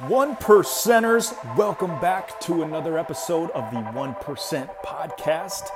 One 0.00 0.36
percenters, 0.36 1.32
welcome 1.56 1.98
back 2.00 2.38
to 2.40 2.62
another 2.62 2.98
episode 2.98 3.50
of 3.52 3.70
the 3.70 3.78
1% 3.78 4.70
podcast. 4.84 5.70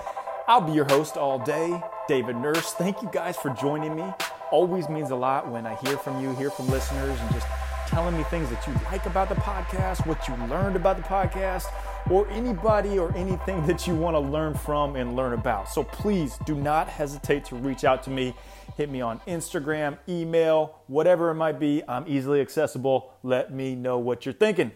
I'll 0.46 0.60
be 0.60 0.72
your 0.72 0.84
host 0.84 1.16
all 1.16 1.38
day, 1.38 1.80
David 2.06 2.36
Nurse. 2.36 2.74
Thank 2.74 3.00
you 3.00 3.08
guys 3.10 3.38
for 3.38 3.48
joining 3.48 3.96
me. 3.96 4.04
Always 4.50 4.90
means 4.90 5.10
a 5.10 5.16
lot 5.16 5.50
when 5.50 5.66
I 5.66 5.74
hear 5.76 5.96
from 5.96 6.22
you, 6.22 6.34
hear 6.34 6.50
from 6.50 6.68
listeners, 6.68 7.18
and 7.18 7.32
just 7.32 7.46
telling 7.86 8.14
me 8.14 8.22
things 8.24 8.50
that 8.50 8.66
you 8.66 8.74
like 8.92 9.06
about 9.06 9.30
the 9.30 9.36
podcast, 9.36 10.06
what 10.06 10.28
you 10.28 10.34
learned 10.48 10.76
about 10.76 10.98
the 10.98 11.02
podcast, 11.02 11.64
or 12.08 12.28
anybody 12.28 12.98
or 12.98 13.14
anything 13.16 13.66
that 13.66 13.86
you 13.86 13.94
want 13.94 14.14
to 14.14 14.20
learn 14.20 14.54
from 14.54 14.96
and 14.96 15.16
learn 15.16 15.32
about. 15.32 15.68
So 15.68 15.84
please 15.84 16.38
do 16.46 16.54
not 16.54 16.88
hesitate 16.88 17.44
to 17.46 17.56
reach 17.56 17.84
out 17.84 18.02
to 18.04 18.10
me. 18.10 18.34
Hit 18.76 18.90
me 18.90 19.00
on 19.00 19.20
Instagram, 19.26 19.98
email, 20.08 20.80
whatever 20.86 21.30
it 21.30 21.34
might 21.34 21.60
be. 21.60 21.82
I'm 21.86 22.04
easily 22.06 22.40
accessible. 22.40 23.12
Let 23.22 23.52
me 23.52 23.74
know 23.74 23.98
what 23.98 24.24
you're 24.24 24.32
thinking. 24.32 24.72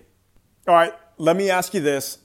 All 0.67 0.75
right, 0.75 0.93
let 1.18 1.37
me 1.37 1.51
ask 1.51 1.75
you 1.75 1.81
this. 1.81 2.18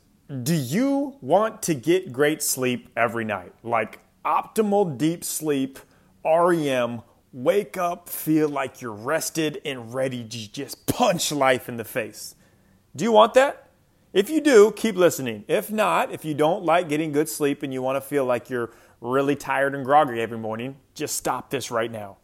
Do 0.43 0.53
you 0.53 1.15
want 1.21 1.61
to 1.63 1.73
get 1.73 2.11
great 2.11 2.43
sleep 2.43 2.89
every 2.95 3.25
night? 3.25 3.53
Like 3.63 3.99
optimal 4.25 4.97
deep 4.97 5.23
sleep, 5.23 5.79
REM, 6.23 7.01
wake 7.31 7.77
up, 7.77 8.09
feel 8.09 8.49
like 8.49 8.81
you're 8.81 8.91
rested 8.91 9.61
and 9.65 9.93
ready 9.93 10.23
to 10.23 10.51
just 10.51 10.85
punch 10.85 11.31
life 11.31 11.69
in 11.69 11.77
the 11.77 11.83
face. 11.83 12.35
Do 12.95 13.03
you 13.03 13.11
want 13.11 13.33
that? 13.35 13.68
If 14.11 14.31
you 14.31 14.41
do, 14.41 14.71
keep 14.71 14.95
listening. 14.95 15.45
If 15.47 15.71
not, 15.71 16.11
if 16.11 16.25
you 16.25 16.33
don't 16.33 16.63
like 16.63 16.89
getting 16.89 17.11
good 17.11 17.29
sleep 17.29 17.61
and 17.61 17.71
you 17.71 17.83
want 17.83 17.97
to 17.97 18.01
feel 18.01 18.25
like 18.25 18.49
you're 18.49 18.71
really 19.01 19.35
tired 19.35 19.75
and 19.75 19.85
groggy 19.85 20.19
every 20.19 20.39
morning, 20.39 20.77
just 20.95 21.15
stop 21.15 21.51
this 21.51 21.69
right 21.69 21.91
now. 21.91 22.17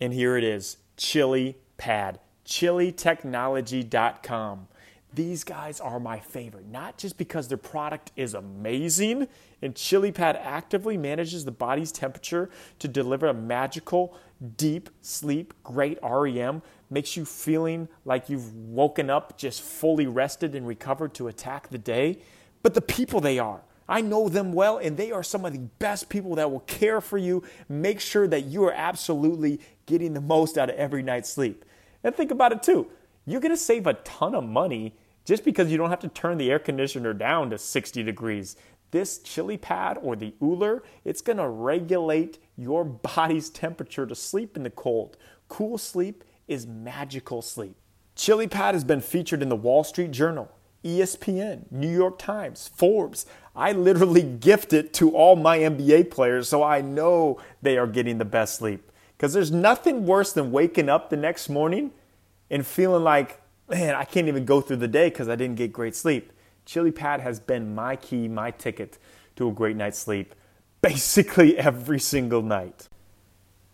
And 0.00 0.14
here 0.14 0.38
it 0.38 0.44
is 0.44 0.78
Chili 0.96 1.58
Pad, 1.76 2.20
chilitechnology.com. 2.46 4.68
These 5.12 5.44
guys 5.44 5.78
are 5.78 6.00
my 6.00 6.20
favorite, 6.20 6.68
not 6.68 6.96
just 6.96 7.18
because 7.18 7.48
their 7.48 7.58
product 7.58 8.12
is 8.16 8.32
amazing, 8.34 9.28
and 9.60 9.74
Chili 9.74 10.12
Pad 10.12 10.36
actively 10.36 10.96
manages 10.96 11.44
the 11.44 11.52
body's 11.52 11.92
temperature 11.92 12.48
to 12.78 12.88
deliver 12.88 13.26
a 13.26 13.34
magical, 13.34 14.16
deep 14.56 14.90
sleep, 15.00 15.54
great 15.62 15.98
REM, 16.02 16.62
makes 16.90 17.16
you 17.16 17.24
feeling 17.24 17.88
like 18.04 18.28
you've 18.28 18.54
woken 18.54 19.10
up 19.10 19.36
just 19.36 19.62
fully 19.62 20.06
rested 20.06 20.54
and 20.54 20.66
recovered 20.66 21.14
to 21.14 21.28
attack 21.28 21.68
the 21.68 21.78
day, 21.78 22.18
but 22.62 22.74
the 22.74 22.80
people 22.80 23.20
they 23.20 23.38
are. 23.38 23.62
I 23.88 24.00
know 24.00 24.28
them 24.28 24.52
well, 24.52 24.78
and 24.78 24.96
they 24.96 25.12
are 25.12 25.22
some 25.22 25.44
of 25.44 25.52
the 25.52 25.68
best 25.78 26.08
people 26.08 26.34
that 26.36 26.50
will 26.50 26.60
care 26.60 27.00
for 27.00 27.18
you, 27.18 27.44
make 27.68 28.00
sure 28.00 28.26
that 28.26 28.46
you 28.46 28.64
are 28.64 28.72
absolutely 28.72 29.60
getting 29.86 30.12
the 30.12 30.20
most 30.20 30.58
out 30.58 30.70
of 30.70 30.76
every 30.76 31.02
night's 31.02 31.30
sleep. 31.30 31.64
And 32.02 32.14
think 32.14 32.30
about 32.30 32.52
it 32.52 32.62
too. 32.62 32.88
You're 33.24 33.40
gonna 33.40 33.56
save 33.56 33.86
a 33.86 33.94
ton 33.94 34.34
of 34.34 34.44
money 34.44 34.94
just 35.24 35.44
because 35.44 35.70
you 35.70 35.76
don't 35.76 35.90
have 35.90 36.00
to 36.00 36.08
turn 36.08 36.38
the 36.38 36.50
air 36.50 36.58
conditioner 36.58 37.12
down 37.12 37.50
to 37.50 37.58
60 37.58 38.02
degrees. 38.02 38.56
This 38.92 39.18
chili 39.18 39.56
pad 39.56 39.98
or 40.00 40.14
the 40.14 40.34
Ooler, 40.40 40.82
it's 41.04 41.20
to 41.20 41.48
regulate 41.48 42.38
your 42.56 42.84
body's 42.84 43.50
temperature 43.50 44.06
to 44.06 44.14
sleep 44.14 44.56
in 44.56 44.62
the 44.62 44.70
cold. 44.70 45.16
Cool 45.48 45.78
sleep 45.78 46.24
is 46.48 46.66
magical 46.66 47.42
sleep. 47.42 47.76
Chili 48.14 48.48
Pad 48.48 48.74
has 48.74 48.84
been 48.84 49.00
featured 49.00 49.42
in 49.42 49.48
the 49.48 49.56
Wall 49.56 49.84
Street 49.84 50.10
Journal, 50.10 50.50
ESPN, 50.84 51.70
New 51.70 51.92
York 51.92 52.18
Times, 52.18 52.70
Forbes. 52.74 53.26
I 53.54 53.72
literally 53.72 54.22
gift 54.40 54.72
it 54.72 54.94
to 54.94 55.10
all 55.14 55.36
my 55.36 55.58
NBA 55.58 56.10
players 56.10 56.48
so 56.48 56.62
I 56.62 56.80
know 56.80 57.40
they 57.60 57.76
are 57.76 57.86
getting 57.86 58.18
the 58.18 58.24
best 58.24 58.56
sleep. 58.56 58.90
Because 59.16 59.32
there's 59.32 59.50
nothing 59.50 60.06
worse 60.06 60.32
than 60.32 60.52
waking 60.52 60.88
up 60.88 61.10
the 61.10 61.16
next 61.16 61.48
morning 61.48 61.90
and 62.50 62.66
feeling 62.66 63.02
like 63.02 63.40
man, 63.68 63.94
I 63.94 64.04
can't 64.04 64.28
even 64.28 64.44
go 64.44 64.60
through 64.60 64.76
the 64.76 64.88
day 64.88 65.08
because 65.08 65.28
I 65.28 65.36
didn't 65.36 65.56
get 65.56 65.72
great 65.72 65.96
sleep. 65.96 66.32
Chili 66.64 66.92
Pad 66.92 67.20
has 67.20 67.40
been 67.40 67.74
my 67.74 67.96
key, 67.96 68.28
my 68.28 68.50
ticket 68.50 68.98
to 69.36 69.48
a 69.48 69.52
great 69.52 69.76
night's 69.76 69.98
sleep 69.98 70.34
basically 70.86 71.58
every 71.58 71.98
single 71.98 72.42
night. 72.42 72.88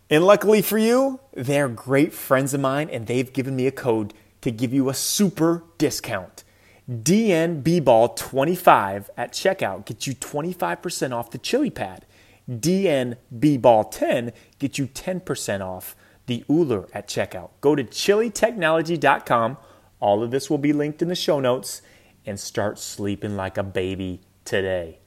And 0.09 0.25
luckily 0.25 0.61
for 0.61 0.77
you, 0.77 1.19
they're 1.33 1.69
great 1.69 2.13
friends 2.13 2.53
of 2.53 2.61
mine 2.61 2.89
and 2.89 3.07
they've 3.07 3.31
given 3.31 3.55
me 3.55 3.67
a 3.67 3.71
code 3.71 4.13
to 4.41 4.51
give 4.51 4.73
you 4.73 4.89
a 4.89 4.93
super 4.93 5.63
discount. 5.77 6.43
DNBBall25 6.89 9.07
at 9.15 9.31
checkout 9.31 9.85
gets 9.85 10.07
you 10.07 10.15
25% 10.15 11.13
off 11.13 11.31
the 11.31 11.37
Chili 11.37 11.69
Pad. 11.69 12.05
DNBBall10 12.49 14.33
gets 14.59 14.77
you 14.77 14.87
10% 14.87 15.61
off 15.61 15.95
the 16.25 16.43
Ooler 16.49 16.89
at 16.93 17.07
checkout. 17.07 17.51
Go 17.61 17.75
to 17.75 17.83
chilitechnology.com 17.83 19.57
all 20.03 20.21
of 20.21 20.31
this 20.31 20.49
will 20.49 20.57
be 20.57 20.73
linked 20.73 21.01
in 21.01 21.07
the 21.07 21.15
show 21.15 21.39
notes 21.39 21.81
and 22.25 22.37
start 22.37 22.77
sleeping 22.77 23.37
like 23.37 23.57
a 23.57 23.63
baby 23.63 24.19
today. 24.43 24.99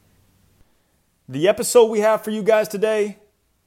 The 1.28 1.48
episode 1.48 1.86
we 1.86 1.98
have 2.00 2.22
for 2.22 2.30
you 2.30 2.44
guys 2.44 2.68
today, 2.68 3.18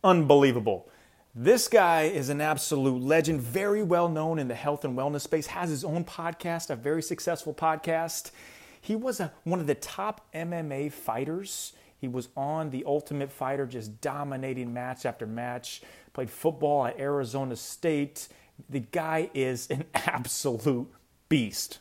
unbelievable. 0.01 0.87
This 1.35 1.67
guy 1.67 2.03
is 2.03 2.29
an 2.29 2.39
absolute 2.39 3.01
legend, 3.01 3.41
very 3.41 3.83
well 3.83 4.07
known 4.07 4.39
in 4.39 4.47
the 4.47 4.55
health 4.55 4.85
and 4.85 4.97
wellness 4.97 5.21
space, 5.23 5.47
has 5.47 5.69
his 5.69 5.83
own 5.83 6.05
podcast, 6.05 6.69
a 6.69 6.77
very 6.77 7.01
successful 7.01 7.53
podcast. 7.53 8.31
He 8.79 8.95
was 8.95 9.19
a, 9.19 9.33
one 9.43 9.59
of 9.59 9.67
the 9.67 9.75
top 9.75 10.25
MMA 10.33 10.93
fighters. 10.93 11.73
He 11.97 12.07
was 12.07 12.29
on 12.37 12.69
The 12.69 12.85
Ultimate 12.85 13.29
Fighter, 13.29 13.65
just 13.65 13.99
dominating 13.99 14.73
match 14.73 15.05
after 15.05 15.27
match. 15.27 15.81
Played 16.13 16.29
football 16.29 16.85
at 16.85 16.97
Arizona 16.97 17.57
State. 17.57 18.29
The 18.69 18.79
guy 18.79 19.29
is 19.33 19.69
an 19.69 19.83
absolute 19.93 20.87
beast. 21.27 21.79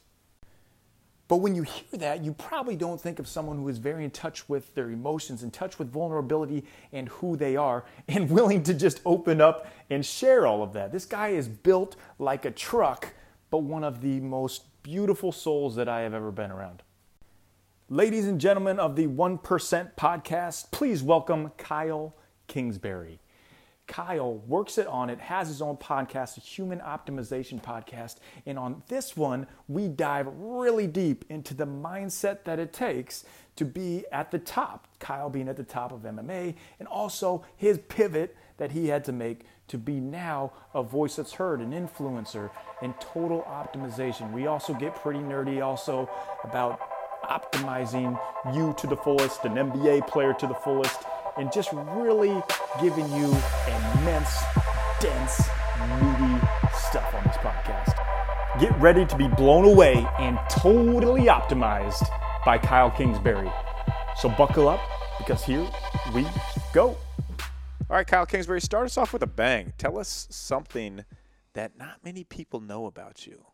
But 1.29 1.37
when 1.37 1.55
you 1.55 1.63
hear 1.63 1.99
that, 1.99 2.25
you 2.25 2.33
probably 2.33 2.75
don't 2.75 2.99
think 2.99 3.19
of 3.19 3.29
someone 3.29 3.59
who 3.59 3.69
is 3.69 3.77
very 3.77 4.03
in 4.03 4.11
touch 4.11 4.49
with 4.49 4.75
their 4.75 4.91
emotions, 4.91 5.43
in 5.43 5.51
touch 5.51 5.79
with 5.79 5.93
vulnerability 5.93 6.65
and 6.91 7.09
who 7.11 7.37
they 7.37 7.55
are, 7.55 7.85
and 8.09 8.31
willing 8.31 8.63
to 8.65 8.75
just 8.75 9.01
open 9.05 9.41
up 9.41 9.67
and 9.91 10.05
share 10.05 10.47
all 10.47 10.63
of 10.63 10.73
that. 10.73 10.91
This 10.91 11.05
guy 11.05 11.29
is 11.29 11.47
built 11.47 11.97
like 12.19 12.47
a 12.47 12.51
truck, 12.51 13.13
but 13.51 13.59
one 13.59 13.85
of 13.85 14.01
the 14.01 14.21
most 14.21 14.65
beautiful 14.83 15.31
souls 15.31 15.77
that 15.77 15.89
I 15.89 16.01
have 16.01 16.15
ever 16.15 16.33
been 16.33 16.51
around. 16.51 16.83
Ladies 17.91 18.27
and 18.27 18.41
gentlemen 18.41 18.79
of 18.79 18.97
the 18.97 19.07
1% 19.07 19.41
podcast, 19.95 20.71
please 20.71 21.03
welcome 21.03 21.51
Kyle 21.59 22.15
Kingsbury. 22.47 23.21
Kyle 23.89 24.35
works 24.47 24.79
it 24.79 24.87
Onnit, 24.87 25.19
has 25.19 25.49
his 25.49 25.61
own 25.61 25.77
podcast, 25.77 26.37
a 26.37 26.41
human 26.41 26.79
optimization 26.79 27.61
podcast. 27.61 28.17
And 28.47 28.59
on 28.59 28.83
this 28.87 29.17
one, 29.17 29.49
we 29.67 29.89
dive 29.89 30.29
really 30.37 30.87
deep 30.87 31.25
into 31.29 31.55
the 31.55 31.67
mindset 31.67 32.45
that 32.45 32.59
it 32.59 32.73
takes 32.73 33.25
to 33.57 33.65
be 33.65 34.05
at 34.13 34.31
the 34.31 34.39
top. 34.39 34.87
Kyle 35.01 35.31
being 35.31 35.49
at 35.49 35.57
the 35.57 35.65
top 35.65 35.91
of 35.91 36.03
MMA, 36.03 36.55
and 36.79 36.87
also 36.87 37.45
his 37.57 37.79
pivot 37.89 38.37
that 38.59 38.71
he 38.73 38.89
had 38.89 39.05
to 39.07 39.13
make 39.13 39.47
to 39.69 39.79
be 39.79 40.01
now 40.01 40.53
a 40.75 40.83
voice 40.83 41.17
that's 41.17 41.33
heard, 41.33 41.61
an 41.61 41.73
influencer, 41.73 42.51
and 42.83 42.95
total 43.01 43.43
optimization. 43.43 44.33
We 44.33 44.47
also 44.47 44.75
get 44.75 44.95
pretty 44.95 45.21
nerdy 45.21 45.65
also 45.65 46.09
about 46.45 46.81
optimizing 47.25 48.19
you 48.55 48.75
to 48.79 48.87
the 48.87 48.97
fullest, 48.97 49.45
an 49.45 49.55
NBA 49.55 50.07
player 50.09 50.35
to 50.35 50.47
the 50.47 50.55
fullest 50.55 51.03
and 51.39 51.53
just 51.53 51.73
really 51.73 52.43
giving 52.81 53.11
you 53.13 53.27
immense, 53.67 54.37
dense, 55.01 55.49
meaty 56.01 56.41
stuff 56.77 57.15
on 57.15 57.25
this 57.25 57.37
podcast. 57.37 57.95
Get 58.61 58.77
ready 58.81 59.07
to 59.07 59.17
be 59.17 59.29
blown 59.29 59.65
away 59.65 60.07
and 60.19 60.39
totally 60.51 61.23
optimized 61.23 62.09
by 62.45 62.59
Kyle 62.59 62.91
Kingsbury. 62.91 63.51
So 64.17 64.29
buckle 64.29 64.69
up 64.69 64.81
because 65.19 65.45
here 65.45 65.67
we 66.13 66.27
go. 66.73 66.97
All 67.91 67.97
right, 67.97 68.07
Kyle 68.07 68.27
Kingsbury, 68.27 68.61
start 68.61 68.87
us 68.87 68.99
off 68.99 69.13
with 69.13 69.23
a 69.23 69.27
bang. 69.27 69.73
Tell 69.79 69.99
us 69.99 70.27
something 70.31 71.05
that 71.55 71.79
not 71.79 72.05
many 72.05 72.25
people 72.25 72.61
know 72.61 72.87
about 72.87 73.27
you. 73.27 73.47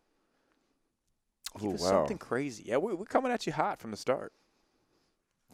Ooh, 1.62 1.70
wow. 1.70 1.76
Something 1.76 2.18
crazy. 2.18 2.64
Yeah, 2.66 2.78
we, 2.78 2.94
we're 2.94 3.04
coming 3.04 3.30
at 3.30 3.46
you 3.46 3.52
hot 3.52 3.78
from 3.78 3.90
the 3.90 3.96
start. 3.96 4.32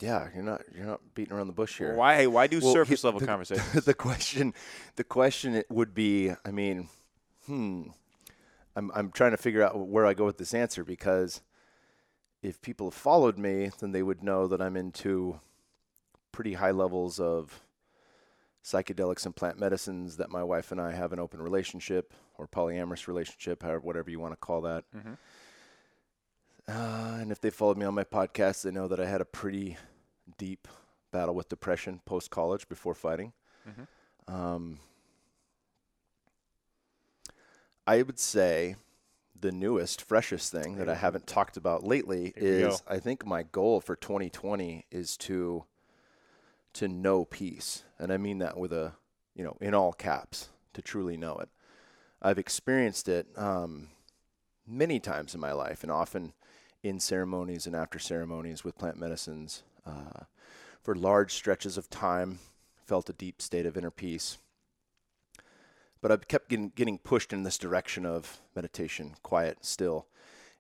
Yeah, 0.00 0.29
you're 0.35 0.43
not 0.43 0.62
you're 0.75 0.87
not 0.87 1.00
beating 1.14 1.35
around 1.35 1.47
the 1.47 1.52
bush 1.52 1.79
here. 1.79 1.94
Why 1.94 2.26
why 2.26 2.47
do 2.47 2.61
well, 2.61 2.73
surface 2.73 3.05
level 3.05 3.20
the, 3.20 3.26
conversations? 3.26 3.85
The 3.85 3.94
question 3.94 4.55
the 4.97 5.05
question 5.05 5.62
would 5.69 5.94
be, 5.94 6.32
I 6.44 6.50
mean, 6.50 6.88
hmm, 7.47 7.88
I'm 8.75 8.91
I'm 8.94 9.11
trying 9.11 9.32
to 9.32 9.37
figure 9.37 9.62
out 9.62 9.79
where 9.79 10.06
I 10.06 10.14
go 10.14 10.25
with 10.25 10.38
this 10.38 10.55
answer 10.55 10.85
because 10.85 11.43
if 12.43 12.62
people 12.62 12.87
have 12.87 12.94
followed 12.94 13.38
me, 13.38 13.70
then 13.81 13.93
they 13.93 14.02
would 14.02 14.23
know 14.23 14.47
that 14.47 14.62
I'm 14.62 14.76
into 14.76 15.41
pretty 16.32 16.55
high 16.55 16.70
levels 16.70 17.20
of 17.20 17.61
psychedelics 18.64 19.26
and 19.26 19.35
plant 19.35 19.58
medicines 19.58 20.17
that 20.17 20.31
my 20.31 20.43
wife 20.43 20.73
and 20.73 20.81
I 20.81 20.93
have 20.93 21.12
an 21.12 21.19
open 21.19 21.43
relationship 21.43 22.14
or 22.38 22.46
polyamorous 22.46 23.06
relationship, 23.06 23.62
however 23.62 23.81
whatever 23.81 24.11
you 24.11 24.20
want 24.20 24.32
to 24.32 24.37
call 24.37 24.62
that. 24.62 24.85
Mm-hmm. 24.96 25.12
Uh, 26.69 27.19
and 27.20 27.32
if 27.32 27.41
they 27.41 27.50
followed 27.50 27.76
me 27.76 27.85
on 27.85 27.94
my 27.94 28.05
podcast, 28.05 28.62
they 28.62 28.70
know 28.70 28.87
that 28.87 29.00
I 29.00 29.06
had 29.06 29.20
a 29.20 29.25
pretty 29.25 29.76
deep 30.38 30.69
battle 31.11 31.35
with 31.35 31.49
depression 31.49 32.00
post 32.05 32.31
college 32.31 32.69
before 32.69 32.94
fighting. 32.94 33.32
Mm-hmm. 33.69 34.35
Um, 34.35 34.79
I 37.87 38.03
would 38.03 38.19
say 38.19 38.77
the 39.38 39.53
newest, 39.53 40.03
freshest 40.03 40.53
thing 40.53 40.77
that 40.77 40.88
I 40.88 40.94
haven't 40.94 41.27
talked 41.27 41.56
about 41.56 41.82
lately 41.82 42.32
Here 42.37 42.69
is 42.69 42.82
I 42.87 42.99
think 42.99 43.27
my 43.27 43.43
goal 43.43 43.81
for 43.81 43.97
2020 43.97 44.87
is 44.91 45.17
to 45.19 45.65
to 46.73 46.87
know 46.87 47.25
peace, 47.25 47.82
and 47.99 48.12
I 48.12 48.17
mean 48.17 48.38
that 48.38 48.56
with 48.56 48.73
a 48.73 48.93
you 49.35 49.44
know 49.44 49.56
in 49.61 49.75
all 49.75 49.93
caps 49.93 50.50
to 50.75 50.82
truly 50.82 51.17
know 51.17 51.37
it. 51.38 51.49
I've 52.23 52.38
experienced 52.38 53.09
it 53.09 53.27
um, 53.37 53.88
many 54.67 55.00
times 55.00 55.35
in 55.35 55.41
my 55.41 55.53
life, 55.53 55.82
and 55.82 55.91
often 55.91 56.35
in 56.82 57.00
ceremonies 57.00 57.67
and 57.67 57.75
after 57.75 57.99
ceremonies 57.99 58.62
with 58.62 58.79
plant 58.79 58.99
medicines 58.99 59.62
uh, 59.91 60.25
for 60.83 60.95
large 60.95 61.35
stretches 61.35 61.77
of 61.77 61.91
time. 61.91 62.39
Felt 62.85 63.09
a 63.09 63.13
deep 63.13 63.41
state 63.41 63.67
of 63.67 63.77
inner 63.77 63.91
peace 63.91 64.39
but 66.01 66.11
I've 66.11 66.29
kept 66.29 66.49
getting, 66.49 66.73
getting 66.75 66.99
pushed 66.99 67.33
in 67.33 67.43
this 67.43 67.59
direction 67.59 68.07
of 68.07 68.41
meditation, 68.57 69.15
quiet, 69.23 69.59
still. 69.63 70.07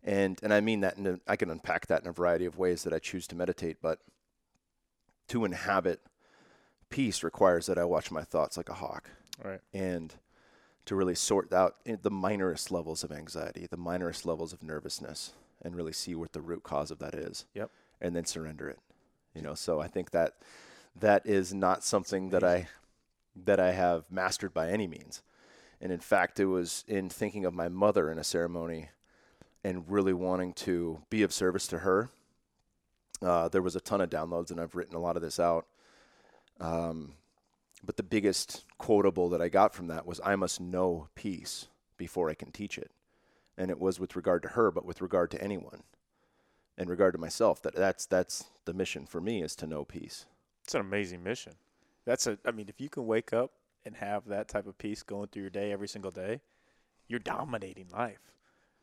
And, 0.02 0.38
and 0.42 0.52
I 0.52 0.60
mean 0.60 0.80
that, 0.80 0.96
in 0.96 1.06
a, 1.06 1.20
I 1.26 1.36
can 1.36 1.50
unpack 1.50 1.86
that 1.86 2.02
in 2.02 2.08
a 2.08 2.12
variety 2.12 2.44
of 2.44 2.58
ways 2.58 2.84
that 2.84 2.92
I 2.92 2.98
choose 2.98 3.26
to 3.28 3.34
meditate, 3.34 3.78
but 3.82 4.00
to 5.28 5.44
inhabit 5.44 6.00
peace 6.88 7.22
requires 7.22 7.66
that 7.66 7.78
I 7.78 7.84
watch 7.84 8.10
my 8.10 8.22
thoughts 8.22 8.56
like 8.56 8.68
a 8.68 8.74
hawk. 8.74 9.10
Right. 9.42 9.60
And 9.72 10.14
to 10.86 10.94
really 10.94 11.14
sort 11.14 11.52
out 11.52 11.76
the 11.84 12.10
minorest 12.10 12.70
levels 12.70 13.04
of 13.04 13.12
anxiety, 13.12 13.66
the 13.70 13.78
minorest 13.78 14.26
levels 14.26 14.52
of 14.52 14.62
nervousness, 14.62 15.32
and 15.62 15.76
really 15.76 15.92
see 15.92 16.14
what 16.14 16.32
the 16.32 16.40
root 16.40 16.62
cause 16.62 16.90
of 16.90 16.98
that 16.98 17.14
is. 17.14 17.46
Yep. 17.54 17.70
And 18.00 18.16
then 18.16 18.24
surrender 18.24 18.68
it. 18.68 18.78
You 19.34 19.42
know, 19.42 19.54
so 19.54 19.80
I 19.80 19.88
think 19.88 20.10
that 20.10 20.34
that 20.96 21.26
is 21.26 21.54
not 21.54 21.84
something 21.84 22.30
that 22.30 22.42
I 22.42 22.68
that 23.44 23.60
I 23.60 23.72
have 23.72 24.04
mastered 24.10 24.52
by 24.52 24.70
any 24.70 24.86
means. 24.86 25.22
And 25.80 25.92
in 25.92 26.00
fact, 26.00 26.40
it 26.40 26.46
was 26.46 26.84
in 26.88 27.08
thinking 27.08 27.44
of 27.44 27.54
my 27.54 27.68
mother 27.68 28.10
in 28.10 28.18
a 28.18 28.24
ceremony 28.24 28.90
and 29.64 29.88
really 29.88 30.12
wanting 30.12 30.52
to 30.54 31.00
be 31.10 31.22
of 31.22 31.32
service 31.32 31.66
to 31.68 31.78
her. 31.78 32.10
Uh, 33.22 33.48
there 33.48 33.62
was 33.62 33.76
a 33.76 33.80
ton 33.80 34.00
of 34.00 34.10
downloads, 34.10 34.50
and 34.50 34.60
I've 34.60 34.74
written 34.74 34.96
a 34.96 35.00
lot 35.00 35.16
of 35.16 35.22
this 35.22 35.38
out. 35.38 35.66
Um, 36.58 37.14
but 37.84 37.96
the 37.96 38.02
biggest 38.02 38.64
quotable 38.78 39.28
that 39.30 39.40
I 39.40 39.48
got 39.48 39.74
from 39.74 39.86
that 39.88 40.06
was, 40.06 40.20
I 40.24 40.36
must 40.36 40.60
know 40.60 41.08
peace 41.14 41.66
before 41.96 42.28
I 42.30 42.34
can 42.34 42.50
teach 42.50 42.76
it. 42.76 42.90
And 43.56 43.70
it 43.70 43.78
was 43.78 44.00
with 44.00 44.16
regard 44.16 44.42
to 44.42 44.50
her, 44.50 44.70
but 44.70 44.84
with 44.84 45.00
regard 45.00 45.30
to 45.32 45.42
anyone. 45.42 45.82
In 46.80 46.88
regard 46.88 47.12
to 47.12 47.20
myself, 47.20 47.60
that 47.62 47.74
that's 47.74 48.06
that's 48.06 48.44
the 48.64 48.72
mission 48.72 49.04
for 49.04 49.20
me 49.20 49.42
is 49.42 49.54
to 49.56 49.66
know 49.66 49.84
peace. 49.84 50.24
It's 50.64 50.74
an 50.74 50.80
amazing 50.80 51.22
mission. 51.22 51.52
That's 52.06 52.26
a. 52.26 52.38
I 52.46 52.52
mean, 52.52 52.70
if 52.70 52.80
you 52.80 52.88
can 52.88 53.06
wake 53.06 53.34
up 53.34 53.52
and 53.84 53.96
have 53.96 54.26
that 54.28 54.48
type 54.48 54.66
of 54.66 54.78
peace 54.78 55.02
going 55.02 55.28
through 55.28 55.42
your 55.42 55.50
day 55.50 55.72
every 55.72 55.88
single 55.88 56.10
day, 56.10 56.40
you're 57.06 57.20
dominating 57.20 57.88
life. 57.92 58.32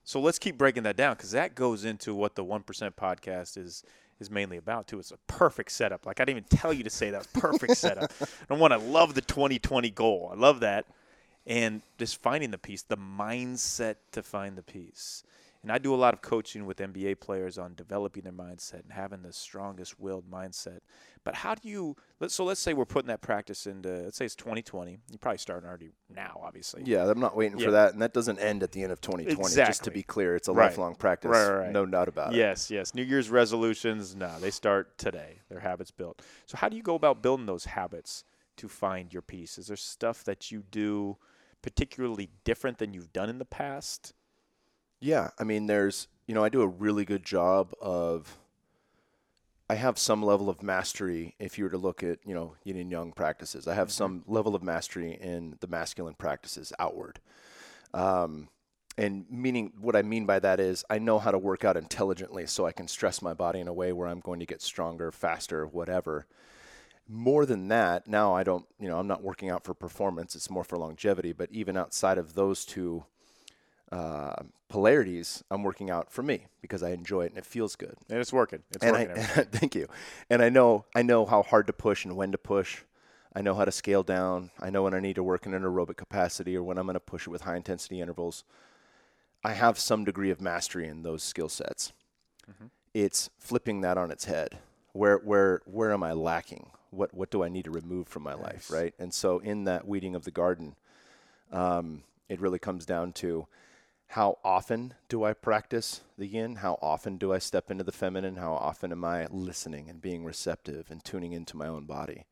So 0.04 0.20
let's 0.20 0.38
keep 0.38 0.60
breaking 0.60 0.84
that 0.84 0.96
down 0.96 1.16
because 1.16 1.32
that 1.32 1.56
goes 1.56 1.84
into 1.86 2.14
what 2.14 2.36
the 2.36 2.44
One 2.44 2.62
Percent 2.62 2.96
podcast 2.96 3.58
is 3.58 3.84
is 4.20 4.30
mainly 4.30 4.58
about 4.58 4.88
too. 4.88 5.00
It's 5.00 5.12
a 5.12 5.18
perfect 5.26 5.72
setup. 5.72 6.06
Like 6.06 6.20
I 6.20 6.26
didn't 6.26 6.38
even 6.38 6.60
tell 6.60 6.72
you 6.72 6.84
to 6.84 6.92
say 6.92 7.10
that 7.10 7.28
perfect 7.34 7.78
setup. 7.78 8.12
I 8.48 8.54
want 8.54 8.74
to 8.74 8.80
love 8.80 9.16
the 9.16 9.22
2020 9.22 9.90
goal. 9.90 10.30
I 10.32 10.38
love 10.38 10.60
that, 10.60 10.86
and 11.48 11.82
just 11.98 12.22
finding 12.22 12.52
the 12.52 12.60
peace, 12.60 12.84
the 12.84 12.96
mindset 12.98 13.96
to 14.12 14.22
find 14.22 14.56
the 14.56 14.62
peace. 14.64 15.24
And 15.64 15.72
I 15.72 15.80
do 15.80 15.94
a 15.94 15.98
lot 15.98 16.14
of 16.14 16.22
coaching 16.22 16.66
with 16.66 16.78
NBA 16.78 17.20
players 17.20 17.58
on 17.58 17.74
developing 17.76 18.24
their 18.24 18.32
mindset 18.32 18.84
and 18.84 18.92
having 18.92 19.22
the 19.22 19.34
strongest 19.34 20.00
willed 20.00 20.30
mindset. 20.30 20.80
But 21.24 21.36
how 21.36 21.56
do 21.56 21.68
you? 21.68 21.96
So 22.28 22.46
let's 22.46 22.62
say 22.62 22.74
we're 22.74 22.86
putting 22.86 23.08
that 23.08 23.22
practice 23.22 23.68
into. 23.68 23.90
Let's 23.90 24.18
say 24.18 24.26
it's 24.26 24.36
2020. 24.36 24.98
You're 25.10 25.18
probably 25.20 25.40
starting 25.40 25.68
already 25.68 25.90
now, 26.10 26.40
obviously. 26.44 26.84
Yeah, 26.86 27.10
I'm 27.10 27.20
not 27.20 27.36
waiting 27.36 27.58
Yeah. 27.60 27.66
for 27.66 27.72
that, 27.72 27.94
and 27.94 28.02
that 28.02 28.14
doesn't 28.14 28.40
end 28.40 28.64
at 28.64 28.72
the 28.72 28.84
end 28.84 28.92
of 28.92 29.02
2020. 29.02 29.56
Just 29.56 29.84
to 29.84 29.92
be 29.92 30.04
clear, 30.04 30.36
it's 30.36 30.48
a 30.48 30.54
Right. 30.54 30.70
lifelong 30.70 30.96
practice, 30.96 31.32
Right, 31.32 31.50
right, 31.66 31.72
no 31.72 31.86
doubt 31.86 32.08
about 32.08 32.34
it. 32.34 32.38
Yes, 32.38 32.72
yes. 32.72 32.94
New 32.94 33.04
Year's 33.04 33.30
resolutions, 33.30 34.16
no, 34.16 34.40
they 34.40 34.52
start 34.52 34.98
today. 34.98 35.40
Their 35.50 35.60
habits 35.60 35.92
built. 35.92 36.22
So 36.46 36.58
how 36.58 36.70
do 36.70 36.78
you 36.78 36.84
go 36.84 36.96
about 36.96 37.22
building 37.22 37.46
those 37.46 37.66
habits 37.66 38.24
to 38.58 38.68
find 38.70 39.12
your 39.12 39.22
peace? 39.22 39.58
Is 39.58 39.68
there 39.68 39.76
stuff 39.78 40.24
that 40.24 40.52
you 40.52 40.64
do 40.72 41.18
particularly 41.62 42.30
different 42.44 42.78
than 42.78 42.94
you've 42.94 43.12
done 43.12 43.30
in 43.30 43.40
the 43.40 43.46
past? 43.46 44.14
Yeah, 45.00 45.30
I 45.38 45.44
mean, 45.44 45.68
there's, 45.68 46.08
you 46.26 46.34
know, 46.34 46.44
I 46.44 46.50
do 46.50 46.62
a 46.62 46.68
really 46.68 47.06
good 47.06 47.24
job 47.24 47.74
of. 47.82 48.38
I 49.70 49.76
have 49.76 50.00
some 50.00 50.24
level 50.24 50.50
of 50.50 50.64
mastery 50.64 51.36
if 51.40 51.58
you 51.58 51.66
were 51.66 51.70
to 51.72 51.78
look 51.78 52.02
at, 52.02 52.20
you 52.26 52.34
know, 52.34 52.56
yin 52.64 52.78
and 52.78 52.90
yang 52.90 53.12
practices. 53.12 53.68
I 53.68 53.74
have 53.74 53.92
some 53.92 54.24
level 54.26 54.56
of 54.56 54.64
mastery 54.64 55.18
in 55.20 55.58
the 55.60 55.68
masculine 55.68 56.14
practices 56.14 56.72
outward. 56.80 57.20
Um, 57.94 58.48
and 58.98 59.26
meaning 59.30 59.74
what 59.80 59.98
I 59.98 60.04
mean 60.04 60.26
by 60.26 60.40
that 60.40 60.62
is 60.62 60.86
I 60.90 61.00
know 61.00 61.20
how 61.20 61.32
to 61.32 61.38
work 61.38 61.66
out 61.66 61.76
intelligently 61.76 62.48
so 62.48 62.66
I 62.66 62.72
can 62.72 62.88
stress 62.88 63.22
my 63.22 63.34
body 63.34 63.60
in 63.60 63.68
a 63.68 63.74
way 63.74 63.92
where 63.92 64.08
I'm 64.08 64.22
going 64.22 64.40
to 64.40 64.46
get 64.46 64.62
stronger, 64.62 65.12
faster, 65.12 65.68
whatever. 65.68 66.28
More 67.10 67.46
than 67.46 67.68
that, 67.68 68.08
now 68.08 68.34
I 68.34 68.44
don't, 68.44 68.66
you 68.80 68.88
know, 68.88 68.98
I'm 69.00 69.08
not 69.08 69.22
working 69.22 69.50
out 69.50 69.66
for 69.66 69.74
performance, 69.74 70.34
it's 70.34 70.50
more 70.50 70.64
for 70.64 70.78
longevity, 70.78 71.34
but 71.34 71.52
even 71.52 71.76
outside 71.76 72.18
of 72.18 72.36
those 72.36 72.64
two 72.64 73.04
uh, 73.92 74.34
polarities, 74.70 75.44
I'm 75.50 75.64
working 75.64 75.90
out 75.90 76.12
for 76.12 76.22
me 76.24 76.48
because 76.62 76.84
I 76.84 76.90
enjoy 76.90 77.22
it 77.26 77.30
and 77.32 77.38
it 77.38 77.46
feels 77.46 77.76
good. 77.76 77.96
And 78.10 78.20
it's 78.20 78.34
working. 78.34 78.64
It's 78.72 78.84
and 78.84 78.96
I, 78.96 79.06
working. 79.06 79.18
every- 79.18 79.44
thank 79.52 79.76
you. 79.76 79.88
And 80.30 80.42
I 80.42 80.50
know 80.50 80.86
I 80.96 81.02
know 81.02 81.26
how 81.26 81.44
hard 81.44 81.68
to 81.68 81.74
push 81.74 82.06
and 82.06 82.16
when 82.16 82.32
to 82.32 82.38
push. 82.38 82.84
I 83.36 83.42
know 83.42 83.54
how 83.54 83.66
to 83.66 83.72
scale 83.72 84.04
down. 84.04 84.50
I 84.60 84.70
know 84.70 84.84
when 84.84 84.94
I 84.94 85.00
need 85.00 85.16
to 85.16 85.24
work 85.24 85.46
in 85.46 85.54
an 85.54 85.62
aerobic 85.62 85.96
capacity 85.98 86.56
or 86.56 86.64
when 86.64 86.78
I'm 86.78 86.86
going 86.86 86.96
to 86.96 87.00
push 87.00 87.28
it 87.28 87.30
with 87.30 87.42
high 87.44 87.56
intensity 87.56 88.02
intervals. 88.02 88.44
I 89.44 89.54
have 89.54 89.78
some 89.78 90.04
degree 90.04 90.32
of 90.32 90.42
mastery 90.42 90.88
in 90.88 91.04
those 91.04 91.22
skill 91.24 91.48
sets. 91.50 91.94
It's 92.94 93.30
flipping 93.38 93.82
that 93.82 93.98
on 93.98 94.10
its 94.12 94.26
head. 94.26 94.58
Where 94.94 95.18
where 95.18 95.62
where 95.66 95.92
am 95.94 96.02
I 96.04 96.14
lacking? 96.14 96.72
What 96.90 97.14
what 97.14 97.30
do 97.30 97.44
I 97.44 97.50
need 97.50 97.66
to 97.66 97.72
remove 97.72 98.08
from 98.08 98.24
my 98.24 98.34
life, 98.34 98.72
right? 98.72 98.94
And 98.98 99.14
so 99.14 99.38
in 99.40 99.66
that 99.66 99.88
weeding 99.88 100.16
of 100.16 100.24
the 100.24 100.32
garden, 100.32 100.76
um, 101.52 102.04
it 102.30 102.42
really 102.42 102.58
comes 102.60 102.86
down 102.86 103.12
to 103.14 103.46
how 104.12 104.38
often 104.44 104.94
do 105.10 105.24
I 105.24 105.34
practice 105.34 106.02
the 106.18 106.28
yin? 106.28 106.58
How 106.58 106.80
often 106.82 107.18
do 107.18 107.34
I 107.34 107.40
step 107.40 107.70
into 107.70 107.84
the 107.84 107.92
feminine? 107.92 108.38
How 108.38 108.54
often 108.54 108.92
am 108.92 109.04
I 109.04 109.28
listening 109.30 109.90
and 109.90 110.02
being 110.02 110.24
receptive 110.24 110.90
and 110.90 111.04
tuning 111.04 111.34
into 111.34 111.58
my 111.58 111.68
own 111.68 111.86
body? 111.86 112.26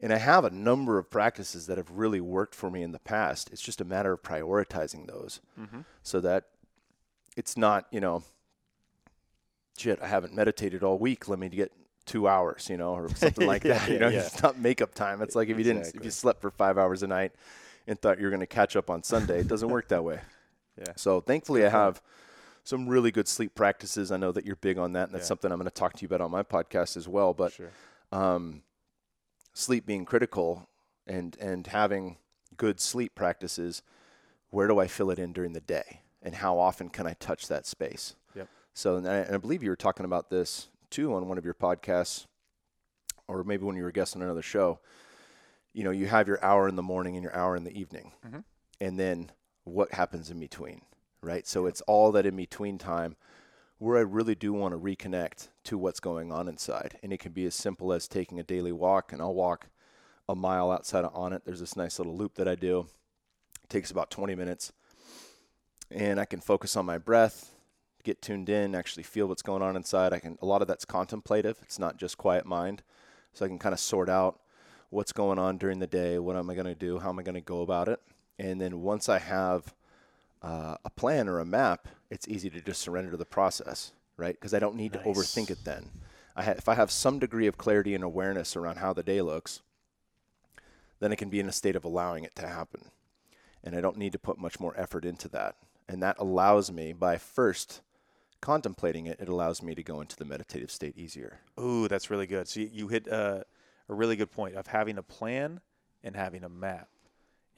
And 0.00 0.12
I 0.12 0.18
have 0.18 0.44
a 0.44 0.50
number 0.50 0.98
of 0.98 1.10
practices 1.10 1.66
that 1.66 1.76
have 1.76 1.90
really 1.90 2.20
worked 2.20 2.54
for 2.54 2.70
me 2.70 2.82
in 2.82 2.92
the 2.92 2.98
past. 2.98 3.50
It's 3.52 3.62
just 3.62 3.80
a 3.80 3.84
matter 3.84 4.12
of 4.12 4.22
prioritizing 4.22 5.06
those 5.06 5.40
mm-hmm. 5.58 5.80
so 6.02 6.20
that 6.20 6.44
it's 7.36 7.56
not, 7.56 7.86
you 7.90 8.00
know, 8.00 8.22
shit, 9.76 10.00
I 10.02 10.08
haven't 10.08 10.34
meditated 10.34 10.82
all 10.82 10.98
week. 10.98 11.28
Let 11.28 11.38
me 11.38 11.48
get 11.48 11.72
two 12.06 12.26
hours, 12.26 12.68
you 12.68 12.76
know, 12.76 12.94
or 12.94 13.08
something 13.14 13.46
like 13.46 13.64
Yeah, 13.64 13.78
that. 13.78 13.88
You 13.88 13.98
know, 13.98 14.08
yeah. 14.08 14.20
it's 14.20 14.42
not 14.42 14.58
makeup 14.58 14.94
time. 14.94 15.22
It's 15.22 15.36
like 15.36 15.48
if 15.48 15.58
you 15.58 15.64
didn't, 15.64 15.94
if 15.94 16.04
you 16.04 16.10
slept 16.10 16.40
for 16.40 16.50
five 16.50 16.76
hours 16.76 17.02
a 17.02 17.06
night 17.06 17.32
and 17.86 18.00
thought 18.00 18.18
you 18.18 18.24
were 18.24 18.30
going 18.30 18.40
to 18.40 18.46
catch 18.46 18.74
up 18.76 18.90
on 18.90 19.02
Sunday, 19.02 19.40
it 19.40 19.48
doesn't 19.48 19.68
work 19.68 19.88
that 19.88 20.02
way. 20.02 20.20
Yeah. 20.78 20.92
So 20.96 21.20
thankfully, 21.20 21.64
I 21.66 21.68
have 21.68 22.00
some 22.64 22.88
really 22.88 23.10
good 23.10 23.26
sleep 23.28 23.54
practices. 23.54 24.12
I 24.12 24.16
know 24.16 24.32
that 24.32 24.44
you're 24.44 24.56
big 24.56 24.78
on 24.78 24.92
that, 24.92 25.04
and 25.08 25.14
that's 25.14 25.24
Yeah. 25.24 25.28
something 25.28 25.50
I'm 25.52 25.58
going 25.58 25.64
to 25.70 25.74
talk 25.74 25.94
to 25.94 26.02
you 26.02 26.06
about 26.06 26.20
on 26.20 26.30
my 26.30 26.42
podcast 26.42 26.96
as 26.96 27.08
well. 27.08 27.32
But 27.34 27.52
sure. 27.52 27.70
um, 28.12 28.62
sleep 29.54 29.86
being 29.86 30.04
critical 30.04 30.68
and 31.06 31.36
and 31.40 31.66
having 31.68 32.18
good 32.56 32.80
sleep 32.80 33.14
practices, 33.14 33.82
where 34.50 34.66
do 34.68 34.78
I 34.78 34.86
fill 34.86 35.10
it 35.10 35.18
in 35.18 35.32
during 35.32 35.52
the 35.52 35.60
day, 35.60 36.02
and 36.22 36.34
how 36.36 36.58
often 36.58 36.88
can 36.90 37.06
I 37.06 37.14
touch 37.14 37.48
that 37.48 37.66
space? 37.66 38.14
Yep. 38.34 38.48
So, 38.74 38.96
and 38.96 39.08
I, 39.08 39.16
and 39.16 39.34
I 39.34 39.38
believe 39.38 39.62
you 39.62 39.70
were 39.70 39.76
talking 39.76 40.04
about 40.04 40.30
this 40.30 40.68
too 40.90 41.14
on 41.14 41.28
one 41.28 41.38
of 41.38 41.44
your 41.44 41.54
podcasts, 41.54 42.26
or 43.26 43.42
maybe 43.44 43.64
when 43.64 43.76
you 43.76 43.82
were 43.82 43.90
guest 43.92 44.14
on 44.16 44.22
another 44.22 44.42
show. 44.42 44.80
You 45.74 45.84
know, 45.84 45.90
you 45.90 46.06
have 46.06 46.26
your 46.26 46.42
hour 46.44 46.66
in 46.68 46.76
the 46.76 46.82
morning 46.82 47.14
and 47.14 47.22
your 47.22 47.34
hour 47.36 47.54
in 47.54 47.62
the 47.64 47.78
evening, 47.78 48.12
Mhm. 48.26 48.42
and 48.80 48.98
then 48.98 49.30
what 49.68 49.92
happens 49.92 50.30
in 50.30 50.40
between, 50.40 50.82
right? 51.22 51.46
So 51.46 51.66
it's 51.66 51.80
all 51.82 52.12
that 52.12 52.26
in 52.26 52.36
between 52.36 52.78
time 52.78 53.16
where 53.78 53.96
I 53.96 54.02
really 54.02 54.34
do 54.34 54.52
want 54.52 54.74
to 54.74 54.78
reconnect 54.78 55.48
to 55.64 55.78
what's 55.78 56.00
going 56.00 56.32
on 56.32 56.48
inside. 56.48 56.98
And 57.02 57.12
it 57.12 57.20
can 57.20 57.32
be 57.32 57.46
as 57.46 57.54
simple 57.54 57.92
as 57.92 58.08
taking 58.08 58.40
a 58.40 58.44
daily 58.44 58.72
walk, 58.72 59.12
and 59.12 59.22
I'll 59.22 59.34
walk 59.34 59.68
a 60.28 60.34
mile 60.34 60.70
outside 60.70 61.04
of 61.04 61.14
Onnit. 61.14 61.42
There's 61.44 61.60
this 61.60 61.76
nice 61.76 61.98
little 61.98 62.16
loop 62.16 62.34
that 62.34 62.48
I 62.48 62.54
do. 62.54 62.86
It 63.62 63.70
takes 63.70 63.90
about 63.90 64.10
20 64.10 64.34
minutes. 64.34 64.72
And 65.90 66.20
I 66.20 66.24
can 66.24 66.40
focus 66.40 66.76
on 66.76 66.84
my 66.84 66.98
breath, 66.98 67.52
get 68.04 68.20
tuned 68.20 68.48
in, 68.48 68.74
actually 68.74 69.04
feel 69.04 69.26
what's 69.26 69.42
going 69.42 69.62
on 69.62 69.76
inside. 69.76 70.12
I 70.12 70.18
can 70.18 70.36
a 70.42 70.46
lot 70.46 70.60
of 70.60 70.68
that's 70.68 70.84
contemplative. 70.84 71.58
It's 71.62 71.78
not 71.78 71.96
just 71.96 72.18
quiet 72.18 72.44
mind. 72.44 72.82
So 73.32 73.44
I 73.44 73.48
can 73.48 73.58
kind 73.58 73.72
of 73.72 73.80
sort 73.80 74.10
out 74.10 74.40
what's 74.90 75.12
going 75.12 75.38
on 75.38 75.58
during 75.58 75.78
the 75.78 75.86
day, 75.86 76.18
what 76.18 76.36
am 76.36 76.50
I 76.50 76.54
going 76.54 76.66
to 76.66 76.74
do, 76.74 76.98
how 76.98 77.10
am 77.10 77.18
I 77.18 77.22
going 77.22 77.34
to 77.34 77.40
go 77.40 77.62
about 77.62 77.88
it. 77.88 78.00
And 78.38 78.60
then 78.60 78.82
once 78.82 79.08
I 79.08 79.18
have 79.18 79.74
uh, 80.42 80.76
a 80.84 80.90
plan 80.90 81.28
or 81.28 81.40
a 81.40 81.44
map, 81.44 81.88
it's 82.10 82.28
easy 82.28 82.48
to 82.50 82.60
just 82.60 82.80
surrender 82.80 83.10
to 83.10 83.16
the 83.16 83.24
process, 83.24 83.92
right? 84.16 84.34
Because 84.34 84.54
I 84.54 84.58
don't 84.58 84.76
need 84.76 84.92
to 84.92 85.00
overthink 85.00 85.50
it 85.50 85.64
then. 85.64 85.90
I 86.36 86.44
ha- 86.44 86.50
if 86.52 86.68
I 86.68 86.74
have 86.74 86.90
some 86.90 87.18
degree 87.18 87.48
of 87.48 87.58
clarity 87.58 87.94
and 87.94 88.04
awareness 88.04 88.56
around 88.56 88.76
how 88.76 88.92
the 88.92 89.02
day 89.02 89.20
looks, 89.20 89.60
then 91.00 91.12
I 91.12 91.16
can 91.16 91.30
be 91.30 91.40
in 91.40 91.48
a 91.48 91.52
state 91.52 91.76
of 91.76 91.84
allowing 91.84 92.24
it 92.24 92.34
to 92.36 92.46
happen. 92.46 92.90
And 93.64 93.74
I 93.74 93.80
don't 93.80 93.98
need 93.98 94.12
to 94.12 94.18
put 94.18 94.38
much 94.38 94.60
more 94.60 94.74
effort 94.76 95.04
into 95.04 95.28
that. 95.30 95.56
And 95.88 96.02
that 96.02 96.16
allows 96.18 96.70
me, 96.70 96.92
by 96.92 97.18
first 97.18 97.80
contemplating 98.40 99.06
it, 99.06 99.18
it 99.18 99.28
allows 99.28 99.62
me 99.62 99.74
to 99.74 99.82
go 99.82 100.00
into 100.00 100.16
the 100.16 100.24
meditative 100.24 100.70
state 100.70 100.96
easier. 100.96 101.40
Ooh, 101.58 101.88
that's 101.88 102.08
really 102.10 102.26
good. 102.26 102.46
So 102.46 102.60
you, 102.60 102.70
you 102.72 102.88
hit 102.88 103.10
uh, 103.10 103.42
a 103.88 103.94
really 103.94 104.14
good 104.14 104.30
point 104.30 104.54
of 104.54 104.68
having 104.68 104.96
a 104.96 105.02
plan 105.02 105.60
and 106.04 106.14
having 106.14 106.44
a 106.44 106.48
map 106.48 106.88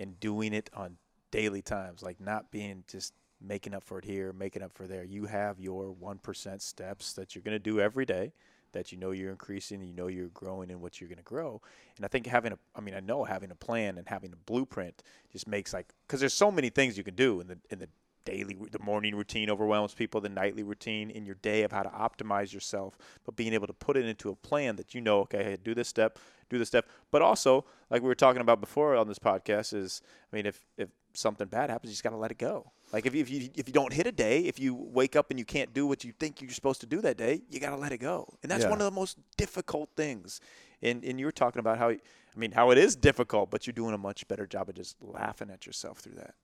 and 0.00 0.18
doing 0.18 0.52
it 0.52 0.70
on 0.74 0.96
daily 1.30 1.62
times, 1.62 2.02
like 2.02 2.20
not 2.20 2.50
being 2.50 2.82
just 2.88 3.14
making 3.40 3.74
up 3.74 3.84
for 3.84 3.98
it 3.98 4.04
here, 4.04 4.32
making 4.32 4.62
up 4.62 4.72
for 4.72 4.86
there. 4.86 5.04
You 5.04 5.26
have 5.26 5.60
your 5.60 5.94
1% 5.94 6.60
steps 6.60 7.12
that 7.12 7.34
you're 7.34 7.42
going 7.42 7.54
to 7.54 7.58
do 7.58 7.80
every 7.80 8.04
day 8.04 8.32
that 8.72 8.92
you 8.92 8.98
know 8.98 9.10
you're 9.10 9.30
increasing, 9.30 9.82
you 9.82 9.92
know 9.92 10.06
you're 10.06 10.28
growing 10.28 10.70
in 10.70 10.80
what 10.80 11.00
you're 11.00 11.08
going 11.08 11.18
to 11.18 11.24
grow. 11.24 11.60
And 11.96 12.04
I 12.04 12.08
think 12.08 12.26
having 12.26 12.52
a, 12.52 12.58
I 12.74 12.80
mean, 12.80 12.94
I 12.94 13.00
know 13.00 13.24
having 13.24 13.50
a 13.50 13.54
plan 13.54 13.98
and 13.98 14.08
having 14.08 14.32
a 14.32 14.36
blueprint 14.36 15.02
just 15.32 15.48
makes 15.48 15.72
like, 15.72 15.92
because 16.06 16.20
there's 16.20 16.34
so 16.34 16.50
many 16.50 16.70
things 16.70 16.96
you 16.96 17.04
can 17.04 17.14
do 17.14 17.40
in 17.40 17.48
the 17.48 17.58
in 17.70 17.78
the 17.80 17.88
daily, 18.24 18.56
the 18.70 18.78
morning 18.78 19.14
routine 19.14 19.50
overwhelms 19.50 19.94
people, 19.94 20.20
the 20.20 20.28
nightly 20.28 20.62
routine 20.62 21.10
in 21.10 21.24
your 21.26 21.36
day 21.36 21.62
of 21.62 21.72
how 21.72 21.82
to 21.82 21.88
optimize 21.90 22.52
yourself, 22.52 22.96
but 23.24 23.36
being 23.36 23.52
able 23.54 23.66
to 23.66 23.72
put 23.72 23.96
it 23.96 24.06
into 24.06 24.30
a 24.30 24.36
plan 24.36 24.76
that 24.76 24.94
you 24.94 25.00
know, 25.00 25.20
okay, 25.20 25.42
hey, 25.44 25.56
do 25.62 25.74
this 25.74 25.88
step, 25.88 26.18
do 26.48 26.58
this 26.58 26.68
step. 26.68 26.86
But 27.10 27.22
also, 27.22 27.64
like 27.90 28.02
we 28.02 28.08
were 28.08 28.14
talking 28.14 28.40
about 28.42 28.60
before 28.60 28.94
on 28.96 29.08
this 29.08 29.18
podcast, 29.18 29.74
is 29.74 30.02
I 30.32 30.36
mean, 30.36 30.46
if 30.46 30.62
if 30.76 30.88
something 31.12 31.48
bad 31.48 31.70
happens, 31.70 31.90
you 31.90 31.94
just 31.94 32.04
got 32.04 32.10
to 32.10 32.16
let 32.16 32.30
it 32.30 32.38
go. 32.38 32.70
Like 32.92 33.06
if 33.06 33.14
you, 33.14 33.20
if 33.20 33.30
you 33.30 33.48
if 33.54 33.68
you 33.68 33.72
don't 33.72 33.92
hit 33.92 34.06
a 34.06 34.12
day, 34.12 34.40
if 34.40 34.58
you 34.58 34.74
wake 34.74 35.16
up 35.16 35.30
and 35.30 35.38
you 35.38 35.44
can't 35.44 35.72
do 35.72 35.86
what 35.86 36.04
you 36.04 36.12
think 36.18 36.40
you're 36.40 36.50
supposed 36.50 36.80
to 36.82 36.86
do 36.86 37.00
that 37.02 37.16
day, 37.16 37.42
you 37.50 37.58
got 37.60 37.70
to 37.70 37.76
let 37.76 37.92
it 37.92 37.98
go. 37.98 38.32
And 38.42 38.50
that's 38.50 38.64
Yeah. 38.64 38.70
one 38.70 38.80
of 38.80 38.84
the 38.84 38.90
most 38.90 39.16
difficult 39.36 39.90
things. 39.96 40.40
And 40.82 41.04
and 41.04 41.18
you 41.20 41.26
were 41.26 41.32
talking 41.32 41.60
about 41.60 41.78
how 41.78 41.90
I 41.90 41.98
mean 42.36 42.52
how 42.52 42.70
it 42.70 42.78
is 42.78 42.96
difficult, 42.96 43.50
but 43.50 43.66
you're 43.66 43.74
doing 43.74 43.94
a 43.94 43.98
much 43.98 44.26
better 44.28 44.46
job 44.46 44.68
of 44.68 44.74
just 44.76 44.96
laughing 45.02 45.50
at 45.50 45.66
yourself 45.66 45.98
through 45.98 46.14
that. 46.14 46.34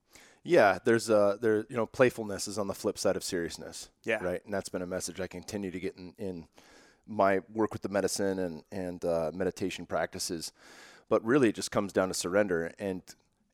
Yeah, 0.47 0.79
there's 0.85 1.11
a 1.11 1.39
there 1.41 1.67
you 1.69 1.77
know 1.77 1.87
playfulness 1.87 2.49
is 2.49 2.59
on 2.59 2.69
the 2.69 2.75
flip 2.75 2.99
side 2.99 3.17
of 3.17 3.25
seriousness. 3.25 3.91
Yeah. 4.05 4.23
Right, 4.23 4.45
and 4.45 4.55
that's 4.55 4.69
been 4.69 4.83
a 4.83 4.87
message 4.87 5.21
I 5.21 5.27
continue 5.27 5.71
to 5.71 5.81
get 5.81 5.97
in, 5.97 6.15
in 6.19 6.49
my 7.07 7.41
work 7.53 7.73
with 7.73 7.83
the 7.83 7.89
medicine 7.89 8.39
and 8.39 8.63
and 8.71 9.05
uh, 9.05 9.31
meditation 9.35 9.87
practices. 9.87 10.53
But 11.09 11.25
really, 11.25 11.51
it 11.51 11.55
just 11.55 11.71
comes 11.71 11.93
down 11.93 12.09
to 12.09 12.15
surrender 12.15 12.73
and 12.79 13.03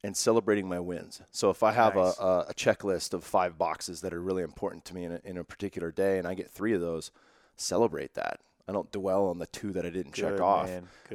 and 0.04 0.16
celebrating 0.16 0.68
my 0.68 0.80
wins. 0.80 1.22
So 1.30 1.50
if 1.50 1.62
I 1.62 1.72
have 1.72 1.94
Nice. 1.94 2.18
a, 2.18 2.22
a, 2.22 2.40
a 2.48 2.54
checklist 2.54 3.14
of 3.14 3.22
five 3.24 3.56
boxes 3.56 4.00
that 4.00 4.12
are 4.12 4.20
really 4.20 4.42
important 4.42 4.84
to 4.86 4.94
me 4.94 5.04
in 5.04 5.12
a, 5.12 5.20
in 5.24 5.38
a 5.38 5.44
particular 5.44 5.92
day, 5.92 6.18
and 6.18 6.26
I 6.26 6.34
get 6.34 6.50
three 6.50 6.72
of 6.72 6.80
those, 6.80 7.10
celebrate 7.56 8.14
that. 8.14 8.40
I 8.68 8.72
don't 8.72 8.90
dwell 8.92 9.26
on 9.26 9.38
the 9.38 9.46
two 9.46 9.72
that 9.72 9.84
I 9.84 9.90
didn't 9.90 10.12
check 10.12 10.40
off. 10.40 10.70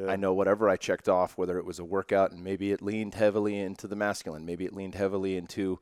I 0.07 0.15
know 0.15 0.33
whatever 0.33 0.69
I 0.69 0.75
checked 0.75 1.07
off, 1.07 1.37
whether 1.37 1.57
it 1.57 1.65
was 1.65 1.79
a 1.79 1.85
workout 1.85 2.31
and 2.31 2.43
maybe 2.43 2.71
it 2.71 2.81
leaned 2.81 3.15
heavily 3.15 3.57
into 3.59 3.87
the 3.87 3.95
masculine, 3.95 4.45
maybe 4.45 4.65
it 4.65 4.73
leaned 4.73 4.95
heavily 4.95 5.37
into 5.37 5.79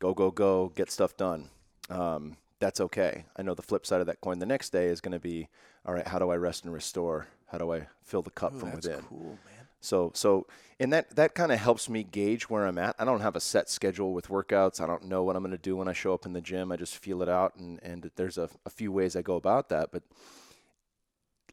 go, 0.00 0.14
go, 0.14 0.30
go, 0.30 0.72
get 0.74 0.90
stuff 0.90 1.16
done. 1.16 1.50
Um, 1.90 2.36
that's 2.60 2.80
okay. 2.80 3.24
I 3.36 3.42
know 3.42 3.54
the 3.54 3.62
flip 3.62 3.86
side 3.86 4.00
of 4.00 4.06
that 4.06 4.20
coin 4.20 4.38
the 4.38 4.46
next 4.46 4.70
day 4.70 4.86
is 4.86 5.00
going 5.00 5.12
to 5.12 5.18
be, 5.18 5.48
all 5.84 5.94
right, 5.94 6.06
how 6.06 6.18
do 6.18 6.30
I 6.30 6.36
rest 6.36 6.64
and 6.64 6.72
restore? 6.72 7.26
How 7.48 7.58
do 7.58 7.72
I 7.72 7.88
fill 8.02 8.22
the 8.22 8.30
cup 8.30 8.54
Ooh, 8.54 8.60
from 8.60 8.70
that's 8.70 8.86
within? 8.86 9.02
cool, 9.02 9.38
man. 9.44 9.66
So, 9.80 10.12
so, 10.14 10.46
and 10.80 10.92
that 10.94 11.14
that 11.14 11.34
kind 11.34 11.52
of 11.52 11.58
helps 11.58 11.90
me 11.90 12.04
gauge 12.04 12.48
where 12.48 12.66
I'm 12.66 12.78
at. 12.78 12.96
I 12.98 13.04
don't 13.04 13.20
have 13.20 13.36
a 13.36 13.40
set 13.40 13.68
schedule 13.68 14.14
with 14.14 14.28
workouts. 14.28 14.80
I 14.80 14.86
don't 14.86 15.04
know 15.04 15.22
what 15.22 15.36
I'm 15.36 15.42
going 15.42 15.52
to 15.52 15.58
do 15.58 15.76
when 15.76 15.88
I 15.88 15.92
show 15.92 16.14
up 16.14 16.24
in 16.24 16.32
the 16.32 16.40
gym. 16.40 16.72
I 16.72 16.76
just 16.76 16.96
feel 16.96 17.20
it 17.22 17.28
out, 17.28 17.54
and 17.56 17.78
and 17.82 18.10
there's 18.16 18.38
a, 18.38 18.48
a 18.64 18.70
few 18.70 18.90
ways 18.90 19.14
I 19.14 19.20
go 19.20 19.36
about 19.36 19.68
that. 19.68 19.90
But 19.92 20.02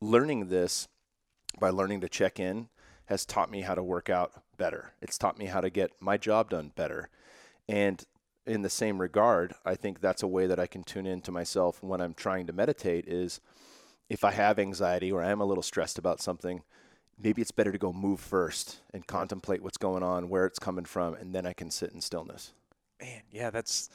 learning 0.01 0.49
this 0.49 0.87
by 1.59 1.69
learning 1.69 2.01
to 2.01 2.09
check 2.09 2.39
in 2.39 2.67
has 3.05 3.25
taught 3.25 3.51
me 3.51 3.61
how 3.61 3.75
to 3.75 3.83
work 3.83 4.09
out 4.09 4.31
better. 4.57 4.93
It's 5.01 5.17
taught 5.17 5.37
me 5.37 5.45
how 5.45 5.61
to 5.61 5.69
get 5.69 5.91
my 6.01 6.17
job 6.17 6.49
done 6.49 6.71
better, 6.75 7.09
and 7.69 8.03
in 8.45 8.63
the 8.63 8.69
same 8.69 8.99
regard, 8.99 9.53
I 9.63 9.75
think 9.75 10.01
that's 10.01 10.23
a 10.23 10.27
way 10.27 10.47
that 10.47 10.59
I 10.59 10.65
can 10.65 10.83
tune 10.83 11.05
into 11.05 11.31
myself 11.31 11.83
when 11.83 12.01
I'm 12.01 12.13
trying 12.13 12.47
to 12.47 12.53
meditate. 12.53 13.07
Is 13.07 13.39
if 14.09 14.23
I 14.23 14.31
have 14.31 14.59
anxiety 14.59 15.11
or 15.11 15.21
I 15.21 15.29
am 15.29 15.41
a 15.41 15.45
little 15.45 15.63
stressed 15.63 15.97
about 15.97 16.21
something, 16.21 16.63
maybe 17.21 17.41
it's 17.41 17.51
better 17.51 17.71
to 17.71 17.77
go 17.77 17.93
move 17.93 18.19
first 18.19 18.79
and 18.93 19.05
contemplate 19.05 19.61
what's 19.61 19.77
going 19.77 20.03
on, 20.03 20.29
where 20.29 20.45
it's 20.45 20.59
coming 20.59 20.85
from, 20.85 21.13
and 21.13 21.33
then 21.35 21.45
I 21.45 21.53
can 21.53 21.69
sit 21.69 21.91
in 21.91 22.01
stillness. 22.01 22.53
Man, 22.99 23.21
yeah, 23.31 23.49
that's 23.49 23.89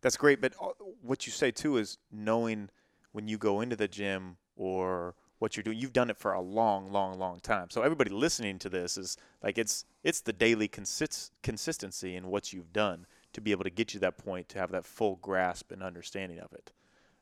that's 0.00 0.16
great. 0.16 0.40
But 0.40 0.54
uh, 0.60 0.70
what 1.00 1.26
you 1.26 1.32
say 1.32 1.50
too 1.50 1.76
is 1.76 1.98
knowing 2.10 2.70
when 3.12 3.28
you 3.28 3.38
go 3.38 3.60
into 3.60 3.76
the 3.76 3.88
gym 3.88 4.36
or 4.56 5.14
what 5.42 5.56
you're 5.56 5.64
doing. 5.64 5.76
You've 5.76 5.92
done 5.92 6.08
it 6.08 6.16
for 6.16 6.32
a 6.32 6.40
long, 6.40 6.92
long, 6.92 7.18
long 7.18 7.40
time. 7.40 7.68
So 7.68 7.82
everybody 7.82 8.10
listening 8.10 8.60
to 8.60 8.68
this 8.68 8.96
is 8.96 9.16
like 9.42 9.58
it's 9.58 9.84
it's 10.04 10.20
the 10.20 10.32
daily 10.32 10.68
consist- 10.68 11.32
consistency 11.42 12.14
in 12.14 12.28
what 12.28 12.52
you've 12.52 12.72
done 12.72 13.06
to 13.32 13.40
be 13.40 13.50
able 13.50 13.64
to 13.64 13.70
get 13.70 13.92
you 13.92 13.98
that 14.00 14.18
point 14.18 14.48
to 14.50 14.60
have 14.60 14.70
that 14.70 14.84
full 14.84 15.16
grasp 15.16 15.72
and 15.72 15.82
understanding 15.82 16.38
of 16.38 16.52
it. 16.52 16.70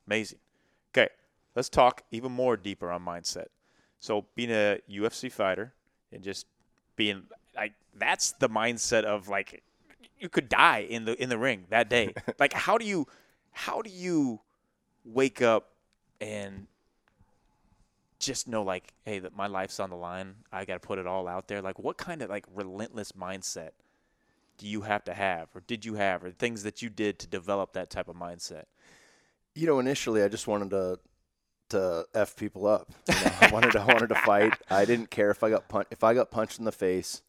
Amazing. 0.07 0.39
Okay, 0.93 1.09
let's 1.57 1.71
talk 1.71 2.03
even 2.11 2.31
more 2.31 2.59
deeper 2.59 2.91
on 2.91 3.03
mindset. 3.03 3.47
So 4.01 4.27
being 4.35 4.51
a 4.51 4.81
UFC 4.89 5.33
fighter 5.33 5.73
and 6.13 6.23
just 6.23 6.47
being 6.97 7.23
like 7.57 7.73
that's 7.99 8.33
the 8.33 8.51
mindset 8.51 9.05
of 9.05 9.29
like 9.29 9.63
you 10.19 10.29
could 10.29 10.51
die 10.51 10.81
in 10.81 11.07
the 11.07 11.21
in 11.21 11.31
the 11.31 11.39
ring 11.39 11.65
that 11.71 11.89
day. 11.89 12.13
like 12.39 12.53
how 12.53 12.77
do 12.77 12.85
you 12.85 13.07
how 13.53 13.81
do 13.81 13.89
you 13.89 14.41
wake 15.07 15.41
up 15.41 15.71
and 16.21 16.67
just 18.21 18.47
know 18.47 18.63
like 18.63 18.93
hey 19.05 19.19
that 19.19 19.35
my 19.35 19.49
life's 19.49 19.81
on 19.81 19.91
the 19.91 19.97
line. 19.97 20.37
I 20.53 20.65
got 20.65 20.75
to 20.75 20.87
put 20.87 20.99
it 20.99 21.07
all 21.07 21.27
out 21.27 21.49
there. 21.49 21.61
Like 21.61 21.79
what 21.79 21.97
kind 21.97 22.23
of 22.23 22.31
like 22.31 22.45
relentless 22.55 23.13
mindset 23.13 23.71
do 24.59 24.69
you 24.69 24.83
have 24.83 25.03
to 25.05 25.15
have 25.15 25.49
or 25.55 25.63
did 25.67 25.85
you 25.85 25.95
have 25.95 26.23
or 26.23 26.31
things 26.31 26.63
that 26.63 26.83
you 26.83 26.91
did 26.91 27.19
to 27.19 27.27
develop 27.27 27.73
that 27.73 27.91
type 27.91 28.09
of 28.09 28.17
mindset? 28.17 28.65
You 29.55 29.67
know, 29.67 29.81
initially 29.81 30.23
I 30.23 30.29
just 30.29 30.47
wanted 30.47 30.71
to 30.71 30.99
to 31.71 32.07
f 32.15 32.37
people 32.37 32.67
up. 32.67 32.93
You 33.09 33.25
know, 33.25 33.33
I 33.41 33.51
wanted 33.51 33.73
to 33.73 33.81
I 33.81 33.87
wanted 33.87 34.09
to 34.11 34.15
fight. 34.17 34.55
I 34.71 34.85
didn't 34.85 35.11
care 35.11 35.31
if 35.31 35.43
I 35.43 35.51
got 35.51 35.69
punched. 35.69 35.93
If 35.93 36.05
I 36.05 36.15
got 36.15 36.31
punched 36.31 36.59
in 36.59 36.65
the 36.65 36.73
face, 36.73 37.23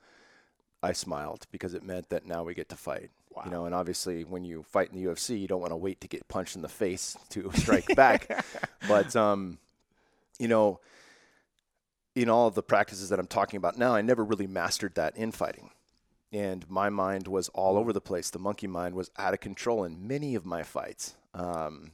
I 0.84 0.92
smiled 0.94 1.48
because 1.52 1.74
it 1.74 1.84
meant 1.84 2.10
that 2.10 2.26
now 2.26 2.44
we 2.44 2.54
get 2.54 2.70
to 2.70 2.76
fight. 2.76 3.10
You 3.46 3.52
know, 3.52 3.66
and 3.66 3.74
obviously 3.74 4.24
when 4.26 4.44
you 4.44 4.64
fight 4.64 4.92
in 4.92 5.02
the 5.02 5.10
UFC, 5.10 5.40
you 5.40 5.48
don't 5.48 5.62
want 5.62 5.72
to 5.72 5.78
wait 5.78 6.02
to 6.02 6.08
get 6.08 6.28
punched 6.28 6.58
in 6.58 6.62
the 6.62 6.68
face 6.68 7.16
to 7.30 7.50
strike 7.56 7.96
back. 7.96 8.46
But 8.88 9.16
um, 9.16 9.60
you 10.42 10.48
know, 10.48 10.80
in 12.16 12.28
all 12.28 12.48
of 12.48 12.56
the 12.56 12.64
practices 12.64 13.10
that 13.10 13.20
I'm 13.20 13.28
talking 13.28 13.58
about 13.58 13.78
now, 13.78 13.94
I 13.94 14.02
never 14.02 14.26
really 14.26 14.48
mastered 14.48 14.96
that 14.96 15.14
infighting. 15.16 15.70
And 16.34 16.68
my 16.68 16.90
mind 16.90 17.28
was 17.28 17.50
all 17.50 17.78
over 17.78 17.94
the 17.94 18.02
place. 18.02 18.32
The 18.32 18.40
monkey 18.40 18.66
mind 18.66 18.96
was 18.96 19.12
out 19.18 19.36
of 19.36 19.40
control 19.40 19.84
in 19.84 20.08
many 20.08 20.34
of 20.34 20.46
my 20.46 20.64
fights. 20.64 21.16
Um, 21.36 21.92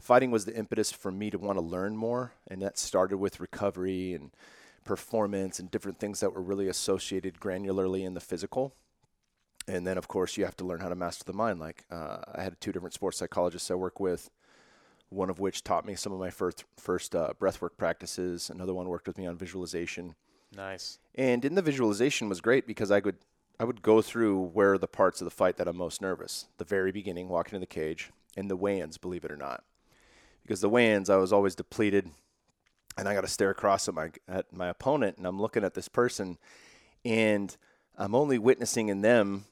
fighting 0.00 0.32
was 0.32 0.44
the 0.44 0.56
impetus 0.56 0.90
for 0.90 1.12
me 1.12 1.30
to 1.30 1.38
want 1.38 1.56
to 1.56 1.64
learn 1.64 1.96
more, 1.96 2.32
and 2.48 2.60
that 2.62 2.78
started 2.78 3.18
with 3.18 3.38
recovery 3.38 4.12
and 4.12 4.32
performance 4.84 5.60
and 5.60 5.70
different 5.70 6.00
things 6.00 6.18
that 6.20 6.34
were 6.34 6.42
really 6.42 6.66
associated 6.66 7.38
granularly 7.38 8.04
in 8.04 8.14
the 8.14 8.20
physical. 8.20 8.74
And 9.68 9.86
then, 9.86 9.98
of 9.98 10.08
course, 10.08 10.36
you 10.36 10.44
have 10.44 10.56
to 10.56 10.64
learn 10.64 10.80
how 10.80 10.88
to 10.88 10.94
master 10.96 11.24
the 11.24 11.32
mind. 11.32 11.60
Like 11.60 11.84
uh, 11.92 12.18
I 12.34 12.42
had 12.42 12.60
two 12.60 12.72
different 12.72 12.94
sports 12.94 13.18
psychologists 13.18 13.70
I 13.70 13.74
work 13.74 14.00
with, 14.00 14.30
one 15.16 15.30
of 15.30 15.40
which 15.40 15.64
taught 15.64 15.86
me 15.86 15.94
some 15.94 16.12
of 16.12 16.20
my 16.20 16.30
first 16.30 16.64
first 16.76 17.16
uh, 17.16 17.32
breathwork 17.40 17.76
practices. 17.76 18.50
Another 18.50 18.74
one 18.74 18.88
worked 18.88 19.06
with 19.06 19.18
me 19.18 19.26
on 19.26 19.36
visualization. 19.36 20.14
Nice. 20.54 20.98
And 21.14 21.44
in 21.44 21.54
the 21.54 21.62
visualization 21.62 22.28
was 22.28 22.40
great 22.40 22.66
because 22.66 22.90
I 22.90 23.00
would 23.00 23.16
I 23.58 23.64
would 23.64 23.82
go 23.82 24.02
through 24.02 24.50
where 24.52 24.76
the 24.76 24.86
parts 24.86 25.20
of 25.20 25.24
the 25.24 25.30
fight 25.30 25.56
that 25.56 25.66
I'm 25.66 25.76
most 25.76 26.02
nervous. 26.02 26.46
The 26.58 26.64
very 26.64 26.92
beginning, 26.92 27.28
walking 27.28 27.54
in 27.54 27.60
the 27.60 27.66
cage, 27.66 28.10
and 28.36 28.50
the 28.50 28.56
weigh-ins, 28.56 28.98
believe 28.98 29.24
it 29.24 29.32
or 29.32 29.36
not. 29.36 29.64
Because 30.42 30.60
the 30.60 30.68
weigh-ins, 30.68 31.08
I 31.08 31.16
was 31.16 31.32
always 31.32 31.54
depleted, 31.54 32.10
and 32.98 33.08
I 33.08 33.14
got 33.14 33.22
to 33.22 33.28
stare 33.28 33.50
across 33.50 33.88
at 33.88 33.94
my 33.94 34.10
at 34.28 34.52
my 34.52 34.68
opponent, 34.68 35.16
and 35.16 35.26
I'm 35.26 35.40
looking 35.40 35.64
at 35.64 35.74
this 35.74 35.88
person, 35.88 36.36
and 37.04 37.56
I'm 37.96 38.14
only 38.14 38.38
witnessing 38.38 38.90
in 38.90 39.00
them 39.00 39.46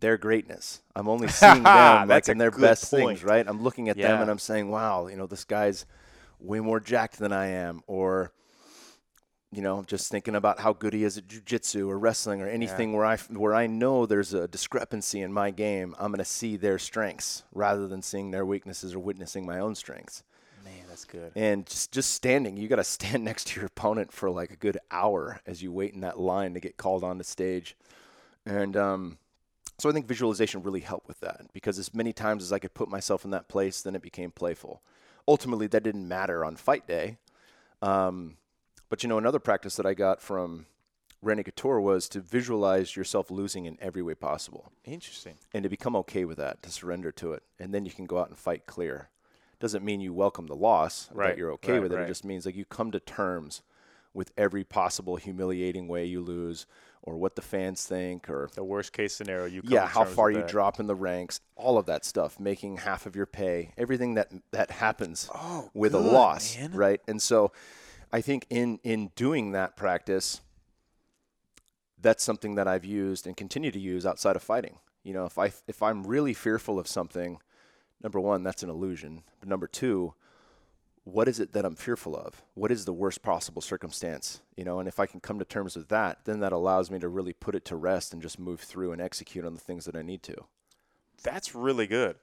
their 0.00 0.16
greatness. 0.16 0.82
I'm 0.94 1.08
only 1.08 1.28
seeing 1.42 1.62
them 1.62 2.08
like 2.08 2.28
in 2.28 2.38
their 2.38 2.50
best 2.50 2.90
point. 2.90 3.08
things, 3.18 3.24
right? 3.24 3.46
I'm 3.46 3.62
looking 3.62 3.88
at 3.88 3.96
them 3.96 4.20
and 4.20 4.30
I'm 4.30 4.38
saying, 4.38 4.70
"Wow, 4.70 5.06
you 5.06 5.16
know, 5.16 5.26
this 5.26 5.44
guy's 5.44 5.86
way 6.38 6.60
more 6.60 6.80
jacked 6.80 7.18
than 7.18 7.32
I 7.32 7.46
am," 7.46 7.82
or 7.86 8.32
you 9.54 9.62
know, 9.62 9.84
just 9.86 10.10
thinking 10.10 10.34
about 10.34 10.58
how 10.58 10.72
good 10.72 10.92
he 10.92 11.04
is 11.04 11.16
at 11.16 11.28
jujitsu 11.28 11.88
or 11.88 11.98
wrestling 11.98 12.42
or 12.42 12.48
anything 12.48 12.92
where 12.92 13.04
I 13.04 13.16
where 13.16 13.54
I 13.54 13.66
know 13.68 14.04
there's 14.04 14.34
a 14.34 14.48
discrepancy 14.48 15.20
in 15.20 15.32
my 15.32 15.50
game, 15.50 15.94
I'm 15.98 16.10
going 16.10 16.18
to 16.18 16.24
see 16.24 16.56
their 16.56 16.78
strengths 16.78 17.44
rather 17.52 17.86
than 17.86 18.02
seeing 18.02 18.30
their 18.32 18.44
weaknesses 18.44 18.94
or 18.94 18.98
witnessing 18.98 19.46
my 19.46 19.60
own 19.60 19.74
strengths. 19.76 20.24
Man, 20.64 20.72
that's 20.88 21.04
good. 21.04 21.30
And 21.36 21.66
just 21.66 21.92
just 21.92 22.12
standing, 22.12 22.56
you 22.56 22.66
got 22.66 22.76
to 22.76 22.84
stand 22.84 23.24
next 23.24 23.48
to 23.48 23.60
your 23.60 23.66
opponent 23.66 24.12
for 24.12 24.30
like 24.30 24.50
a 24.50 24.56
good 24.56 24.78
hour 24.90 25.40
as 25.46 25.62
you 25.62 25.70
wait 25.70 25.94
in 25.94 26.00
that 26.00 26.18
line 26.18 26.54
to 26.54 26.60
get 26.60 26.76
called 26.76 27.04
on 27.04 27.18
the 27.18 27.24
stage. 27.24 27.76
And 28.44 28.76
um, 28.76 29.18
so 29.78 29.88
I 29.88 29.92
think 29.92 30.06
visualization 30.06 30.62
really 30.62 30.80
helped 30.80 31.08
with 31.08 31.20
that 31.20 31.40
because 31.52 31.78
as 31.78 31.92
many 31.94 32.12
times 32.12 32.42
as 32.42 32.52
I 32.52 32.58
could 32.58 32.74
put 32.74 32.88
myself 32.88 33.24
in 33.24 33.30
that 33.32 33.48
place, 33.48 33.82
then 33.82 33.94
it 33.94 34.02
became 34.02 34.30
playful. 34.30 34.82
Ultimately, 35.26 35.66
that 35.68 35.82
didn't 35.82 36.06
matter 36.06 36.44
on 36.44 36.56
fight 36.56 36.86
day. 36.86 37.18
Um, 37.82 38.36
but 38.88 39.02
you 39.02 39.08
know, 39.08 39.18
another 39.18 39.38
practice 39.38 39.76
that 39.76 39.86
I 39.86 39.94
got 39.94 40.20
from 40.22 40.66
Randy 41.22 41.42
Couture 41.42 41.80
was 41.80 42.08
to 42.10 42.20
visualize 42.20 42.94
yourself 42.96 43.30
losing 43.30 43.64
in 43.64 43.78
every 43.80 44.02
way 44.02 44.14
possible 44.14 44.72
Interesting. 44.84 45.34
and 45.52 45.62
to 45.62 45.68
become 45.68 45.96
okay 45.96 46.24
with 46.24 46.36
that, 46.38 46.62
to 46.62 46.70
surrender 46.70 47.10
to 47.12 47.32
it, 47.32 47.42
and 47.58 47.74
then 47.74 47.84
you 47.86 47.92
can 47.92 48.04
go 48.04 48.18
out 48.18 48.28
and 48.28 48.38
fight 48.38 48.66
clear. 48.66 49.08
Doesn't 49.60 49.84
mean 49.84 50.00
you 50.00 50.12
welcome 50.12 50.46
the 50.46 50.54
loss, 50.56 51.08
Right, 51.12 51.28
that 51.28 51.38
you're 51.38 51.52
okay 51.52 51.72
right, 51.74 51.82
with 51.82 51.92
it. 51.92 51.96
right. 51.96 52.04
It 52.04 52.08
just 52.08 52.24
means 52.24 52.44
like 52.44 52.56
you 52.56 52.64
come 52.66 52.90
to 52.90 53.00
terms 53.00 53.62
with 54.14 54.32
every 54.38 54.64
possible 54.64 55.16
humiliating 55.16 55.88
way 55.88 56.04
you 56.06 56.20
lose, 56.22 56.66
or 57.02 57.16
what 57.16 57.34
the 57.36 57.42
fans 57.42 57.84
think, 57.84 58.30
or 58.30 58.48
The 58.54 58.64
worst 58.64 58.92
case 58.92 59.12
scenario. 59.14 59.44
You 59.46 59.60
come 59.62 59.72
yeah, 59.72 59.86
how 59.86 60.04
far 60.04 60.30
you 60.30 60.38
that. 60.38 60.48
drop 60.48 60.80
in 60.80 60.86
the 60.86 60.94
ranks, 60.94 61.40
all 61.56 61.76
of 61.76 61.84
that 61.86 62.04
stuff, 62.04 62.40
making 62.40 62.78
half 62.78 63.04
of 63.06 63.14
your 63.16 63.26
pay, 63.26 63.72
everything 63.76 64.14
that 64.14 64.30
that 64.52 64.70
happens 64.70 65.28
Oh, 65.34 65.68
with 65.74 65.94
a 65.94 65.98
loss, 65.98 66.56
man. 66.56 66.72
right? 66.72 67.00
And 67.06 67.20
so, 67.20 67.52
I 68.12 68.20
think 68.22 68.46
in 68.48 68.78
in 68.84 69.10
doing 69.16 69.52
that 69.52 69.76
practice, 69.76 70.40
that's 72.00 72.22
something 72.24 72.54
that 72.54 72.68
I've 72.68 72.84
used 72.84 73.26
and 73.26 73.36
continue 73.36 73.70
to 73.70 73.78
use 73.78 74.06
outside 74.06 74.36
of 74.36 74.42
fighting. 74.42 74.78
You 75.02 75.12
know, 75.14 75.26
if 75.26 75.38
I 75.38 75.52
if 75.66 75.82
I'm 75.82 76.04
really 76.04 76.32
fearful 76.34 76.78
of 76.78 76.86
something, 76.88 77.38
number 78.02 78.20
one, 78.20 78.42
that's 78.42 78.62
an 78.62 78.70
illusion. 78.70 79.24
But 79.40 79.48
number 79.48 79.66
two, 79.66 80.14
what 81.04 81.28
is 81.28 81.38
it 81.38 81.52
that 81.52 81.66
I'm 81.66 81.76
fearful 81.76 82.16
of? 82.16 82.42
What 82.54 82.72
is 82.72 82.86
the 82.86 82.92
worst 82.92 83.22
possible 83.22 83.60
circumstance? 83.60 84.40
You 84.56 84.64
know, 84.64 84.78
and 84.78 84.88
if 84.88 84.98
I 84.98 85.06
can 85.06 85.20
come 85.20 85.38
to 85.38 85.44
terms 85.44 85.76
with 85.76 85.88
that, 85.88 86.24
then 86.24 86.40
that 86.40 86.52
allows 86.52 86.90
me 86.90 86.98
to 86.98 87.08
really 87.08 87.34
put 87.34 87.54
it 87.54 87.64
to 87.66 87.76
rest 87.76 88.12
and 88.12 88.22
just 88.22 88.38
move 88.38 88.60
through 88.60 88.92
and 88.92 89.02
execute 89.02 89.44
on 89.44 89.54
the 89.54 89.60
things 89.60 89.84
that 89.84 89.96
I 89.96 90.02
need 90.02 90.22
to. 90.24 90.34
That's 91.22 91.54
really 91.54 91.86
good. 91.86 92.16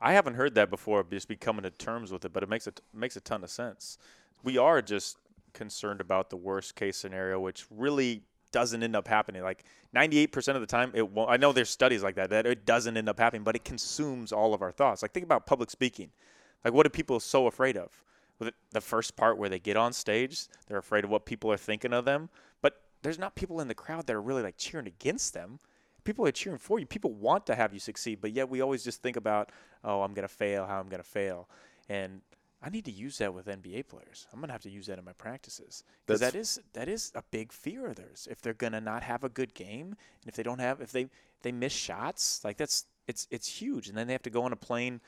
I 0.00 0.12
haven't 0.12 0.34
heard 0.34 0.54
that 0.54 0.70
before. 0.70 1.04
Just 1.10 1.28
be 1.28 1.36
coming 1.36 1.64
to 1.64 1.70
terms 1.70 2.12
with 2.12 2.24
it, 2.24 2.32
but 2.32 2.42
it 2.42 2.48
makes 2.48 2.66
it 2.66 2.80
makes 2.94 3.16
a 3.16 3.20
ton 3.20 3.42
of 3.42 3.50
sense. 3.50 3.98
We 4.44 4.56
are 4.56 4.82
just 4.82 5.16
concerned 5.52 6.00
about 6.00 6.30
the 6.30 6.36
worst 6.36 6.74
case 6.76 6.96
scenario, 6.96 7.40
which 7.40 7.66
really 7.70 8.22
doesn't 8.52 8.82
end 8.82 8.94
up 8.94 9.08
happening. 9.08 9.42
Like 9.42 9.64
98% 9.94 10.54
of 10.54 10.60
the 10.60 10.66
time, 10.66 10.92
it 10.94 11.10
won't. 11.10 11.30
I 11.30 11.36
know 11.36 11.52
there's 11.52 11.70
studies 11.70 12.02
like 12.02 12.16
that 12.16 12.30
that 12.30 12.46
it 12.46 12.66
doesn't 12.66 12.96
end 12.96 13.08
up 13.08 13.18
happening, 13.18 13.42
but 13.42 13.56
it 13.56 13.64
consumes 13.64 14.32
all 14.32 14.54
of 14.54 14.62
our 14.62 14.72
thoughts. 14.72 15.02
Like 15.02 15.12
think 15.12 15.24
about 15.24 15.46
public 15.46 15.70
speaking. 15.70 16.10
Like 16.64 16.74
what 16.74 16.86
are 16.86 16.90
people 16.90 17.18
so 17.18 17.46
afraid 17.46 17.76
of? 17.76 18.02
The 18.70 18.80
first 18.80 19.16
part 19.16 19.38
where 19.38 19.48
they 19.48 19.58
get 19.58 19.76
on 19.76 19.92
stage, 19.92 20.46
they're 20.66 20.78
afraid 20.78 21.04
of 21.04 21.10
what 21.10 21.26
people 21.26 21.50
are 21.52 21.56
thinking 21.56 21.92
of 21.92 22.04
them. 22.04 22.28
But 22.60 22.82
there's 23.02 23.18
not 23.18 23.34
people 23.34 23.60
in 23.60 23.68
the 23.68 23.74
crowd 23.74 24.06
that 24.06 24.16
are 24.16 24.22
really 24.22 24.42
like 24.42 24.56
cheering 24.56 24.86
against 24.86 25.34
them 25.34 25.58
people 26.04 26.26
are 26.26 26.32
cheering 26.32 26.58
for 26.58 26.78
you. 26.78 26.86
People 26.86 27.12
want 27.12 27.46
to 27.46 27.54
have 27.54 27.72
you 27.72 27.80
succeed, 27.80 28.18
but 28.20 28.32
yet 28.32 28.48
we 28.48 28.60
always 28.60 28.84
just 28.84 29.02
think 29.02 29.16
about, 29.16 29.50
oh, 29.84 30.02
I'm 30.02 30.14
gonna 30.14 30.28
fail, 30.28 30.66
how 30.66 30.80
I'm 30.80 30.88
gonna 30.88 31.02
fail, 31.02 31.48
and 31.88 32.20
I 32.62 32.70
need 32.70 32.84
to 32.84 32.92
use 32.92 33.18
that 33.18 33.34
with 33.34 33.46
NBA 33.46 33.88
players. 33.88 34.26
I'm 34.32 34.40
gonna 34.40 34.52
have 34.52 34.62
to 34.62 34.70
use 34.70 34.86
that 34.86 34.98
in 34.98 35.04
my 35.04 35.12
practices 35.12 35.84
because 36.06 36.20
that 36.20 36.34
is 36.34 36.60
that 36.74 36.88
is 36.88 37.12
a 37.14 37.22
big 37.30 37.52
fear 37.52 37.86
of 37.86 37.96
theirs. 37.96 38.28
If 38.30 38.40
they're 38.40 38.54
gonna 38.54 38.80
not 38.80 39.02
have 39.02 39.24
a 39.24 39.28
good 39.28 39.54
game, 39.54 39.88
and 39.88 40.28
if 40.28 40.34
they 40.34 40.42
don't 40.42 40.60
have, 40.60 40.80
if 40.80 40.92
they 40.92 41.08
they 41.42 41.52
miss 41.52 41.72
shots, 41.72 42.40
like 42.44 42.56
that's 42.56 42.86
it's 43.08 43.26
it's 43.30 43.48
huge, 43.48 43.88
and 43.88 43.96
then 43.96 44.06
they 44.06 44.12
have 44.12 44.22
to 44.22 44.30
go 44.30 44.44
on 44.44 44.52
a 44.52 44.56
plane 44.56 45.00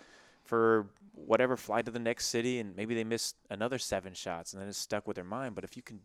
for 0.44 0.86
whatever 1.12 1.56
flight 1.56 1.84
to 1.86 1.90
the 1.90 1.98
next 1.98 2.26
city, 2.26 2.58
and 2.60 2.76
maybe 2.76 2.94
they 2.94 3.04
miss 3.04 3.34
another 3.50 3.78
seven 3.78 4.14
shots, 4.14 4.52
and 4.52 4.60
then 4.60 4.68
it's 4.68 4.78
stuck 4.78 5.06
with 5.06 5.16
their 5.16 5.24
mind. 5.24 5.54
But 5.54 5.64
if 5.64 5.76
you 5.76 5.82
can, 5.82 6.00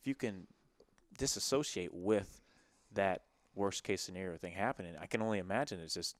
if 0.00 0.06
you 0.06 0.14
can 0.14 0.46
disassociate 1.18 1.92
with 1.92 2.42
that 2.92 3.22
worst 3.54 3.84
case 3.84 4.02
scenario 4.02 4.36
thing 4.36 4.52
happening, 4.52 4.94
I 5.00 5.06
can 5.06 5.22
only 5.22 5.38
imagine 5.38 5.80
it 5.80 5.92
just 5.92 6.16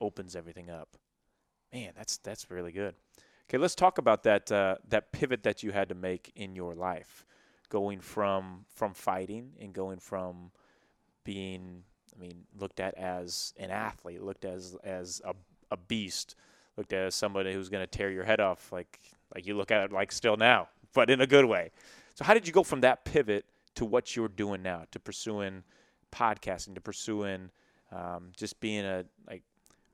opens 0.00 0.34
everything 0.34 0.70
up. 0.70 0.96
Man, 1.72 1.92
that's 1.96 2.18
that's 2.18 2.50
really 2.50 2.72
good. 2.72 2.94
Okay, 3.48 3.58
let's 3.58 3.74
talk 3.74 3.98
about 3.98 4.22
that 4.22 4.50
uh, 4.50 4.76
that 4.88 5.12
pivot 5.12 5.42
that 5.42 5.62
you 5.62 5.72
had 5.72 5.88
to 5.88 5.94
make 5.94 6.32
in 6.34 6.54
your 6.54 6.74
life, 6.74 7.26
going 7.68 8.00
from 8.00 8.64
from 8.74 8.94
fighting 8.94 9.52
and 9.60 9.72
going 9.72 9.98
from 9.98 10.50
being, 11.24 11.84
I 12.14 12.20
mean, 12.20 12.44
looked 12.58 12.80
at 12.80 12.94
as 12.94 13.54
an 13.58 13.70
athlete, 13.70 14.22
looked 14.22 14.44
as 14.44 14.76
as 14.84 15.20
a 15.24 15.34
a 15.70 15.76
beast, 15.76 16.36
looked 16.76 16.92
at 16.92 17.06
as 17.06 17.14
somebody 17.14 17.52
who's 17.52 17.68
going 17.68 17.82
to 17.82 17.86
tear 17.86 18.10
your 18.10 18.24
head 18.24 18.40
off, 18.40 18.72
like 18.72 18.98
like 19.34 19.46
you 19.46 19.56
look 19.56 19.70
at 19.70 19.84
it 19.84 19.92
like 19.92 20.12
still 20.12 20.36
now, 20.36 20.68
but 20.92 21.10
in 21.10 21.20
a 21.20 21.26
good 21.26 21.44
way. 21.44 21.70
So 22.14 22.24
how 22.24 22.34
did 22.34 22.46
you 22.46 22.52
go 22.52 22.62
from 22.62 22.82
that 22.82 23.04
pivot 23.04 23.46
to 23.76 23.84
what 23.84 24.14
you're 24.14 24.28
doing 24.28 24.62
now, 24.62 24.84
to 24.90 25.00
pursuing 25.00 25.62
podcasting, 26.10 26.74
to 26.74 26.80
pursuing 26.80 27.50
um, 27.90 28.32
just 28.36 28.60
being 28.60 28.84
a 28.84 29.04
like, 29.28 29.42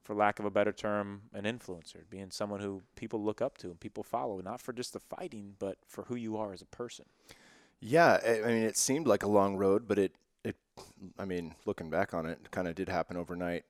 for 0.03 0.15
lack 0.15 0.39
of 0.39 0.45
a 0.45 0.51
better 0.51 0.73
term, 0.73 1.23
an 1.35 1.45
influencer, 1.45 1.99
being 2.11 2.31
someone 2.31 2.61
who 2.61 2.83
people 2.97 3.23
look 3.23 3.43
up 3.43 3.59
to 3.59 3.69
and 3.69 3.79
people 3.79 4.03
follow, 4.03 4.41
not 4.41 4.61
for 4.61 4.73
just 4.73 4.93
the 4.93 5.01
fighting, 5.01 5.55
but 5.59 5.77
for 5.87 6.05
who 6.05 6.17
you 6.17 6.37
are 6.37 6.53
as 6.53 6.63
a 6.63 6.67
person. 6.67 7.05
Yeah, 7.81 8.19
I 8.25 8.49
mean, 8.49 8.65
it 8.65 8.77
seemed 8.77 9.07
like 9.07 9.23
a 9.23 9.29
long 9.29 9.57
road, 9.57 9.87
but 9.87 9.99
it, 9.99 10.17
it, 10.45 10.57
I 11.19 11.25
mean, 11.25 11.55
looking 11.67 11.91
back 11.91 12.15
on 12.15 12.27
it, 12.27 12.51
kind 12.51 12.67
of 12.67 12.75
did 12.75 12.89
happen 12.89 13.17
overnight. 13.17 13.65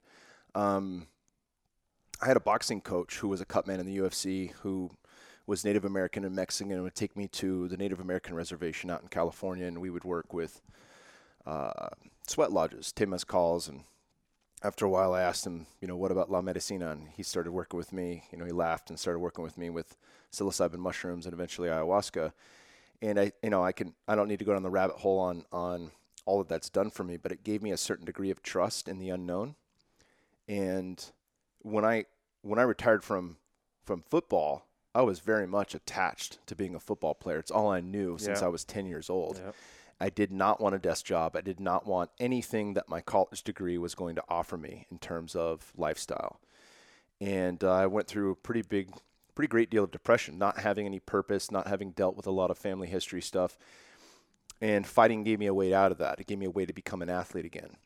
Um, 0.55 1.09
I 2.21 2.27
had 2.27 2.37
a 2.37 2.41
boxing 2.41 2.81
coach 2.81 3.19
who 3.19 3.29
was 3.29 3.41
a 3.41 3.45
cut 3.45 3.67
man 3.67 3.81
in 3.81 3.87
the 3.87 3.99
UFC 3.99 4.53
who 4.63 4.91
was 5.47 5.65
Native 5.65 5.85
American 5.85 6.25
and 6.25 6.35
Mexican 6.35 6.73
and 6.73 6.83
would 6.83 6.95
take 6.95 7.17
me 7.17 7.29
to 7.29 7.69
the 7.69 7.77
Native 7.77 8.01
American 8.01 8.35
reservation 8.35 8.91
out 8.91 9.03
in 9.03 9.09
California, 9.09 9.67
and 9.67 9.81
we 9.81 9.91
would 9.91 10.05
work 10.05 10.33
with 10.33 10.61
uh, 11.47 11.89
sweat 12.27 12.53
lodges, 12.53 12.93
temazcals, 12.95 13.69
and 13.69 13.85
after 14.63 14.85
a 14.85 14.91
while, 14.91 15.15
I 15.15 15.23
asked 15.23 15.47
him, 15.47 15.67
you 15.81 15.87
know, 15.87 15.97
what 15.97 16.11
about 16.11 16.31
La 16.31 16.43
Medicina? 16.43 16.91
And 16.91 17.09
he 17.17 17.23
started 17.23 17.53
working 17.53 17.79
with 17.79 17.93
me. 17.93 18.25
You 18.33 18.39
know, 18.39 18.45
he 18.45 18.51
laughed 18.51 18.91
and 18.91 18.99
started 18.99 19.21
working 19.21 19.45
with 19.45 19.57
me 19.57 19.71
with 19.71 19.97
psilocybin 20.33 20.79
mushrooms 20.79 21.27
and 21.27 21.33
eventually 21.33 21.69
ayahuasca 21.69 22.33
and 23.01 23.19
I, 23.19 23.33
you 23.43 23.51
know, 23.51 23.63
I 23.63 23.73
can, 23.73 23.95
I 24.07 24.15
don't 24.15 24.29
need 24.29 24.39
to 24.41 24.45
go 24.45 24.53
down 24.53 24.63
the 24.63 24.71
rabbit 24.71 24.97
hole 24.97 25.19
on 25.19 25.45
on 25.53 25.93
all 26.27 26.39
that 26.39 26.49
that's 26.49 26.69
done 26.69 26.91
for 26.91 27.05
me, 27.05 27.17
but 27.17 27.33
it 27.33 27.43
gave 27.43 27.63
me 27.63 27.71
a 27.71 27.77
certain 27.77 28.05
degree 28.05 28.31
of 28.31 28.43
trust 28.43 28.87
in 28.87 28.99
the 28.99 29.09
unknown. 29.09 29.55
And 30.47 31.03
when 31.63 31.85
I 31.85 32.05
when 32.43 32.59
I 32.59 32.63
retired 32.63 33.05
from 33.05 33.37
from 33.85 34.03
football, 34.03 34.67
I 34.95 35.03
was 35.03 35.21
very 35.21 35.47
much 35.47 35.75
attached 35.75 36.45
to 36.47 36.57
being 36.57 36.75
a 36.75 36.81
football 36.81 37.15
player. 37.15 37.39
It's 37.39 37.51
all 37.51 37.71
I 37.71 37.81
knew 37.81 38.19
since 38.19 38.43
I 38.43 38.49
was 38.49 38.65
10 38.65 38.87
years 38.87 39.09
old. 39.09 39.41
Yep. 39.43 39.55
I 40.01 40.11
did 40.11 40.31
not 40.31 40.61
want 40.61 40.75
a 40.75 40.79
desk 40.79 41.07
job. 41.07 41.35
I 41.35 41.41
did 41.41 41.59
not 41.59 41.87
want 41.87 42.11
anything 42.21 42.75
that 42.75 42.89
my 42.89 43.01
college 43.01 43.43
degree 43.43 43.79
was 43.79 43.95
going 43.95 44.15
to 44.15 44.25
offer 44.29 44.57
me 44.57 44.87
in 44.91 44.99
terms 44.99 45.35
of 45.35 45.73
lifestyle. 45.77 46.41
And 47.21 47.65
uh, 47.65 47.73
I 47.73 47.87
went 47.87 48.07
through 48.07 48.31
a 48.31 48.37
pretty 48.37 48.63
big, 48.63 48.91
pretty 49.35 49.49
great 49.49 49.71
deal 49.71 49.85
of 49.85 49.91
depression, 49.91 50.39
not 50.39 50.59
having 50.59 50.87
any 50.87 51.01
purpose, 51.01 51.51
not 51.51 51.67
having 51.67 51.91
dealt 51.91 52.17
with 52.17 52.27
a 52.27 52.33
lot 52.33 52.51
of 52.51 52.59
family 52.59 52.87
history 52.87 53.21
stuff. 53.21 53.59
And 54.61 54.87
fighting 54.87 55.25
gave 55.25 55.39
me 55.39 55.47
a 55.47 55.55
way 55.55 55.75
out 55.75 55.93
of 55.93 55.99
that. 55.99 56.21
It 56.21 56.27
gave 56.27 56.39
me 56.39 56.47
a 56.47 56.51
way 56.51 56.67
to 56.67 56.73
become 56.73 57.03
an 57.03 57.11
athlete 57.11 57.45
again. 57.45 57.77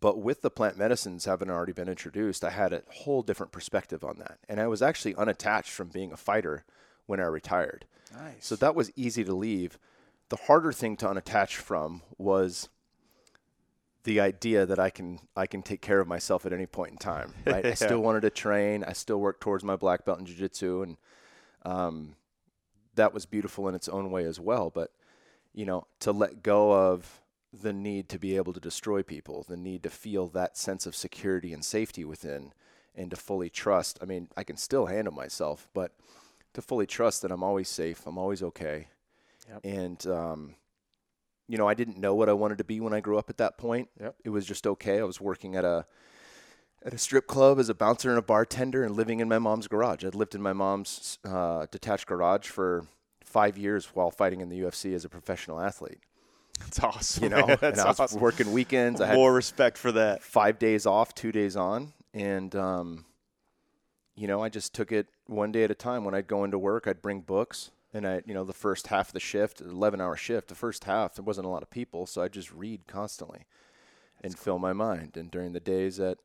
But 0.00 0.18
with 0.18 0.42
the 0.42 0.50
plant 0.50 0.76
medicines 0.76 1.24
having 1.24 1.50
already 1.50 1.72
been 1.72 1.88
introduced, 1.88 2.44
I 2.44 2.50
had 2.50 2.72
a 2.72 2.82
whole 2.88 3.22
different 3.22 3.52
perspective 3.52 4.04
on 4.04 4.18
that. 4.18 4.38
And 4.48 4.60
I 4.60 4.66
was 4.66 4.82
actually 4.82 5.14
unattached 5.14 5.70
from 5.70 5.88
being 5.88 6.12
a 6.12 6.16
fighter 6.16 6.64
when 7.06 7.20
I 7.20 7.24
retired. 7.24 7.86
Nice. 8.12 8.34
So 8.40 8.56
that 8.56 8.74
was 8.74 8.90
easy 8.96 9.24
to 9.24 9.34
leave. 9.34 9.78
The 10.28 10.36
harder 10.36 10.72
thing 10.72 10.96
to 10.98 11.06
unattach 11.06 11.54
from 11.54 12.02
was 12.18 12.68
the 14.04 14.20
idea 14.20 14.66
that 14.66 14.78
I 14.78 14.90
can 14.90 15.20
I 15.34 15.46
can 15.46 15.62
take 15.62 15.80
care 15.80 16.00
of 16.00 16.06
myself 16.06 16.44
at 16.44 16.52
any 16.52 16.66
point 16.66 16.92
in 16.92 16.98
time. 16.98 17.34
Right? 17.46 17.64
I 17.64 17.74
still 17.74 18.00
wanted 18.00 18.22
to 18.22 18.30
train. 18.30 18.84
I 18.84 18.92
still 18.92 19.18
worked 19.18 19.40
towards 19.40 19.64
my 19.64 19.76
black 19.76 20.04
belt 20.04 20.18
in 20.18 20.26
jiu-jitsu 20.26 20.82
and 20.82 20.96
um, 21.64 22.16
that 22.94 23.14
was 23.14 23.26
beautiful 23.26 23.68
in 23.68 23.74
its 23.74 23.88
own 23.88 24.10
way 24.10 24.24
as 24.24 24.38
well, 24.38 24.70
but 24.70 24.90
you 25.52 25.64
know, 25.64 25.86
to 26.00 26.12
let 26.12 26.42
go 26.42 26.72
of 26.72 27.22
the 27.62 27.72
need 27.72 28.08
to 28.10 28.18
be 28.18 28.36
able 28.36 28.52
to 28.52 28.60
destroy 28.60 29.02
people, 29.02 29.44
the 29.48 29.56
need 29.56 29.82
to 29.82 29.90
feel 29.90 30.28
that 30.28 30.56
sense 30.56 30.86
of 30.86 30.96
security 30.96 31.52
and 31.52 31.64
safety 31.64 32.04
within 32.04 32.52
and 32.94 33.10
to 33.10 33.16
fully 33.16 33.50
trust. 33.50 33.98
I 34.02 34.04
mean, 34.04 34.28
I 34.36 34.44
can 34.44 34.56
still 34.56 34.86
handle 34.86 35.12
myself, 35.12 35.68
but 35.74 35.92
to 36.54 36.62
fully 36.62 36.86
trust 36.86 37.22
that 37.22 37.30
I'm 37.30 37.42
always 37.42 37.68
safe, 37.68 38.06
I'm 38.06 38.18
always 38.18 38.42
okay. 38.42 38.88
Yep. 39.48 39.60
And 39.64 40.06
um, 40.06 40.54
you 41.48 41.58
know, 41.58 41.68
I 41.68 41.74
didn't 41.74 41.98
know 41.98 42.14
what 42.14 42.28
I 42.28 42.32
wanted 42.32 42.58
to 42.58 42.64
be 42.64 42.80
when 42.80 42.94
I 42.94 43.00
grew 43.00 43.18
up 43.18 43.28
at 43.28 43.36
that 43.38 43.58
point. 43.58 43.88
Yep. 44.00 44.16
It 44.24 44.30
was 44.30 44.46
just 44.46 44.66
okay. 44.66 44.98
I 45.00 45.04
was 45.04 45.20
working 45.20 45.56
at 45.56 45.64
a 45.64 45.86
at 46.84 46.92
a 46.92 46.98
strip 46.98 47.26
club 47.26 47.58
as 47.58 47.68
a 47.68 47.74
bouncer 47.74 48.10
and 48.10 48.18
a 48.18 48.22
bartender 48.22 48.84
and 48.84 48.94
living 48.94 49.20
in 49.20 49.28
my 49.28 49.38
mom's 49.38 49.68
garage. 49.68 50.04
I'd 50.04 50.14
lived 50.14 50.34
in 50.34 50.42
my 50.42 50.52
mom's 50.52 51.18
uh, 51.24 51.66
detached 51.70 52.06
garage 52.06 52.48
for 52.48 52.86
five 53.22 53.56
years 53.56 53.86
while 53.94 54.10
fighting 54.10 54.40
in 54.40 54.50
the 54.50 54.60
UFC 54.60 54.94
as 54.94 55.04
a 55.04 55.08
professional 55.08 55.60
athlete. 55.60 56.00
That's 56.60 56.80
awesome. 56.80 57.24
You 57.24 57.28
know, 57.30 57.46
man. 57.46 57.58
and 57.62 57.80
I 57.80 57.88
was 57.88 58.00
awesome. 58.00 58.20
working 58.20 58.52
weekends. 58.52 59.00
I 59.00 59.08
had 59.08 59.16
More 59.16 59.32
respect 59.32 59.78
for 59.78 59.92
that. 59.92 60.22
five 60.22 60.58
days 60.58 60.86
off, 60.86 61.14
two 61.14 61.32
days 61.32 61.56
on, 61.56 61.92
and 62.12 62.54
um, 62.54 63.04
you 64.14 64.26
know, 64.26 64.42
I 64.42 64.48
just 64.48 64.74
took 64.74 64.92
it 64.92 65.08
one 65.26 65.52
day 65.52 65.64
at 65.64 65.70
a 65.70 65.74
time. 65.74 66.04
When 66.04 66.14
I'd 66.14 66.26
go 66.28 66.44
into 66.44 66.58
work, 66.58 66.86
I'd 66.86 67.02
bring 67.02 67.20
books, 67.20 67.70
and 67.92 68.06
I, 68.06 68.22
you 68.26 68.34
know, 68.34 68.44
the 68.44 68.52
first 68.52 68.88
half 68.88 69.08
of 69.08 69.14
the 69.14 69.20
shift, 69.20 69.60
eleven-hour 69.60 70.16
shift, 70.16 70.48
the 70.48 70.54
first 70.54 70.84
half, 70.84 71.14
there 71.14 71.24
wasn't 71.24 71.46
a 71.46 71.50
lot 71.50 71.62
of 71.62 71.70
people, 71.70 72.06
so 72.06 72.22
I 72.22 72.28
just 72.28 72.52
read 72.52 72.86
constantly 72.86 73.46
and 74.22 74.38
fill 74.38 74.58
my 74.58 74.72
mind. 74.72 75.16
And 75.16 75.30
during 75.30 75.52
the 75.52 75.60
days 75.60 75.98
that 75.98 76.18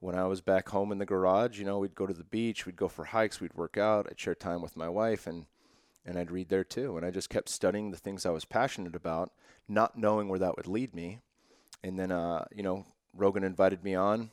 when 0.00 0.16
I 0.16 0.24
was 0.24 0.40
back 0.40 0.68
home 0.68 0.92
in 0.92 0.98
the 0.98 1.06
garage, 1.06 1.58
you 1.58 1.64
know, 1.64 1.78
we'd 1.78 1.94
go 1.94 2.06
to 2.06 2.12
the 2.12 2.24
beach, 2.24 2.66
we'd 2.66 2.76
go 2.76 2.88
for 2.88 3.04
hikes, 3.04 3.40
we'd 3.40 3.54
work 3.54 3.78
out, 3.78 4.06
I'd 4.10 4.18
share 4.18 4.34
time 4.34 4.60
with 4.60 4.76
my 4.76 4.88
wife, 4.88 5.26
and 5.26 5.46
and 6.06 6.18
I'd 6.18 6.30
read 6.30 6.48
there 6.48 6.64
too. 6.64 6.96
And 6.96 7.04
I 7.06 7.10
just 7.10 7.30
kept 7.30 7.48
studying 7.48 7.90
the 7.90 7.96
things 7.96 8.24
I 8.26 8.30
was 8.30 8.44
passionate 8.44 8.94
about, 8.94 9.32
not 9.68 9.96
knowing 9.98 10.28
where 10.28 10.38
that 10.38 10.56
would 10.56 10.66
lead 10.66 10.94
me. 10.94 11.20
And 11.82 11.98
then, 11.98 12.12
uh, 12.12 12.44
you 12.54 12.62
know, 12.62 12.86
Rogan 13.14 13.44
invited 13.44 13.84
me 13.84 13.94
on. 13.94 14.30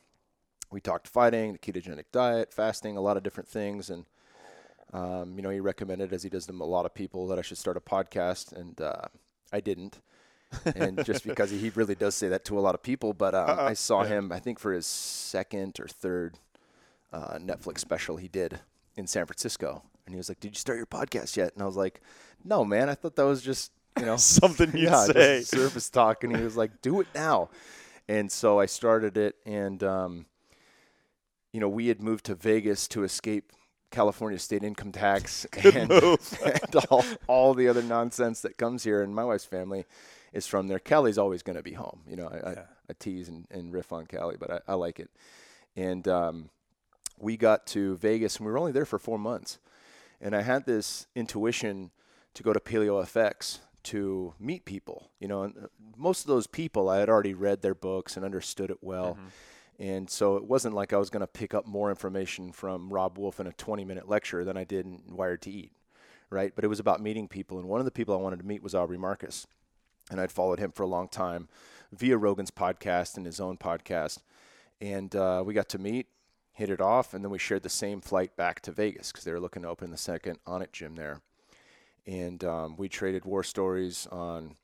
We 0.71 0.79
talked 0.81 1.07
fighting, 1.07 1.53
the 1.53 1.59
ketogenic 1.59 2.05
diet, 2.11 2.53
fasting, 2.53 2.95
a 2.97 3.01
lot 3.01 3.17
of 3.17 3.23
different 3.23 3.49
things. 3.49 3.89
And, 3.89 4.05
um, 4.93 5.33
you 5.35 5.41
know, 5.41 5.49
he 5.49 5.59
recommended, 5.59 6.13
as 6.13 6.23
he 6.23 6.29
does 6.29 6.45
to 6.47 6.53
a 6.53 6.63
lot 6.63 6.85
of 6.85 6.93
people, 6.93 7.27
that 7.27 7.39
I 7.39 7.41
should 7.41 7.57
start 7.57 7.77
a 7.77 7.81
podcast. 7.81 8.53
And 8.53 8.79
uh, 8.79 9.03
I 9.51 9.59
didn't. 9.59 9.99
and 10.75 11.03
just 11.05 11.23
because 11.23 11.49
he 11.51 11.69
really 11.75 11.95
does 11.95 12.15
say 12.15 12.27
that 12.29 12.43
to 12.45 12.57
a 12.59 12.61
lot 12.61 12.75
of 12.75 12.83
people, 12.83 13.13
but 13.13 13.33
um, 13.35 13.59
I 13.59 13.73
saw 13.73 14.03
Yeah. 14.03 14.09
him, 14.09 14.31
I 14.31 14.39
think, 14.39 14.59
for 14.59 14.73
his 14.73 14.85
second 14.85 15.79
or 15.79 15.87
third 15.87 16.37
uh, 17.13 17.37
Netflix 17.37 17.79
special 17.79 18.17
he 18.17 18.27
did 18.27 18.59
in 18.97 19.07
San 19.07 19.25
Francisco, 19.25 19.83
and 20.11 20.15
he 20.15 20.17
was 20.17 20.29
like, 20.29 20.39
"Did 20.39 20.49
you 20.49 20.59
start 20.59 20.77
your 20.77 20.85
podcast 20.85 21.37
yet?" 21.37 21.53
And 21.53 21.63
I 21.63 21.65
was 21.65 21.77
like, 21.77 22.01
"No, 22.43 22.65
man. 22.65 22.89
I 22.89 22.95
thought 22.95 23.15
that 23.15 23.23
was 23.25 23.41
just 23.41 23.71
you 23.97 24.05
know 24.05 24.17
Something 24.17 24.71
you'd 24.73 24.83
yeah, 24.91 25.05
say. 25.05 25.41
surface 25.45 25.89
talk." 25.89 26.23
And 26.23 26.35
he 26.35 26.43
was 26.43 26.57
like, 26.57 26.81
"Do 26.81 26.99
it 27.01 27.07
now." 27.15 27.49
And 28.07 28.29
so 28.31 28.59
I 28.59 28.65
started 28.65 29.15
it, 29.15 29.35
and 29.45 29.81
um, 29.83 30.25
you 31.53 31.59
know, 31.59 31.69
we 31.69 31.87
had 31.87 32.01
moved 32.01 32.25
to 32.25 32.35
Vegas 32.35 32.87
to 32.89 33.03
escape 33.03 33.53
California 33.89 34.39
state 34.39 34.63
income 34.63 34.91
tax 34.91 35.45
and, 35.63 35.91
and 35.91 36.75
all, 36.89 37.05
all 37.27 37.53
the 37.53 37.67
other 37.67 37.83
nonsense 37.83 38.41
that 38.41 38.57
comes 38.57 38.83
here. 38.83 39.01
And 39.01 39.13
my 39.13 39.23
wife's 39.23 39.45
family 39.45 39.85
is 40.33 40.47
from 40.47 40.67
there. 40.67 40.79
Cali's 40.79 41.17
always 41.17 41.43
going 41.43 41.57
to 41.57 41.63
be 41.63 41.73
home. 41.73 42.01
You 42.07 42.15
know, 42.15 42.27
I, 42.27 42.49
I, 42.49 42.53
Yeah. 42.53 42.63
I 42.89 42.93
tease 42.99 43.27
and, 43.29 43.47
and 43.51 43.71
riff 43.73 43.91
on 43.93 44.05
Cali, 44.05 44.35
but 44.39 44.51
I, 44.51 44.59
I 44.69 44.73
like 44.75 44.99
it. 44.99 45.09
And 45.75 46.07
um, 46.07 46.49
we 47.17 47.37
got 47.37 47.65
to 47.67 47.95
Vegas, 47.97 48.37
and 48.37 48.45
we 48.45 48.51
were 48.51 48.57
only 48.57 48.71
there 48.71 48.85
for 48.85 48.99
four 48.99 49.17
months. 49.19 49.59
And 50.21 50.35
I 50.35 50.41
had 50.43 50.65
this 50.65 51.07
intuition 51.15 51.91
to 52.35 52.43
go 52.43 52.53
to 52.53 52.59
Paleo 52.59 53.01
FX 53.03 53.59
to 53.83 54.33
meet 54.39 54.65
people. 54.65 55.09
You 55.19 55.27
know, 55.27 55.43
and 55.43 55.57
uh, 55.57 55.67
most 55.97 56.21
of 56.21 56.27
those 56.27 56.47
people 56.47 56.89
I 56.89 56.99
had 56.99 57.09
already 57.09 57.33
read 57.33 57.61
their 57.61 57.75
books 57.75 58.15
and 58.15 58.23
understood 58.23 58.69
it 58.69 58.77
well. 58.81 59.17
And 59.79 60.09
so 60.09 60.35
it 60.37 60.43
wasn't 60.43 60.75
like 60.75 60.93
I 60.93 60.97
was 60.97 61.09
going 61.09 61.21
to 61.21 61.27
pick 61.27 61.55
up 61.55 61.65
more 61.65 61.89
information 61.89 62.51
from 62.51 62.93
Robb 62.93 63.17
Wolf 63.17 63.39
in 63.39 63.47
a 63.47 63.51
20 63.53 63.83
minute 63.83 64.07
lecture 64.07 64.45
than 64.45 64.55
I 64.55 64.63
did 64.63 64.85
in 64.85 65.01
Wired 65.09 65.41
to 65.43 65.49
Eat, 65.51 65.71
right? 66.29 66.53
But 66.55 66.63
it 66.63 66.67
was 66.67 66.79
about 66.79 67.01
meeting 67.01 67.27
people. 67.27 67.57
And 67.57 67.67
one 67.67 67.81
of 67.81 67.85
the 67.85 67.91
people 67.91 68.13
I 68.13 68.21
wanted 68.21 68.37
to 68.39 68.45
meet 68.45 68.61
was 68.61 68.75
Aubrey 68.75 68.99
Marcus. 68.99 69.47
And 70.11 70.21
I'd 70.21 70.31
followed 70.31 70.59
him 70.59 70.71
for 70.71 70.83
a 70.83 70.87
long 70.87 71.07
time 71.07 71.47
via 71.91 72.15
Rogan's 72.17 72.51
podcast 72.51 73.17
and 73.17 73.25
his 73.25 73.39
own 73.39 73.57
podcast. 73.57 74.19
And 74.79 75.15
uh, 75.15 75.41
we 75.43 75.53
got 75.55 75.69
to 75.69 75.79
meet, 75.79 76.07
hit 76.61 76.69
it 76.69 76.79
off, 76.79 77.13
and 77.13 77.23
then 77.23 77.31
we 77.31 77.39
shared 77.39 77.63
the 77.63 77.69
same 77.69 78.01
flight 78.01 78.35
back 78.35 78.61
to 78.61 78.71
Vegas 78.71 79.11
because 79.11 79.25
they 79.25 79.31
were 79.31 79.39
looking 79.39 79.63
to 79.63 79.67
open 79.67 79.89
the 79.89 79.97
second 79.97 80.37
Onnit 80.45 80.71
gym 80.71 80.95
there. 80.95 81.21
And 82.05 82.43
um, 82.43 82.75
we 82.77 82.87
traded 82.87 83.25
war 83.25 83.43
stories 83.43 84.07
on 84.11 84.55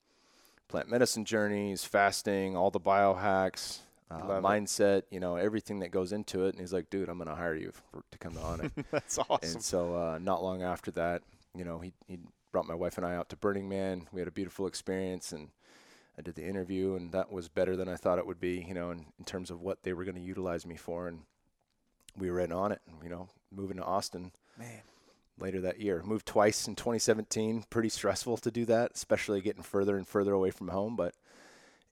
plant 0.68 0.90
medicine 0.90 1.26
journeys, 1.26 1.84
fasting, 1.84 2.56
all 2.56 2.70
the 2.70 2.80
biohacks, 2.80 3.80
uh, 4.12 4.20
Love 4.28 4.44
it. 4.44 4.48
mindset, 4.48 5.04
you 5.10 5.20
know, 5.20 5.38
everything 5.38 5.80
that 5.80 5.90
goes 5.90 6.14
into 6.14 6.46
it. 6.46 6.50
And 6.50 6.60
he's 6.60 6.72
like, 6.72 6.90
dude, 6.92 7.10
I'm 7.10 7.18
going 7.18 7.30
to 7.30 7.36
hire 7.36 7.56
you 7.56 7.72
for, 7.72 8.04
to 8.12 8.18
come 8.20 8.38
on 8.38 8.62
it. 8.62 8.86
That's 8.92 9.18
awesome. 9.18 9.56
and 9.56 9.64
so 9.64 9.96
uh, 9.96 10.20
not 10.22 10.44
long 10.44 10.62
after 10.62 10.92
that, 10.92 11.24
you 11.56 11.66
know, 11.66 11.80
he, 11.80 11.94
he 12.08 12.20
brought 12.52 12.68
my 12.68 12.76
wife 12.76 12.98
and 12.98 13.06
I 13.06 13.16
out 13.16 13.30
to 13.30 13.36
Burning 13.36 13.68
Man. 13.68 14.08
We 14.12 14.22
had 14.22 14.28
a 14.28 14.32
beautiful 14.32 14.68
experience 14.68 15.32
and 15.32 15.50
I 16.18 16.22
did 16.22 16.36
the 16.36 16.46
interview 16.46 16.96
and 16.96 17.12
that 17.12 17.32
was 17.32 17.48
better 17.50 17.76
than 17.76 17.90
I 17.90 17.96
thought 17.96 18.20
it 18.20 18.28
would 18.28 18.40
be, 18.40 18.64
you 18.68 18.76
know, 18.76 18.92
in, 18.92 19.08
in 19.18 19.26
terms 19.26 19.50
of 19.50 19.62
what 19.62 19.84
they 19.84 19.94
were 19.94 20.04
going 20.04 20.16
to 20.16 20.22
utilize 20.22 20.66
me 20.66 20.76
for. 20.76 21.08
And 21.08 21.22
we 22.18 22.30
were 22.32 22.40
in 22.40 22.52
on 22.52 22.72
it, 22.72 22.82
you 23.04 23.10
know, 23.10 23.30
moving 23.52 23.78
to 23.78 23.84
Austin 23.84 24.32
Man. 24.58 24.82
later 25.40 25.62
that 25.62 25.80
year. 25.80 26.02
Moved 26.04 26.26
twice 26.26 26.68
in 26.68 26.76
2017. 26.76 27.64
Pretty 27.70 27.90
stressful 27.90 28.38
to 28.38 28.52
do 28.52 28.66
that, 28.66 28.92
especially 28.96 29.42
getting 29.42 29.64
further 29.64 29.96
and 29.98 30.08
further 30.08 30.34
away 30.34 30.52
from 30.52 30.70
home. 30.70 30.96
But 30.96 31.14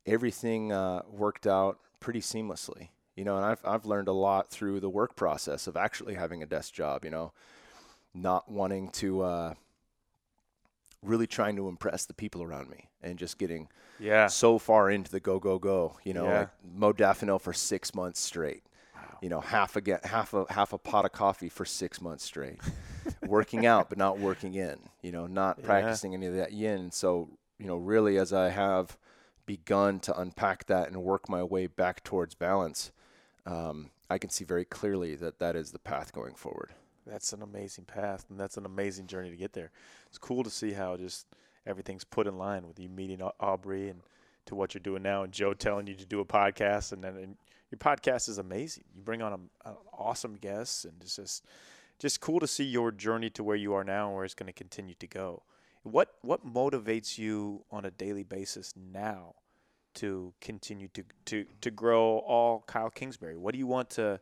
everything 0.06 0.72
uh, 0.72 1.04
worked 1.10 1.46
out 1.48 1.80
pretty 2.00 2.22
seamlessly. 2.22 2.90
You 3.16 3.24
know, 3.24 3.38
and 3.38 3.46
I've 3.46 3.62
I've 3.64 3.86
learned 3.86 4.08
a 4.10 4.14
lot 4.14 4.50
through 4.50 4.80
the 4.82 4.90
work 4.90 5.16
process 5.16 5.68
of 5.68 5.78
actually 5.78 6.16
having 6.16 6.44
a 6.44 6.46
desk 6.46 6.74
job. 6.74 7.06
You 7.06 7.12
know, 7.12 7.32
not 8.14 8.52
wanting 8.52 8.90
to. 8.90 9.22
Uh, 9.22 9.54
really 11.04 11.28
trying 11.28 11.56
to 11.56 11.68
impress 11.70 12.06
the 12.06 12.14
people 12.16 12.42
around 12.42 12.68
me 12.68 12.90
and 13.04 13.20
just 13.20 13.38
getting 13.38 13.68
Yeah. 14.00 14.26
so 14.26 14.58
far 14.58 14.90
into 14.90 15.12
the 15.12 15.20
go 15.20 15.40
go 15.40 15.60
go. 15.60 15.98
You 16.04 16.14
know, 16.16 16.26
Yeah. 16.26 16.40
like 16.40 16.50
modafinil 16.80 17.40
for 17.42 17.54
six 17.54 17.94
months 17.94 18.20
straight. 18.20 18.64
You 19.26 19.30
know, 19.30 19.40
half 19.42 19.76
a 19.76 19.82
get 19.82 20.06
half 20.06 20.36
a 20.36 20.46
half 20.52 20.72
a 20.72 20.78
pot 20.78 21.04
of 21.04 21.12
coffee 21.12 21.50
for 21.50 21.66
six 21.66 22.00
months 22.00 22.24
straight. 22.24 22.60
working 23.26 23.66
out, 23.66 23.90
but 23.90 23.98
not 23.98 24.20
working 24.20 24.54
in. 24.54 24.78
You 25.02 25.12
know, 25.12 25.26
not 25.26 25.58
Yeah. 25.58 25.66
practicing 25.66 26.14
any 26.14 26.28
of 26.28 26.36
that 26.36 26.52
yin. 26.54 26.92
So 26.92 27.30
you 27.58 27.66
know, 27.66 27.76
really, 27.78 28.20
as 28.20 28.32
I 28.32 28.50
have 28.50 29.00
begun 29.48 30.00
to 30.02 30.16
unpack 30.16 30.68
that 30.68 30.90
and 30.90 31.02
work 31.02 31.28
my 31.28 31.42
way 31.42 31.66
back 31.66 32.04
towards 32.04 32.36
balance, 32.36 32.92
um, 33.48 33.90
I 34.12 34.20
can 34.20 34.30
see 34.30 34.44
very 34.46 34.64
clearly 34.64 35.16
that 35.16 35.40
that 35.40 35.56
is 35.56 35.72
the 35.72 35.80
path 35.80 36.14
going 36.14 36.36
forward. 36.36 36.76
That's 37.08 37.34
an 37.34 37.42
amazing 37.42 37.86
path, 37.86 38.26
and 38.30 38.40
that's 38.40 38.58
an 38.58 38.66
amazing 38.68 39.08
journey 39.08 39.32
to 39.32 39.36
get 39.38 39.54
there. 39.54 39.72
It's 40.08 40.20
cool 40.20 40.44
to 40.44 40.52
see 40.52 40.74
how 40.74 40.98
just 40.98 41.26
everything's 41.66 42.04
put 42.04 42.28
in 42.28 42.38
line 42.38 42.68
with 42.68 42.80
you 42.80 42.90
meeting 42.90 43.24
Aubrey 43.40 43.90
and 43.90 44.02
to 44.46 44.54
what 44.54 44.76
you're 44.76 44.82
doing 44.84 45.02
now, 45.02 45.24
and 45.24 45.34
Joe 45.34 45.56
telling 45.56 45.88
you 45.88 45.96
to 45.96 46.06
do 46.06 46.20
a 46.20 46.26
podcast, 46.26 46.92
and 46.94 47.04
then 47.04 47.16
and 47.18 47.38
your 47.71 47.80
podcast 47.80 48.30
is 48.30 48.38
amazing. 48.38 48.84
You 48.95 49.01
bring 49.01 49.21
on 49.21 49.49
a, 49.65 49.73
awesome 49.93 50.36
guests, 50.36 50.86
and 50.86 50.93
it's 51.01 51.15
just 51.15 51.45
just 51.97 52.19
cool 52.19 52.39
to 52.39 52.47
see 52.47 52.65
your 52.65 52.91
journey 52.91 53.30
to 53.32 53.43
where 53.43 53.56
you 53.56 53.73
are 53.73 53.84
now 53.84 54.08
and 54.08 54.15
where 54.15 54.25
it's 54.25 54.34
going 54.34 54.47
to 54.47 54.54
continue 54.54 54.95
to 54.95 55.08
go. 55.08 55.43
What 55.84 56.15
what 56.21 56.45
motivates 56.45 57.17
you 57.17 57.63
on 57.71 57.86
a 57.86 57.91
daily 57.91 58.23
basis 58.23 58.73
now 58.75 59.36
to 59.95 60.34
continue 60.41 60.88
to 60.89 61.04
to 61.25 61.45
to 61.62 61.71
grow 61.71 62.19
all 62.19 62.63
Kyle 62.67 62.89
Kingsbury? 62.89 63.38
What 63.38 63.54
do 63.54 63.60
you 63.60 63.67
want 63.67 63.89
to 63.91 64.19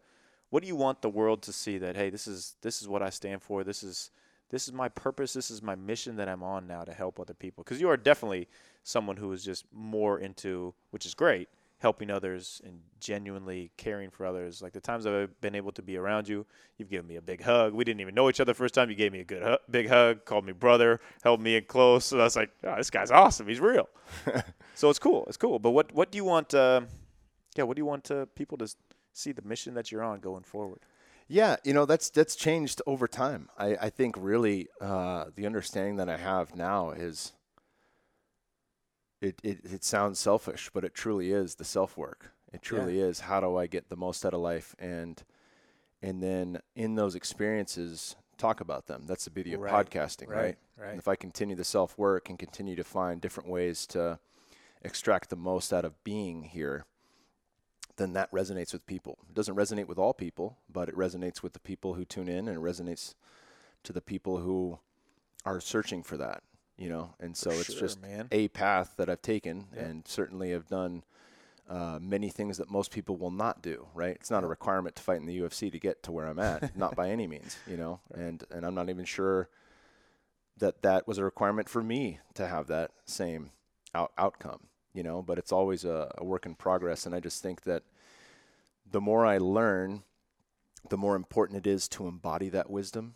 what 0.53 0.61
do 0.61 0.67
you 0.67 0.75
want 0.75 1.01
the 1.01 1.09
world 1.09 1.41
to 1.41 1.51
see 1.51 1.79
that 1.79 1.95
hey 1.95 2.11
this 2.11 2.27
is 2.27 2.55
this 2.61 2.79
is 2.81 2.87
what 2.87 3.01
I 3.01 3.09
stand 3.09 3.41
for 3.41 3.63
this 3.63 3.81
is 3.81 4.11
this 4.51 4.67
is 4.67 4.73
my 4.73 4.87
purpose 4.87 5.33
this 5.33 5.49
is 5.49 5.63
my 5.63 5.73
mission 5.73 6.15
that 6.17 6.29
I'm 6.29 6.43
on 6.43 6.67
now 6.67 6.83
to 6.83 6.93
help 6.93 7.19
other 7.19 7.33
people 7.33 7.63
because 7.63 7.81
you 7.81 7.89
are 7.89 7.97
definitely 7.97 8.47
someone 8.83 9.17
who 9.17 9.31
is 9.31 9.43
just 9.43 9.65
more 9.73 10.19
into 10.19 10.75
which 10.91 11.07
is 11.07 11.15
great 11.15 11.49
helping 11.83 12.09
others 12.09 12.61
and 12.65 12.79
genuinely 13.01 13.69
caring 13.75 14.09
for 14.09 14.25
others. 14.25 14.61
Like 14.61 14.71
the 14.71 14.79
times 14.79 15.05
I've 15.05 15.39
been 15.41 15.53
able 15.53 15.73
to 15.73 15.81
be 15.81 15.97
around 15.97 16.29
you 16.29 16.45
you've 16.77 16.89
given 16.89 17.05
me 17.05 17.17
a 17.17 17.21
big 17.21 17.43
hug. 17.43 17.73
We 17.73 17.83
didn't 17.83 17.99
even 17.99 18.15
know 18.15 18.29
each 18.29 18.39
other 18.39 18.53
the 18.53 18.57
first 18.57 18.73
time. 18.73 18.89
You 18.89 18.95
gave 18.95 19.11
me 19.11 19.19
a 19.19 19.25
good 19.25 19.57
big 19.69 19.89
hug 19.89 20.23
called 20.23 20.45
me 20.45 20.53
brother 20.53 21.01
held 21.23 21.41
me 21.41 21.57
in 21.57 21.65
close. 21.65 22.05
So 22.05 22.19
I 22.19 22.23
was 22.23 22.37
like 22.37 22.51
oh, 22.63 22.77
this 22.77 22.89
guy's 22.89 23.11
awesome. 23.11 23.47
He's 23.47 23.59
real. 23.59 23.87
So 24.75 24.89
it's 24.89 24.97
cool. 24.97 25.23
It's 25.27 25.37
cool. 25.37 25.59
But 25.59 25.69
what 25.71 25.93
what 25.93 26.11
do 26.11 26.15
you 26.15 26.23
want 26.23 26.53
uh, 26.53 26.81
yeah 27.55 27.63
what 27.65 27.75
do 27.75 27.81
you 27.81 27.85
want 27.85 28.09
uh, 28.09 28.25
people 28.33 28.57
to 28.57 28.67
see 29.13 29.31
the 29.31 29.43
mission 29.43 29.75
that 29.75 29.91
you're 29.91 30.03
on 30.03 30.19
going 30.19 30.43
forward? 30.43 30.79
Yeah, 31.27 31.57
you 31.63 31.73
know 31.73 31.85
that's 31.85 32.09
that's 32.09 32.35
changed 32.35 32.81
over 32.87 33.07
time. 33.07 33.49
I, 33.57 33.77
I 33.81 33.89
think 33.89 34.15
really 34.17 34.67
uh, 34.81 35.25
the 35.35 35.45
understanding 35.45 35.97
that 35.97 36.09
I 36.09 36.17
have 36.17 36.55
now 36.55 36.91
is 36.91 37.33
it, 39.23 39.39
it 39.43 39.59
it 39.63 39.83
sounds 39.83 40.19
selfish, 40.19 40.69
but 40.73 40.83
it 40.83 40.93
truly 40.93 41.31
is 41.31 41.55
the 41.55 41.65
self 41.65 41.97
work. 41.97 42.31
It 42.51 42.61
truly 42.61 42.99
is 42.99 43.21
how 43.21 43.39
do 43.39 43.57
I 43.57 43.65
get 43.65 43.89
the 43.89 43.95
most 43.95 44.25
out 44.25 44.33
of 44.33 44.41
life 44.41 44.75
and 44.77 45.23
and 46.01 46.21
then 46.21 46.59
in 46.75 46.95
those 46.95 47.15
experiences 47.15 48.15
talk 48.37 48.59
about 48.59 48.87
them. 48.87 49.03
That's 49.07 49.25
the 49.25 49.31
beauty 49.31 49.53
of 49.53 49.61
Right, 49.61 49.89
podcasting, 49.89 50.27
right, 50.27 50.37
right? 50.37 50.57
right. 50.77 50.89
And 50.91 50.99
if 50.99 51.07
I 51.07 51.15
continue 51.15 51.55
the 51.55 51.63
self 51.63 51.97
work 51.97 52.29
and 52.29 52.37
continue 52.37 52.75
to 52.75 52.83
find 52.83 53.21
different 53.21 53.49
ways 53.49 53.87
to 53.87 54.19
extract 54.81 55.29
the 55.29 55.35
most 55.35 55.71
out 55.71 55.85
of 55.85 56.03
being 56.03 56.43
here, 56.43 56.85
then 57.95 58.13
that 58.13 58.31
resonates 58.31 58.73
with 58.73 58.85
people. 58.85 59.17
It 59.29 59.35
doesn't 59.35 59.55
resonate 59.55 59.87
with 59.87 59.97
all 59.97 60.13
people, 60.13 60.57
but 60.71 60.89
it 60.89 60.95
resonates 60.95 61.41
with 61.41 61.53
the 61.53 61.59
people 61.59 61.93
who 61.93 62.05
tune 62.05 62.27
in 62.27 62.47
and 62.47 62.57
it 62.57 62.61
resonates 62.61 63.13
to 63.83 63.93
the 63.93 64.01
people 64.01 64.37
who 64.39 64.79
are 65.45 65.59
searching 65.59 66.03
for 66.03 66.17
that, 66.17 66.43
you 66.77 66.89
know? 66.89 67.13
And 67.19 67.35
so 67.37 67.51
For 67.51 67.59
it's 67.61 67.71
sure, 67.73 67.79
just 67.79 68.01
man. 68.01 68.27
a 68.31 68.47
path 68.49 68.93
that 68.97 69.09
I've 69.09 69.21
taken 69.21 69.67
Yeah. 69.75 69.83
and 69.83 70.07
certainly 70.07 70.51
have 70.51 70.67
done 70.67 71.03
uh, 71.69 71.97
many 72.01 72.29
things 72.29 72.57
that 72.57 72.69
most 72.69 72.91
people 72.91 73.15
will 73.15 73.31
not 73.31 73.61
do, 73.61 73.87
right? 73.93 74.15
It's 74.19 74.29
not 74.29 74.43
a 74.43 74.47
requirement 74.47 74.95
to 74.97 75.01
fight 75.01 75.19
in 75.21 75.25
the 75.25 75.39
UFC 75.39 75.71
to 75.71 75.79
get 75.79 76.03
to 76.03 76.11
where 76.11 76.25
I'm 76.27 76.39
at, 76.39 76.75
not 76.77 76.95
by 76.95 77.09
any 77.09 77.25
means, 77.25 77.57
you 77.65 77.77
know? 77.77 78.01
And, 78.13 78.43
and 78.51 78.65
I'm 78.65 78.75
not 78.75 78.89
even 78.89 79.05
sure 79.05 79.49
that 80.57 80.81
that 80.81 81.07
was 81.07 81.17
a 81.17 81.23
requirement 81.23 81.69
for 81.69 81.81
me 81.81 82.19
to 82.35 82.47
have 82.47 82.67
that 82.67 82.91
same 83.05 83.51
out- 83.95 84.11
outcome, 84.17 84.67
you 84.93 85.03
know, 85.03 85.21
but 85.21 85.37
it's 85.37 85.51
always 85.53 85.85
a, 85.85 86.11
a 86.17 86.23
work 86.23 86.45
in 86.45 86.53
progress. 86.55 87.05
And 87.05 87.15
I 87.15 87.19
just 87.21 87.41
think 87.41 87.61
that 87.63 87.83
the 88.91 89.01
more 89.01 89.25
I 89.25 89.37
learn, 89.37 90.03
the 90.89 90.97
more 90.97 91.15
important 91.15 91.65
it 91.65 91.69
is 91.69 91.87
to 91.89 92.07
embody 92.07 92.49
that 92.49 92.69
wisdom. 92.69 93.15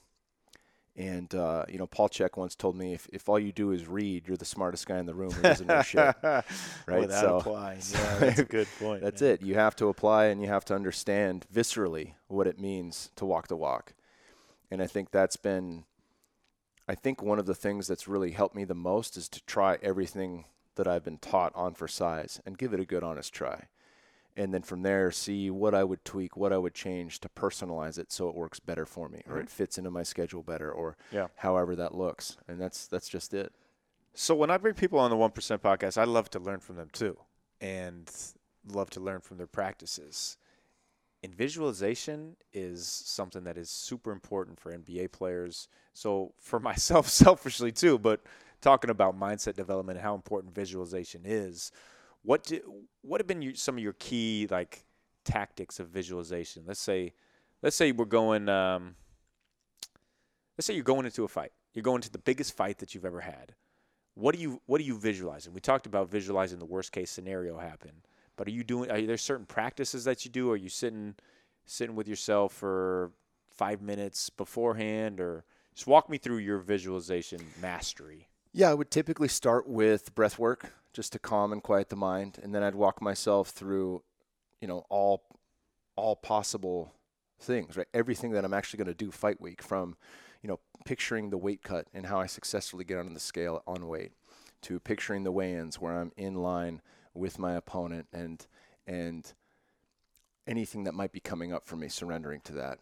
And, 0.97 1.33
uh, 1.35 1.65
you 1.69 1.77
know, 1.77 1.85
Paul 1.85 2.09
Chek 2.09 2.37
once 2.37 2.55
told 2.55 2.75
me 2.75 2.93
if, 2.93 3.07
if 3.13 3.29
all 3.29 3.37
you 3.37 3.51
do 3.51 3.71
is 3.71 3.87
read, 3.87 4.27
you're 4.27 4.35
the 4.35 4.45
smartest 4.45 4.87
guy 4.87 4.97
in 4.97 5.05
the 5.05 5.13
room 5.13 5.31
who 5.31 5.43
doesn't 5.43 5.67
know 5.67 5.83
shit. 5.83 6.15
Right, 6.23 7.07
that 7.07 7.21
so- 7.21 7.37
applying. 7.37 7.81
Yeah, 7.93 8.17
that's 8.19 8.39
a 8.39 8.45
good 8.45 8.67
point. 8.79 9.03
That's 9.03 9.21
it. 9.21 9.43
You 9.43 9.53
have 9.53 9.75
to 9.75 9.89
apply 9.89 10.25
and 10.25 10.41
you 10.41 10.47
have 10.47 10.65
to 10.65 10.75
understand 10.75 11.45
viscerally 11.53 12.13
what 12.27 12.47
it 12.47 12.59
means 12.59 13.11
to 13.15 13.25
walk 13.25 13.47
the 13.47 13.55
walk. 13.55 13.93
And 14.71 14.81
I 14.81 14.87
think 14.87 15.11
that's 15.11 15.35
been 15.37 15.83
I 16.87 16.95
think 16.95 17.21
one 17.21 17.37
of 17.37 17.45
the 17.45 17.55
things 17.55 17.87
that's 17.87 18.07
really 18.07 18.31
helped 18.31 18.55
me 18.55 18.63
the 18.63 18.73
most 18.73 19.17
is 19.17 19.27
to 19.29 19.43
try 19.45 19.77
everything 19.81 20.45
that 20.75 20.87
I've 20.87 21.03
been 21.03 21.17
taught 21.17 21.51
on 21.53 21.73
for 21.73 21.87
size 21.87 22.41
and 22.45 22.57
give 22.57 22.73
it 22.73 22.79
a 22.79 22.85
good 22.85 23.03
honest 23.03 23.33
try. 23.33 23.65
And 24.37 24.53
then 24.53 24.61
from 24.61 24.83
there, 24.83 25.09
see 25.09 25.49
what 25.49 25.73
I 25.73 25.83
would 25.83 26.05
tweak, 26.05 26.37
what 26.37 26.53
I 26.53 26.59
would 26.59 26.75
change 26.75 27.19
to 27.21 27.29
personalize 27.29 27.97
it 27.97 28.11
so 28.11 28.29
it 28.29 28.35
works 28.35 28.59
better 28.59 28.85
for 28.85 29.09
me, 29.09 29.23
or 29.27 29.33
mm-hmm. 29.33 29.41
it 29.45 29.49
fits 29.49 29.79
into 29.79 29.89
my 29.89 30.03
schedule 30.03 30.43
better, 30.43 30.71
or 30.71 30.95
Yeah. 31.11 31.27
however 31.37 31.75
that 31.75 31.95
looks. 31.95 32.37
And 32.47 32.61
that's 32.61 32.85
that's 32.87 33.09
just 33.09 33.33
it. 33.33 33.51
So 34.13 34.35
when 34.35 34.51
I 34.51 34.57
bring 34.57 34.75
people 34.75 34.99
on 34.99 35.09
the 35.09 35.17
One 35.17 35.31
Percent 35.31 35.63
podcast, 35.63 35.97
I 35.97 36.03
love 36.03 36.29
to 36.31 36.39
learn 36.39 36.59
from 36.59 36.75
them 36.75 36.89
too, 36.93 37.17
and 37.59 38.09
love 38.71 38.91
to 38.91 38.99
learn 38.99 39.21
from 39.21 39.37
their 39.37 39.47
practices. 39.47 40.37
And 41.23 41.33
visualization 41.33 42.35
is 42.53 42.87
something 42.87 43.43
that 43.45 43.57
is 43.57 43.71
super 43.71 44.11
important 44.11 44.59
for 44.59 44.71
NBA 44.71 45.11
players. 45.11 45.67
So 45.93 46.33
for 46.39 46.59
myself, 46.69 47.09
selfishly 47.09 47.71
too, 47.71 47.97
but 47.97 48.21
talking 48.61 48.89
about 48.91 49.19
mindset 49.19 49.55
development 49.55 49.97
and 49.97 50.03
how 50.05 50.13
important 50.15 50.53
visualization 50.53 51.21
is, 51.25 51.71
what 52.27 52.43
do, 52.43 52.59
what 53.01 53.21
have 53.21 53.27
been 53.27 53.41
your, 53.41 53.55
some 53.55 53.77
of 53.77 53.83
your 53.83 53.93
key 53.93 54.47
like 54.51 54.85
tactics 55.23 55.79
of 55.79 55.87
visualization? 55.87 56.63
Let's 56.67 56.81
say, 56.81 57.13
let's 57.61 57.75
say 57.75 57.91
we're 57.91 58.05
going. 58.05 58.49
Um, 58.49 58.95
let's 60.57 60.65
say 60.65 60.73
you're 60.73 60.83
going 60.83 61.05
into 61.05 61.23
a 61.23 61.27
fight. 61.27 61.51
You're 61.73 61.83
going 61.83 62.01
to 62.01 62.11
the 62.11 62.17
biggest 62.19 62.55
fight 62.57 62.79
that 62.79 62.93
you've 62.93 63.05
ever 63.05 63.21
had 63.21 63.53
what 64.17 64.35
do 64.35 64.41
you 64.41 64.61
what 64.65 64.81
are 64.81 64.83
you 64.83 64.97
visualizing? 64.97 65.53
We 65.53 65.61
talked 65.61 65.85
about 65.85 66.09
visualizing 66.09 66.57
the 66.57 66.65
worst 66.65 66.91
case 66.91 67.11
scenario 67.11 67.59
happen, 67.59 67.91
but 68.35 68.47
are 68.47 68.51
you 68.51 68.63
doing? 68.63 68.89
Are 68.89 68.99
there 68.99 69.17
certain 69.17 69.45
practices 69.45 70.05
that 70.05 70.25
you 70.25 70.31
do? 70.31 70.51
Are 70.51 70.57
you 70.57 70.69
sitting 70.69 71.15
sitting 71.65 71.95
with 71.95 72.07
yourself 72.07 72.53
for 72.53 73.11
five 73.55 73.81
minutes 73.81 74.29
beforehand, 74.31 75.19
or 75.19 75.45
just 75.75 75.85
walk 75.85 76.09
me 76.09 76.17
through 76.17 76.37
your 76.37 76.57
visualization 76.57 77.39
mastery? 77.61 78.27
Yeah, 78.53 78.71
I 78.71 78.73
would 78.73 78.89
typically 78.89 79.27
start 79.27 79.67
with 79.67 80.15
breath 80.15 80.39
work 80.39 80.73
just 80.97 81.13
to 81.13 81.19
calm 81.19 81.53
and 81.53 81.61
quiet 81.61 81.89
the 81.89 81.95
mind, 81.95 82.39
and 82.41 82.55
then 82.55 82.63
I'd 82.63 82.73
walk 82.73 83.03
myself 83.03 83.49
through, 83.49 84.01
you 84.59 84.67
know, 84.67 84.83
all 84.89 85.21
all 85.95 86.15
possible 86.15 86.91
things, 87.39 87.77
right? 87.77 87.85
Everything 87.93 88.31
that 88.31 88.43
I'm 88.43 88.53
actually 88.53 88.77
going 88.77 88.87
to 88.87 89.05
do 89.05 89.11
fight 89.11 89.39
week 89.39 89.61
from, 89.61 89.95
you 90.41 90.49
know, 90.49 90.59
picturing 90.85 91.29
the 91.29 91.37
weight 91.37 91.61
cut 91.61 91.85
and 91.93 92.07
how 92.07 92.19
I 92.19 92.25
successfully 92.25 92.83
get 92.83 92.97
on 92.97 93.13
the 93.13 93.19
scale 93.19 93.61
on 93.67 93.87
weight 93.87 94.13
to 94.63 94.79
picturing 94.79 95.23
the 95.23 95.31
weigh-ins 95.31 95.79
where 95.79 95.95
I'm 95.95 96.11
in 96.17 96.33
line 96.33 96.81
with 97.13 97.37
my 97.37 97.53
opponent 97.53 98.07
and 98.11 98.47
and 98.87 99.31
anything 100.47 100.85
that 100.85 100.95
might 100.95 101.11
be 101.11 101.19
coming 101.19 101.53
up 101.53 101.67
for 101.67 101.75
me 101.75 101.89
surrendering 101.89 102.41
to 102.45 102.53
that. 102.53 102.79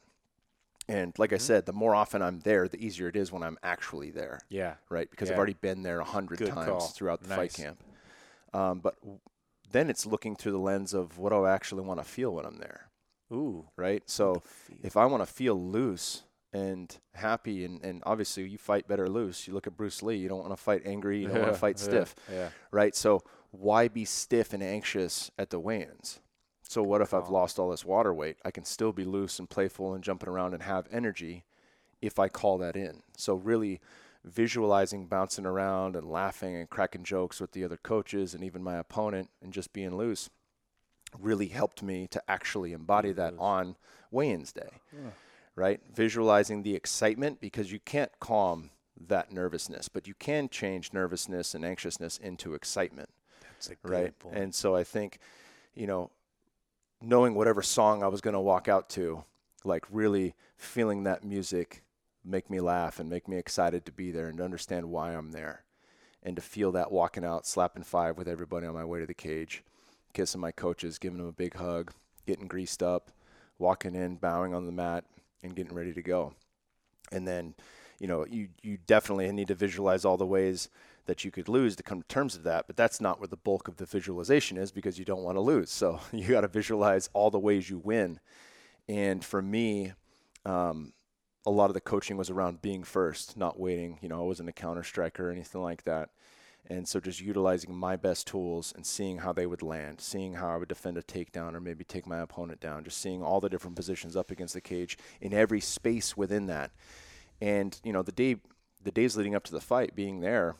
And 0.88 1.14
like 1.20 1.34
I 1.34 1.36
mm-hmm. 1.36 1.44
said, 1.44 1.66
the 1.66 1.74
more 1.74 1.94
often 1.96 2.22
I'm 2.22 2.40
there, 2.42 2.70
the 2.70 2.78
easier 2.78 3.10
it 3.10 3.18
is 3.18 3.30
when 3.30 3.44
I'm 3.44 3.58
actually 3.62 4.12
there 4.12 4.40
Yeah, 4.48 4.76
right? 4.90 5.10
Because 5.12 5.28
Yeah. 5.28 5.34
I've 5.34 5.40
already 5.40 5.58
been 5.60 5.84
there 5.84 6.00
a 6.00 6.06
hundred 6.06 6.40
times 6.40 6.70
call. 6.70 6.80
throughout 6.80 7.22
the 7.22 7.28
Nice. 7.28 7.38
fight 7.38 7.54
camp. 7.54 7.84
Um, 8.56 8.80
but 8.80 9.00
w- 9.02 9.20
then 9.72 9.90
it's 9.90 10.06
looking 10.06 10.36
through 10.36 10.54
the 10.54 10.58
lens 10.60 10.94
of 10.94 11.18
what 11.18 11.32
do 11.32 11.44
I 11.44 11.54
actually 11.54 11.82
want 11.84 12.00
to 12.00 12.06
feel 12.06 12.32
when 12.34 12.46
I'm 12.46 12.58
there, 12.58 12.90
ooh, 13.34 13.66
right? 13.76 14.02
So 14.06 14.44
if 14.82 14.96
I 14.96 15.06
want 15.06 15.22
to 15.22 15.32
feel 15.32 15.56
loose 15.62 16.24
and 16.54 16.98
happy, 17.16 17.66
and, 17.66 17.84
and 17.84 18.02
obviously 18.06 18.48
you 18.48 18.58
fight 18.58 18.88
better 18.88 19.10
loose. 19.10 19.46
You 19.46 19.54
look 19.54 19.68
at 19.68 19.76
Bruce 19.76 20.02
Lee, 20.02 20.16
you 20.16 20.30
don't 20.30 20.40
want 20.40 20.52
to 20.52 20.64
fight 20.64 20.84
angry, 20.86 21.20
you 21.20 21.28
don't 21.28 21.42
want 21.42 21.54
to 21.54 21.60
fight 21.66 21.78
yeah, 21.80 21.84
stiff, 21.84 22.16
Yeah, 22.32 22.50
right? 22.72 22.96
So 22.96 23.24
why 23.52 23.90
be 23.90 24.06
stiff 24.06 24.54
and 24.54 24.64
anxious 24.64 25.32
at 25.38 25.50
the 25.50 25.60
weigh-ins? 25.60 26.22
So 26.64 26.82
what 26.82 27.02
if 27.02 27.14
I've 27.14 27.30
lost 27.30 27.60
all 27.60 27.72
this 27.72 27.84
water 27.84 28.14
weight? 28.14 28.38
I 28.46 28.52
can 28.52 28.64
still 28.64 28.94
be 28.94 29.04
loose 29.04 29.38
and 29.38 29.50
playful 29.50 29.94
and 29.94 30.04
jumping 30.04 30.30
around 30.30 30.54
and 30.54 30.64
have 30.64 30.88
energy 30.92 31.44
if 32.02 32.20
I 32.20 32.30
call 32.30 32.58
that 32.60 32.78
in. 32.78 33.04
So 33.18 33.36
really 33.36 33.82
visualizing 34.26 35.06
bouncing 35.06 35.46
around 35.46 35.96
and 35.96 36.10
laughing 36.10 36.56
and 36.56 36.70
cracking 36.70 37.04
jokes 37.04 37.40
with 37.40 37.52
the 37.52 37.64
other 37.64 37.78
coaches 37.78 38.34
and 38.34 38.44
even 38.44 38.64
my 38.64 38.78
opponent 38.78 39.30
and 39.42 39.54
just 39.54 39.72
being 39.72 39.96
loose 39.96 40.30
really 41.20 41.48
helped 41.48 41.82
me 41.84 42.08
to 42.08 42.22
actually 42.28 42.74
embody 42.74 43.12
that 43.12 43.34
on 43.38 43.76
weigh-ins 44.12 44.52
day. 44.52 44.70
Right? 45.56 45.80
Visualizing 45.94 46.64
the 46.64 46.76
excitement 46.76 47.40
because 47.40 47.72
you 47.72 47.80
can't 47.80 48.12
calm 48.20 48.72
that 49.08 49.32
nervousness, 49.32 49.88
but 49.88 50.08
you 50.08 50.14
can 50.16 50.50
change 50.50 50.92
nervousness 50.92 51.54
and 51.54 51.64
anxiousness 51.64 52.18
into 52.18 52.54
excitement 52.54 53.10
that's 53.56 53.70
a 53.70 53.88
right? 53.88 54.20
point. 54.20 54.36
And 54.36 54.56
so 54.56 54.76
I 54.76 54.84
think, 54.84 55.20
you 55.74 55.88
know, 55.88 56.12
knowing 57.02 57.36
whatever 57.36 57.62
song 57.62 58.04
I 58.04 58.08
was 58.08 58.22
going 58.22 58.34
to 58.34 58.40
walk 58.40 58.68
out 58.68 58.90
to, 58.92 59.24
like 59.64 59.86
really 59.90 60.36
feeling 60.58 61.04
that 61.04 61.24
music 61.24 61.84
make 62.26 62.50
me 62.50 62.60
laugh 62.60 63.00
and 63.00 63.10
make 63.10 63.28
me 63.28 63.38
excited 63.38 63.86
to 63.86 63.92
be 63.92 64.12
there 64.12 64.28
and 64.28 64.38
to 64.38 64.44
understand 64.44 64.90
why 64.90 65.14
I'm 65.14 65.32
there. 65.32 65.64
And 66.24 66.36
to 66.36 66.42
feel 66.42 66.72
that 66.72 66.92
walking 66.92 67.24
out, 67.24 67.46
slapping 67.46 67.84
five 67.84 68.18
with 68.18 68.28
everybody 68.28 68.66
on 68.66 68.74
my 68.74 68.84
way 68.84 69.00
to 69.00 69.06
the 69.06 69.14
cage, 69.14 69.64
kissing 70.14 70.42
my 70.42 70.52
coaches, 70.52 70.98
giving 70.98 71.20
them 71.20 71.28
a 71.28 71.32
big 71.32 71.56
hug, 71.56 71.92
getting 72.26 72.48
greased 72.48 72.82
up, 72.82 73.12
walking 73.60 73.94
in, 73.94 74.16
bowing 74.16 74.54
on 74.54 74.66
the 74.66 74.72
mat, 74.72 75.06
and 75.44 75.56
getting 75.56 75.76
ready 75.76 75.94
to 75.94 76.02
go. 76.02 76.34
And 77.12 77.28
then, 77.28 77.54
you 78.00 78.08
know, 78.08 78.26
you, 78.26 78.50
you 78.64 78.80
definitely 78.88 79.32
need 79.32 79.50
to 79.50 79.56
visualize 79.56 80.04
all 80.04 80.18
the 80.18 80.26
ways 80.26 80.70
that 81.06 81.24
you 81.24 81.30
could 81.30 81.48
lose 81.48 81.76
to 81.76 81.84
come 81.84 82.02
to 82.02 82.08
terms 82.08 82.34
with 82.34 82.44
that, 82.46 82.66
but 82.66 82.76
that's 82.76 83.00
not 83.00 83.20
where 83.20 83.28
the 83.28 83.38
bulk 83.38 83.68
of 83.68 83.78
the 83.78 83.86
visualization 83.86 84.58
is 84.58 84.72
because 84.72 84.98
you 84.98 85.06
don't 85.06 85.24
want 85.24 85.38
to 85.38 85.42
lose. 85.42 85.70
So 85.70 86.00
you 86.12 86.28
got 86.28 86.42
to 86.42 86.48
visualize 86.48 87.10
all 87.14 87.30
the 87.30 87.40
ways 87.40 87.70
you 87.70 87.78
win. 87.78 88.20
And 88.88 89.24
for 89.24 89.42
me, 89.42 89.94
um, 90.46 90.94
a 91.46 91.52
lot 91.52 91.70
of 91.70 91.74
the 91.74 91.82
coaching 91.82 92.18
was 92.18 92.30
around 92.30 92.62
being 92.62 92.84
first, 92.84 93.38
not 93.38 93.60
waiting. 93.60 94.00
You 94.02 94.10
know, 94.10 94.20
I 94.20 94.26
wasn't 94.26 94.50
a 94.50 94.54
counter 94.54 94.84
striker 94.84 95.30
or 95.30 95.32
anything 95.32 95.62
like 95.62 95.84
that. 95.84 96.10
And 96.68 96.88
so 96.88 97.00
just 97.00 97.22
utilizing 97.22 97.76
my 97.76 97.96
best 97.96 98.26
tools 98.26 98.74
and 98.76 98.86
seeing 98.86 99.20
how 99.20 99.32
they 99.32 99.46
would 99.46 99.62
land, 99.62 100.02
seeing 100.02 100.34
how 100.34 100.50
I 100.50 100.58
would 100.58 100.68
defend 100.68 100.98
a 100.98 101.04
takedown 101.04 101.54
or 101.54 101.60
maybe 101.60 101.84
take 101.84 102.08
my 102.08 102.18
opponent 102.18 102.60
down, 102.60 102.84
just 102.84 103.00
seeing 103.00 103.22
all 103.22 103.40
the 103.40 103.50
different 103.50 103.76
positions 103.76 104.16
up 104.16 104.32
against 104.32 104.56
the 104.56 104.62
cage 104.62 104.98
in 105.22 105.32
every 105.32 105.62
space 105.62 106.18
within 106.18 106.48
that. 106.48 106.72
And, 107.40 107.80
you 107.84 107.94
know, 107.94 108.02
the 108.02 108.12
day 108.12 108.38
the 108.84 108.92
days 108.92 109.18
leading 109.18 109.36
up 109.36 109.44
to 109.44 109.52
the 109.52 109.60
fight 109.60 109.96
being 109.96 110.22
there, 110.22 110.56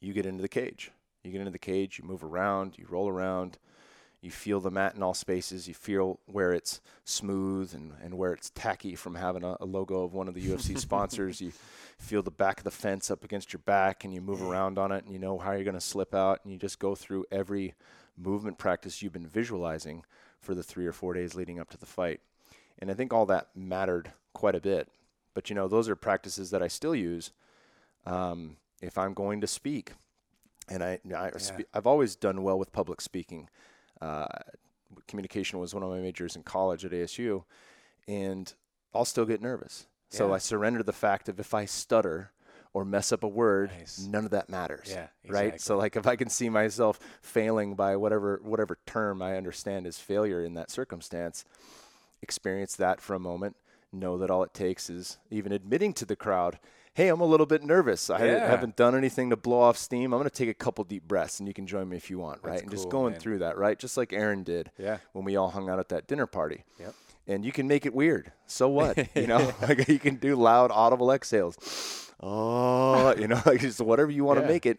you 0.00 0.12
get 0.12 0.26
into 0.26 0.42
the 0.42 0.48
cage. 0.48 0.90
You 1.22 1.30
get 1.30 1.40
into 1.40 1.52
the 1.52 1.58
cage, 1.58 1.98
you 1.98 2.04
move 2.04 2.24
around, 2.24 2.76
you 2.76 2.86
roll 2.88 3.08
around, 3.08 3.58
you 4.22 4.30
feel 4.30 4.60
the 4.60 4.70
mat 4.70 4.94
in 4.94 5.02
all 5.02 5.14
spaces, 5.14 5.66
you 5.66 5.74
feel 5.74 6.20
where 6.26 6.52
it's 6.52 6.80
smooth 7.04 7.74
and, 7.74 7.92
and 8.02 8.16
where 8.16 8.32
it's 8.32 8.50
tacky 8.50 8.94
from 8.94 9.16
having 9.16 9.42
a, 9.42 9.56
a 9.60 9.66
logo 9.66 10.04
of 10.04 10.14
one 10.14 10.28
of 10.28 10.34
the 10.34 10.40
UFC 10.48 10.78
sponsors. 10.78 11.40
You 11.40 11.52
feel 11.98 12.22
the 12.22 12.30
back 12.30 12.58
of 12.58 12.64
the 12.64 12.70
fence 12.70 13.10
up 13.10 13.24
against 13.24 13.52
your 13.52 13.60
back 13.66 14.04
and 14.04 14.14
you 14.14 14.20
move 14.20 14.40
around 14.40 14.78
on 14.78 14.92
it 14.92 15.04
and 15.04 15.12
you 15.12 15.18
know 15.18 15.38
how 15.38 15.52
you're 15.52 15.64
going 15.64 15.74
to 15.74 15.80
slip 15.80 16.14
out 16.14 16.40
and 16.44 16.52
you 16.52 16.58
just 16.58 16.78
go 16.78 16.94
through 16.94 17.24
every 17.32 17.74
movement 18.16 18.58
practice 18.58 19.02
you've 19.02 19.12
been 19.12 19.26
visualizing 19.26 20.04
for 20.40 20.54
the 20.54 20.62
three 20.62 20.86
or 20.86 20.92
four 20.92 21.14
days 21.14 21.34
leading 21.34 21.58
up 21.58 21.68
to 21.70 21.78
the 21.78 21.86
fight. 21.86 22.20
And 22.78 22.90
I 22.90 22.94
think 22.94 23.12
all 23.12 23.26
that 23.26 23.48
mattered 23.56 24.12
quite 24.32 24.54
a 24.54 24.60
bit. 24.60 24.88
But 25.34 25.50
you 25.50 25.56
know, 25.56 25.66
those 25.66 25.88
are 25.88 25.96
practices 25.96 26.50
that 26.50 26.62
I 26.62 26.68
still 26.68 26.94
use 26.94 27.32
um, 28.06 28.56
if 28.80 28.96
I'm 28.96 29.14
going 29.14 29.40
to 29.40 29.46
speak. 29.48 29.92
And 30.68 30.82
I, 30.84 31.00
I 31.12 31.30
spe- 31.38 31.68
I've 31.74 31.88
always 31.88 32.14
done 32.14 32.42
well 32.44 32.58
with 32.58 32.72
public 32.72 33.00
speaking. 33.00 33.48
Uh, 34.02 34.26
communication 35.06 35.58
was 35.58 35.72
one 35.74 35.82
of 35.82 35.90
my 35.90 35.98
majors 36.00 36.36
in 36.36 36.42
college 36.42 36.84
at 36.84 36.90
ASU, 36.92 37.44
and 38.08 38.52
I'll 38.94 39.04
still 39.04 39.24
get 39.24 39.40
nervous. 39.40 39.86
So 40.10 40.34
I 40.34 40.38
surrender 40.38 40.82
the 40.82 40.92
fact 40.92 41.28
of 41.30 41.40
if 41.40 41.54
I 41.54 41.64
stutter 41.64 42.32
or 42.74 42.84
mess 42.84 43.12
up 43.12 43.22
a 43.22 43.28
word, 43.28 43.70
Nice. 43.78 43.98
none 44.00 44.24
of 44.26 44.30
that 44.32 44.48
matters. 44.50 44.88
Yeah, 44.90 45.06
Right. 45.26 45.58
So 45.60 45.78
like 45.78 45.96
if 45.96 46.06
I 46.06 46.16
can 46.16 46.28
see 46.28 46.48
myself 46.50 46.98
failing 47.22 47.74
by 47.74 47.96
whatever 47.96 48.40
whatever 48.42 48.78
term 48.86 49.22
I 49.22 49.36
understand 49.36 49.86
is 49.86 49.98
failure 49.98 50.44
in 50.44 50.54
that 50.54 50.70
circumstance, 50.70 51.44
experience 52.22 52.76
that 52.76 53.00
for 53.00 53.14
a 53.14 53.18
moment. 53.18 53.56
Know 53.92 54.16
that 54.18 54.30
all 54.30 54.42
it 54.42 54.54
takes 54.54 54.88
is 54.88 55.18
even 55.30 55.52
admitting 55.52 55.92
to 55.94 56.06
the 56.06 56.16
crowd, 56.16 56.58
"Hey, 56.94 57.08
I'm 57.08 57.20
a 57.20 57.24
little 57.26 57.46
bit 57.46 57.62
nervous. 57.62 58.10
I 58.10 58.24
Yeah. 58.24 58.48
haven't 58.50 58.76
done 58.76 58.94
anything 58.94 59.30
to 59.30 59.36
blow 59.36 59.60
off 59.60 59.76
steam. 59.76 60.12
I'm 60.12 60.18
going 60.18 60.28
to 60.30 60.34
take 60.36 60.48
a 60.48 60.54
couple 60.54 60.84
deep 60.84 61.08
breaths, 61.08 61.38
and 61.38 61.48
you 61.48 61.54
can 61.54 61.66
join 61.66 61.88
me 61.88 61.96
if 61.96 62.10
you 62.10 62.18
want." 62.18 62.40
Right? 62.42 62.52
That's 62.52 62.62
and 62.62 62.70
just 62.70 62.88
going 62.90 63.12
man. 63.12 63.20
through 63.20 63.38
that, 63.38 63.56
right? 63.58 63.78
Just 63.78 63.96
like 63.96 64.12
Aaron 64.12 64.42
did 64.42 64.70
Yeah. 64.78 64.98
when 65.12 65.24
we 65.24 65.36
all 65.36 65.50
hung 65.50 65.68
out 65.68 65.78
at 65.78 65.88
that 65.90 66.06
dinner 66.06 66.26
party. 66.26 66.64
Yep. 66.78 66.94
And 67.28 67.44
you 67.44 67.52
can 67.52 67.68
make 67.68 67.86
it 67.86 67.94
weird. 67.94 68.32
So 68.46 68.68
what? 68.68 68.98
You 69.16 69.26
know, 69.26 69.52
like 69.62 69.88
you 69.88 69.98
can 69.98 70.16
do 70.16 70.34
loud, 70.36 70.70
audible 70.72 71.10
exhales. 71.12 72.10
Oh, 72.20 73.14
you 73.16 73.26
know, 73.28 73.40
like 73.46 73.60
just 73.60 73.80
whatever 73.80 74.10
you 74.10 74.24
want 74.24 74.38
to 74.40 74.44
Yeah. 74.44 74.52
make 74.52 74.66
it, 74.66 74.78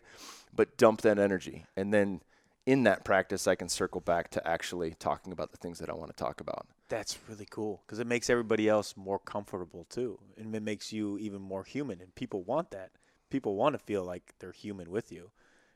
but 0.56 0.78
dump 0.78 1.02
that 1.02 1.17
energy. 1.19 1.65
And 1.76 1.93
then 1.93 2.21
in 2.65 2.84
that 2.84 3.04
practice, 3.04 3.47
I 3.47 3.56
can 3.56 3.67
circle 3.69 4.02
back 4.02 4.30
to 4.32 4.47
actually 4.47 4.95
talking 4.99 5.34
about 5.34 5.52
the 5.52 5.58
things 5.58 5.80
that 5.80 5.89
I 5.89 5.93
want 5.93 6.15
to 6.15 6.23
talk 6.23 6.39
about. 6.39 6.67
That's 6.89 7.17
really 7.28 7.47
cool 7.49 7.82
because 7.86 7.99
it 7.99 8.08
makes 8.08 8.30
everybody 8.30 8.69
else 8.69 8.95
more 8.95 9.19
comfortable 9.19 9.86
too, 9.89 10.19
and 10.38 10.56
it 10.56 10.63
makes 10.63 10.93
you 10.93 11.17
even 11.17 11.41
more 11.41 11.63
human. 11.63 11.99
And 12.02 12.13
people 12.15 12.43
want 12.43 12.71
that. 12.71 12.91
People 13.30 13.56
want 13.56 13.73
to 13.73 13.80
feel 13.80 14.04
like 14.04 14.34
they're 14.39 14.52
human 14.52 14.91
with 14.91 15.12
you. 15.12 15.32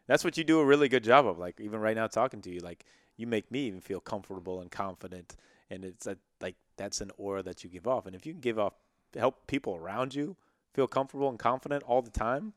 That's 0.06 0.23
what 0.23 0.38
you 0.38 0.43
do 0.43 0.60
a 0.60 0.65
really 0.65 0.88
good 0.88 1.04
job 1.04 1.26
of. 1.28 1.38
Like 1.38 1.60
even 1.60 1.80
right 1.80 1.95
now, 1.95 2.08
talking 2.08 2.41
to 2.41 2.52
you, 2.52 2.60
like 2.60 2.86
you 3.17 3.28
make 3.28 3.52
me 3.52 3.67
even 3.67 3.82
feel 3.82 4.00
comfortable 4.00 4.62
and 4.62 4.71
confident. 4.71 5.36
And 5.69 5.84
it's 5.84 6.08
a, 6.08 6.17
like 6.39 6.56
that's 6.78 7.02
an 7.02 7.12
aura 7.17 7.43
that 7.43 7.63
you 7.63 7.69
give 7.69 7.88
off. 7.88 8.06
And 8.06 8.15
if 8.15 8.26
you 8.26 8.34
can 8.34 8.41
give 8.41 8.60
off, 8.60 8.73
help 9.15 9.47
people 9.47 9.76
around 9.76 10.15
you 10.15 10.38
feel 10.73 10.88
comfortable 10.88 11.28
and 11.28 11.39
confident 11.39 11.84
all 11.84 12.02
the 12.02 12.12
time, 12.12 12.54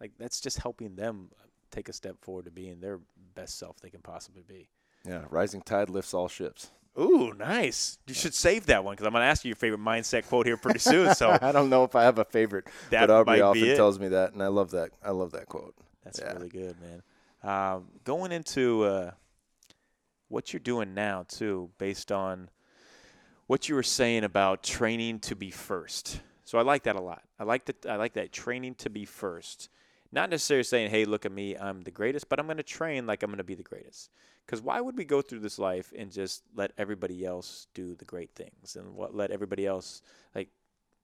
like 0.00 0.12
that's 0.18 0.40
just 0.40 0.58
helping 0.58 0.94
them 0.94 1.28
take 1.72 1.88
a 1.88 1.92
step 1.92 2.16
forward 2.20 2.44
to 2.44 2.50
being 2.52 2.80
their 2.80 3.00
best 3.34 3.58
self 3.58 3.80
they 3.80 3.90
can 3.90 4.00
possibly 4.00 4.42
be. 4.46 4.68
Yeah, 5.06 5.24
rising 5.30 5.62
tide 5.62 5.90
lifts 5.90 6.14
all 6.14 6.28
ships. 6.28 6.70
Ooh, 7.00 7.32
nice. 7.36 7.98
You 8.06 8.14
should 8.14 8.34
save 8.34 8.66
that 8.66 8.84
one 8.84 8.92
because 8.92 9.06
I'm 9.06 9.12
going 9.12 9.22
to 9.22 9.26
ask 9.26 9.44
you 9.44 9.48
your 9.48 9.56
favorite 9.56 9.80
mindset 9.80 10.28
quote 10.28 10.44
here 10.46 10.58
pretty 10.58 10.78
soon. 10.78 11.14
So 11.14 11.36
I 11.42 11.50
don't 11.50 11.70
know 11.70 11.84
if 11.84 11.96
I 11.96 12.02
have 12.04 12.18
a 12.18 12.24
favorite, 12.24 12.66
That 12.90 13.06
but 13.06 13.10
Aubrey 13.10 13.32
might 13.32 13.36
be 13.54 13.62
often 13.62 13.64
it. 13.70 13.76
tells 13.76 13.98
me 13.98 14.08
that, 14.08 14.34
and 14.34 14.42
I 14.42 14.48
love 14.48 14.70
that. 14.72 14.90
I 15.02 15.10
love 15.10 15.32
that 15.32 15.46
quote. 15.46 15.74
that's 16.04 16.20
Yeah. 16.20 16.34
really 16.34 16.50
good, 16.50 16.76
man. 16.80 17.02
Um, 17.42 17.88
going 18.04 18.30
into 18.30 18.84
uh, 18.84 19.10
what 20.28 20.52
you're 20.52 20.60
doing 20.60 20.94
now, 20.94 21.24
too, 21.26 21.70
based 21.78 22.12
on 22.12 22.50
what 23.46 23.68
you 23.68 23.74
were 23.74 23.82
saying 23.82 24.22
about 24.24 24.62
training 24.62 25.18
to 25.20 25.34
be 25.34 25.50
first. 25.50 26.20
So 26.44 26.58
I 26.58 26.62
like 26.62 26.82
that 26.84 26.96
a 26.96 27.00
lot. 27.00 27.22
I 27.38 27.44
like 27.44 27.64
that. 27.64 27.86
I 27.86 27.96
like 27.96 28.12
that 28.14 28.32
training 28.32 28.74
to 28.76 28.90
be 28.90 29.04
first. 29.06 29.70
Not 30.12 30.30
necessarily 30.30 30.64
saying, 30.64 30.90
"Hey, 30.90 31.04
look 31.04 31.24
at 31.24 31.32
me, 31.32 31.56
I'm 31.56 31.82
the 31.82 31.90
greatest," 31.90 32.28
but 32.28 32.38
I'm 32.38 32.46
going 32.46 32.58
to 32.58 32.62
train 32.62 33.06
like 33.06 33.22
I'm 33.22 33.30
going 33.30 33.38
to 33.38 33.44
be 33.44 33.54
the 33.54 33.62
greatest. 33.62 34.10
Because 34.44 34.60
why 34.60 34.80
would 34.80 34.96
we 34.96 35.04
go 35.04 35.22
through 35.22 35.40
this 35.40 35.58
life 35.58 35.92
and 35.96 36.12
just 36.12 36.42
let 36.54 36.72
everybody 36.76 37.24
else 37.24 37.68
do 37.74 37.94
the 37.94 38.04
great 38.04 38.34
things 38.34 38.76
and 38.76 38.94
what 38.94 39.14
let 39.14 39.30
everybody 39.30 39.66
else 39.66 40.02
like? 40.34 40.48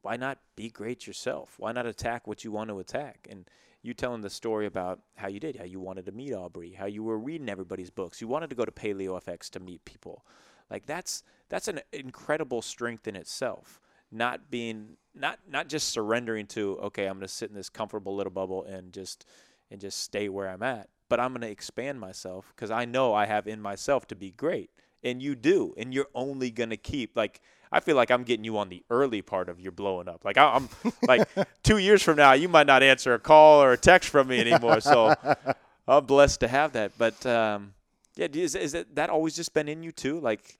Why 0.03 0.16
not 0.16 0.38
be 0.55 0.71
great 0.71 1.07
yourself? 1.07 1.55
Why 1.59 1.73
not 1.73 1.87
attack 1.87 2.27
what 2.27 2.44
you 2.44 2.53
want 2.53 2.71
to 2.71 2.79
attack? 2.79 3.27
And 3.29 3.49
you 3.83 3.94
telling 3.94 4.21
the 4.21 4.31
story 4.31 4.66
about 4.66 5.01
how 5.16 5.29
you 5.29 5.40
did, 5.40 5.57
how 5.57 5.64
you 5.64 5.81
wanted 5.81 6.07
to 6.07 6.12
meet 6.12 6.33
Aubrey, 6.33 6.73
how 6.73 6.87
you 6.87 7.03
were 7.03 7.18
reading 7.18 7.49
everybody's 7.49 7.90
books, 7.90 8.21
you 8.21 8.29
wanted 8.29 8.51
to 8.51 8.57
go 8.57 8.64
to 8.64 8.73
Paleo 8.73 9.23
FX 9.23 9.49
to 9.51 9.61
meet 9.61 9.85
people. 9.85 10.25
Like 10.71 10.87
that's 10.87 11.23
that's 11.49 11.68
an 11.68 11.81
incredible 11.92 12.61
strength 12.61 13.09
in 13.09 13.16
itself. 13.16 13.81
Not 14.11 14.51
being 14.51 14.97
not 15.14 15.38
not 15.51 15.68
just 15.68 15.88
surrendering 15.88 16.47
to 16.49 16.79
okay, 16.85 17.07
I'm 17.07 17.14
going 17.14 17.27
to 17.27 17.33
sit 17.33 17.51
in 17.51 17.57
this 17.57 17.68
comfortable 17.68 18.14
little 18.16 18.33
bubble 18.33 18.64
and 18.64 18.92
just 18.92 19.27
and 19.71 19.81
just 19.81 20.01
stay 20.01 20.29
where 20.29 20.49
I'm 20.49 20.62
at, 20.62 20.88
but 21.09 21.21
I'm 21.21 21.33
going 21.33 21.42
to 21.42 21.51
expand 21.51 22.01
myself 22.01 22.53
because 22.55 22.71
I 22.71 22.85
know 22.87 23.12
I 23.12 23.27
have 23.27 23.47
in 23.47 23.61
myself 23.61 24.07
to 24.09 24.16
be 24.16 24.31
great, 24.31 24.71
and 25.03 25.23
you 25.23 25.35
do, 25.35 25.75
and 25.77 25.92
you're 25.92 26.09
only 26.14 26.51
going 26.51 26.71
to 26.71 26.77
keep 26.77 27.16
like. 27.16 27.40
I 27.71 27.81
feel 27.81 27.97
like 27.97 28.11
I'm 28.11 28.23
getting 28.23 28.44
you 28.44 28.57
on 28.57 28.71
the 28.71 28.83
early 28.88 29.21
part 29.21 29.51
of 29.51 29.61
your 29.61 29.73
blowing 29.73 30.09
up. 30.09 30.25
Like 30.25 30.38
I- 30.38 30.55
I'm 30.55 30.71
like 31.07 31.29
two 31.62 31.77
years 31.77 32.03
from 32.03 32.16
now, 32.16 32.33
you 32.33 32.49
might 32.49 32.66
not 32.66 32.83
answer 32.83 33.12
a 33.12 33.18
call 33.18 33.62
or 33.62 33.73
a 33.73 33.77
text 33.77 34.09
from 34.09 34.29
me 34.29 34.40
anymore. 34.40 34.81
So 34.81 35.14
I'm 35.87 36.07
blessed 36.07 36.40
to 36.40 36.49
have 36.49 36.73
that. 36.73 36.92
But 36.97 37.27
um, 37.27 37.75
yeah, 38.16 38.29
is 38.33 38.55
is 38.55 38.73
it, 38.73 38.94
that 38.94 39.11
always 39.11 39.37
just 39.37 39.53
been 39.53 39.68
in 39.68 39.83
you 39.83 39.92
too? 39.92 40.18
Like 40.18 40.59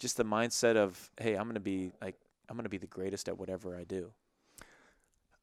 just 0.00 0.16
the 0.16 0.24
mindset 0.24 0.74
of 0.74 1.10
hey, 1.20 1.36
I'm 1.36 1.46
gonna 1.46 1.60
be 1.60 1.92
like 2.02 2.16
I'm 2.48 2.56
gonna 2.56 2.68
be 2.68 2.78
the 2.78 2.86
greatest 2.86 3.28
at 3.28 3.38
whatever 3.38 3.76
I 3.76 3.84
do. 3.84 4.12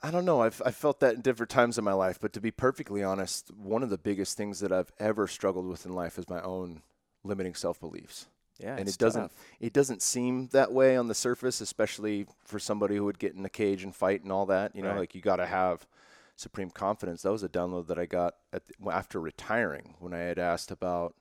I 0.02 0.12
don't 0.12 0.26
know. 0.26 0.42
I've 0.42 0.62
I've 0.66 0.76
felt 0.76 1.00
that 1.00 1.16
in 1.16 1.22
different 1.22 1.50
times 1.50 1.78
in 1.78 1.84
my 1.84 1.94
life, 1.94 2.20
but 2.20 2.34
to 2.34 2.42
be 2.42 2.52
perfectly 2.52 3.04
honest, 3.04 3.50
one 3.56 3.82
of 3.82 3.90
the 3.90 3.98
biggest 3.98 4.38
things 4.38 4.60
that 4.60 4.72
I've 4.72 4.92
ever 5.00 5.28
struggled 5.28 5.66
with 5.68 5.86
in 5.86 5.94
life 5.94 6.18
is 6.20 6.30
my 6.30 6.42
own 6.42 6.82
limiting 7.24 7.56
self 7.56 7.80
beliefs. 7.80 8.28
Yeah, 8.60 8.78
and 8.78 8.88
it 8.88 8.98
doesn't 8.98 9.22
tough. 9.30 9.34
it 9.60 9.74
doesn't 9.74 10.02
seem 10.02 10.48
that 10.54 10.72
way 10.72 10.96
on 10.96 11.08
the 11.08 11.16
surface, 11.16 11.60
especially 11.60 12.26
for 12.46 12.60
somebody 12.60 12.96
who 12.96 13.06
would 13.06 13.20
get 13.20 13.34
in 13.36 13.44
a 13.46 13.50
cage 13.50 13.84
and 13.84 13.96
fight 13.96 14.22
and 14.24 14.32
all 14.32 14.46
that. 14.46 14.76
You 14.76 14.82
know, 14.84 14.90
Right. 14.92 15.00
like 15.00 15.16
you 15.16 15.22
got 15.22 15.38
to 15.38 15.46
have 15.46 15.88
supreme 16.38 16.70
confidence. 16.70 17.22
That 17.24 17.32
was 17.32 17.44
a 17.44 17.50
download 17.50 17.88
that 17.88 17.98
I 18.00 18.06
got 18.06 18.36
at 18.54 18.64
the, 18.68 18.74
after 18.92 19.20
retiring 19.20 19.96
when 20.00 20.14
I 20.14 20.20
had 20.20 20.38
asked 20.40 20.70
about 20.72 21.16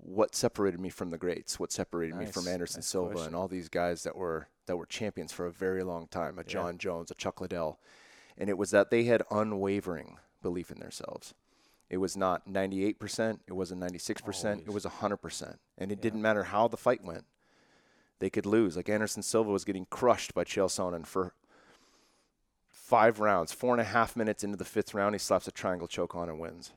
what 0.00 0.34
separated 0.34 0.80
me 0.80 0.88
from 0.88 1.10
the 1.10 1.18
greats, 1.18 1.58
what 1.58 1.72
separated 1.72 2.14
me 2.16 2.26
from 2.26 2.46
Anderson 2.48 2.78
Nice 2.80 2.86
Silva 2.86 3.10
question. 3.10 3.26
and 3.28 3.36
all 3.36 3.48
these 3.48 3.68
guys 3.68 4.02
that 4.04 4.16
were 4.16 4.48
that 4.66 4.76
were 4.76 4.86
champions 4.86 5.32
for 5.32 5.46
a 5.46 5.50
very 5.50 5.82
long 5.82 6.06
time, 6.08 6.38
a 6.38 6.42
Yeah. 6.42 6.48
Jon 6.48 6.78
Jones, 6.78 7.10
a 7.10 7.14
Chuck 7.14 7.40
Liddell. 7.40 7.78
And 8.36 8.48
it 8.50 8.58
was 8.58 8.70
that 8.70 8.90
they 8.90 9.04
had 9.04 9.22
unwavering 9.30 10.18
belief 10.42 10.70
in 10.70 10.78
themselves. 10.78 11.34
It 11.90 11.96
was 11.96 12.16
not 12.18 12.46
98%, 12.46 13.40
it 13.46 13.54
wasn't 13.54 13.80
96%, 13.80 14.60
it 14.66 14.72
was 14.72 14.84
100%. 14.84 15.58
And 15.78 15.90
it 15.90 15.98
Yeah. 15.98 16.02
didn't 16.02 16.22
matter 16.22 16.44
how 16.44 16.68
the 16.68 16.76
fight 16.76 17.02
went. 17.02 17.24
They 18.18 18.28
could 18.30 18.44
lose. 18.46 18.76
Like 18.76 18.88
Anderson 18.90 19.22
Silva 19.22 19.50
was 19.50 19.64
getting 19.64 19.86
crushed 19.86 20.34
by 20.34 20.44
Chael 20.44 20.68
Sonnen 20.68 21.06
for 21.06 21.32
five 22.68 23.20
rounds, 23.20 23.52
four 23.52 23.72
and 23.74 23.80
a 23.80 23.84
half 23.84 24.16
minutes 24.16 24.44
into 24.44 24.56
the 24.56 24.64
fifth 24.64 24.94
round, 24.94 25.14
he 25.14 25.18
slaps 25.18 25.48
a 25.48 25.52
triangle 25.52 25.88
choke 25.88 26.14
on 26.14 26.28
and 26.28 26.38
wins. 26.38 26.72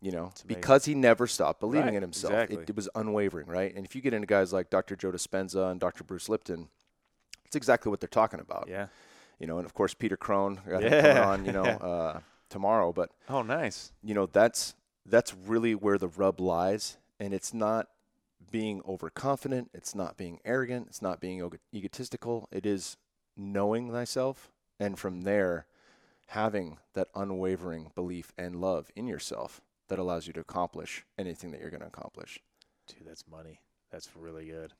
You 0.00 0.12
know, 0.12 0.32
because 0.46 0.84
he 0.84 0.94
never 0.94 1.26
stopped 1.26 1.58
believing 1.58 1.86
Right, 1.86 1.94
in 1.96 2.02
himself. 2.02 2.32
exactly. 2.32 2.62
It, 2.62 2.70
it 2.70 2.76
was 2.76 2.88
unwavering, 2.94 3.48
right? 3.48 3.74
And 3.74 3.84
if 3.84 3.96
you 3.96 4.00
get 4.00 4.14
into 4.14 4.26
guys 4.28 4.52
like 4.52 4.70
Dr. 4.70 4.94
Joe 4.94 5.10
Dispenza 5.10 5.70
and 5.72 5.80
Dr. 5.80 6.04
Bruce 6.04 6.28
Lipton, 6.28 6.68
it's 7.44 7.56
exactly 7.56 7.90
what 7.90 7.98
they're 7.98 8.08
talking 8.08 8.38
about. 8.38 8.68
Yeah. 8.68 8.86
You 9.40 9.46
know, 9.48 9.56
and 9.58 9.66
of 9.66 9.74
course 9.74 9.94
Peter 9.94 10.16
Crone 10.16 10.60
got 10.68 10.82
Yeah. 10.82 11.00
coming 11.00 11.16
on, 11.18 11.44
you 11.46 11.52
know, 11.52 11.64
uh, 11.64 12.20
tomorrow. 12.48 12.92
But 12.92 13.10
Oh, 13.28 13.42
nice. 13.42 13.90
you 14.04 14.14
know 14.14 14.26
that's 14.26 14.74
that's 15.04 15.34
really 15.34 15.74
where 15.74 15.98
the 15.98 16.08
rub 16.08 16.38
lies 16.40 16.96
and 17.18 17.34
it's 17.34 17.52
not 17.52 17.88
being 18.52 18.80
overconfident 18.88 19.70
it's 19.74 19.94
not 19.94 20.16
being 20.16 20.38
arrogant 20.44 20.86
it's 20.88 21.02
not 21.02 21.20
being 21.20 21.38
ego- 21.38 21.52
egotistical 21.74 22.48
it 22.52 22.64
is 22.64 22.96
knowing 23.36 23.90
thyself 23.90 24.50
and 24.78 24.98
from 24.98 25.22
there 25.22 25.66
having 26.28 26.78
that 26.94 27.08
unwavering 27.14 27.90
belief 27.94 28.32
and 28.38 28.56
love 28.60 28.90
in 28.96 29.06
yourself 29.06 29.60
that 29.88 29.98
allows 29.98 30.26
you 30.26 30.32
to 30.34 30.40
accomplish 30.40 31.04
anything 31.18 31.50
that 31.52 31.60
you're 31.60 31.70
going 31.70 31.80
to 31.80 31.86
accomplish 31.86 32.38
Dude, 32.86 33.06
that's 33.06 33.24
money. 33.30 33.60
That's 33.92 34.08
really 34.16 34.46
good. 34.46 34.72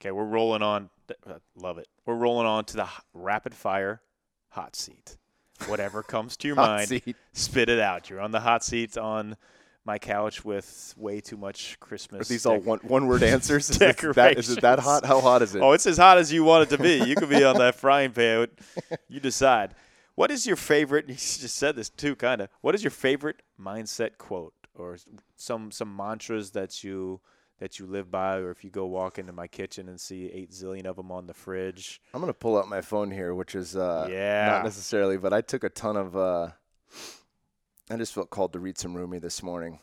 Okay, 0.00 0.10
we're 0.12 0.24
rolling 0.24 0.62
on. 0.62 0.88
uh, 1.26 1.34
Love 1.56 1.76
it. 1.78 1.88
We're 2.06 2.14
rolling 2.14 2.46
on 2.46 2.64
to 2.66 2.76
the 2.76 2.88
rapid 3.12 3.54
fire 3.54 4.00
hot 4.48 4.76
seat. 4.76 5.18
Whatever 5.66 6.02
comes 6.14 6.36
to 6.38 6.48
your 6.48 6.56
mind, 6.56 6.88
seat. 6.88 7.16
spit 7.34 7.68
it 7.68 7.78
out. 7.80 8.08
You're 8.08 8.20
on 8.20 8.30
the 8.30 8.40
hot 8.40 8.64
seat 8.64 8.96
on 8.96 9.36
my 9.84 9.98
couch 9.98 10.42
with 10.42 10.94
way 10.96 11.20
too 11.20 11.36
much 11.36 11.78
Christmas. 11.80 12.22
are 12.30 12.32
these 12.32 12.46
all 12.46 12.58
one, 12.58 12.78
one 12.78 13.06
word 13.06 13.22
answers 13.22 13.68
is 13.70 13.78
that, 13.78 14.38
is 14.38 14.48
it 14.50 14.62
that 14.62 14.78
hot 14.78 15.04
how 15.04 15.20
hot 15.20 15.42
is 15.42 15.54
it 15.54 15.60
Oh, 15.62 15.72
it's 15.72 15.86
as 15.86 15.98
hot 15.98 16.16
as 16.16 16.32
you 16.32 16.44
want 16.44 16.62
it 16.72 16.76
to 16.76 16.82
be. 16.82 17.04
You 17.06 17.14
could 17.14 17.28
be 17.28 17.44
on 17.44 17.58
that 17.58 17.74
frying 17.74 18.12
pan. 18.12 18.48
You 19.08 19.20
decide. 19.20 19.74
What 20.14 20.30
is 20.30 20.46
your 20.46 20.56
favorite? 20.56 21.06
You 21.08 21.14
just 21.14 21.56
said 21.56 21.76
this 21.76 21.90
too, 21.90 22.14
kind 22.16 22.40
of. 22.40 22.48
What 22.60 22.74
is 22.74 22.82
your 22.84 22.90
favorite 22.90 23.42
mindset 23.60 24.18
quote, 24.18 24.54
or 24.74 24.96
some 25.36 25.70
some 25.70 25.94
mantras 25.94 26.50
that 26.52 26.84
you 26.84 27.20
that 27.58 27.78
you 27.78 27.86
live 27.86 28.10
by, 28.10 28.36
or 28.38 28.50
if 28.50 28.64
you 28.64 28.70
go 28.70 28.86
walk 28.86 29.18
into 29.18 29.32
my 29.32 29.46
kitchen 29.46 29.88
and 29.88 30.00
see 30.00 30.26
eight 30.32 30.50
zillion 30.50 30.86
of 30.86 30.96
them 30.96 31.10
on 31.12 31.26
the 31.26 31.34
fridge? 31.34 32.00
I'm 32.12 32.20
gonna 32.20 32.32
pull 32.34 32.58
out 32.58 32.68
my 32.68 32.80
phone 32.80 33.10
here, 33.10 33.34
which 33.34 33.54
is 33.54 33.76
uh, 33.76 34.08
Yeah. 34.10 34.46
not 34.46 34.64
necessarily, 34.64 35.16
but 35.16 35.32
I 35.32 35.40
took 35.40 35.64
a 35.64 35.68
ton 35.68 35.96
of. 35.96 36.16
Uh, 36.16 36.50
I 37.90 37.96
just 37.96 38.14
felt 38.14 38.30
called 38.30 38.52
to 38.54 38.58
read 38.60 38.78
some 38.78 38.94
Rumi 38.96 39.18
this 39.18 39.42
morning, 39.42 39.78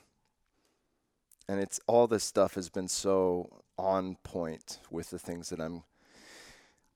and 1.47 1.59
it's 1.59 1.79
all 1.87 2.07
this 2.07 2.23
stuff 2.23 2.55
has 2.55 2.69
been 2.69 2.87
so 2.87 3.63
on 3.77 4.15
point 4.23 4.79
with 4.89 5.09
the 5.11 5.19
things 5.19 5.49
that 5.49 5.59
I'm 5.59 5.83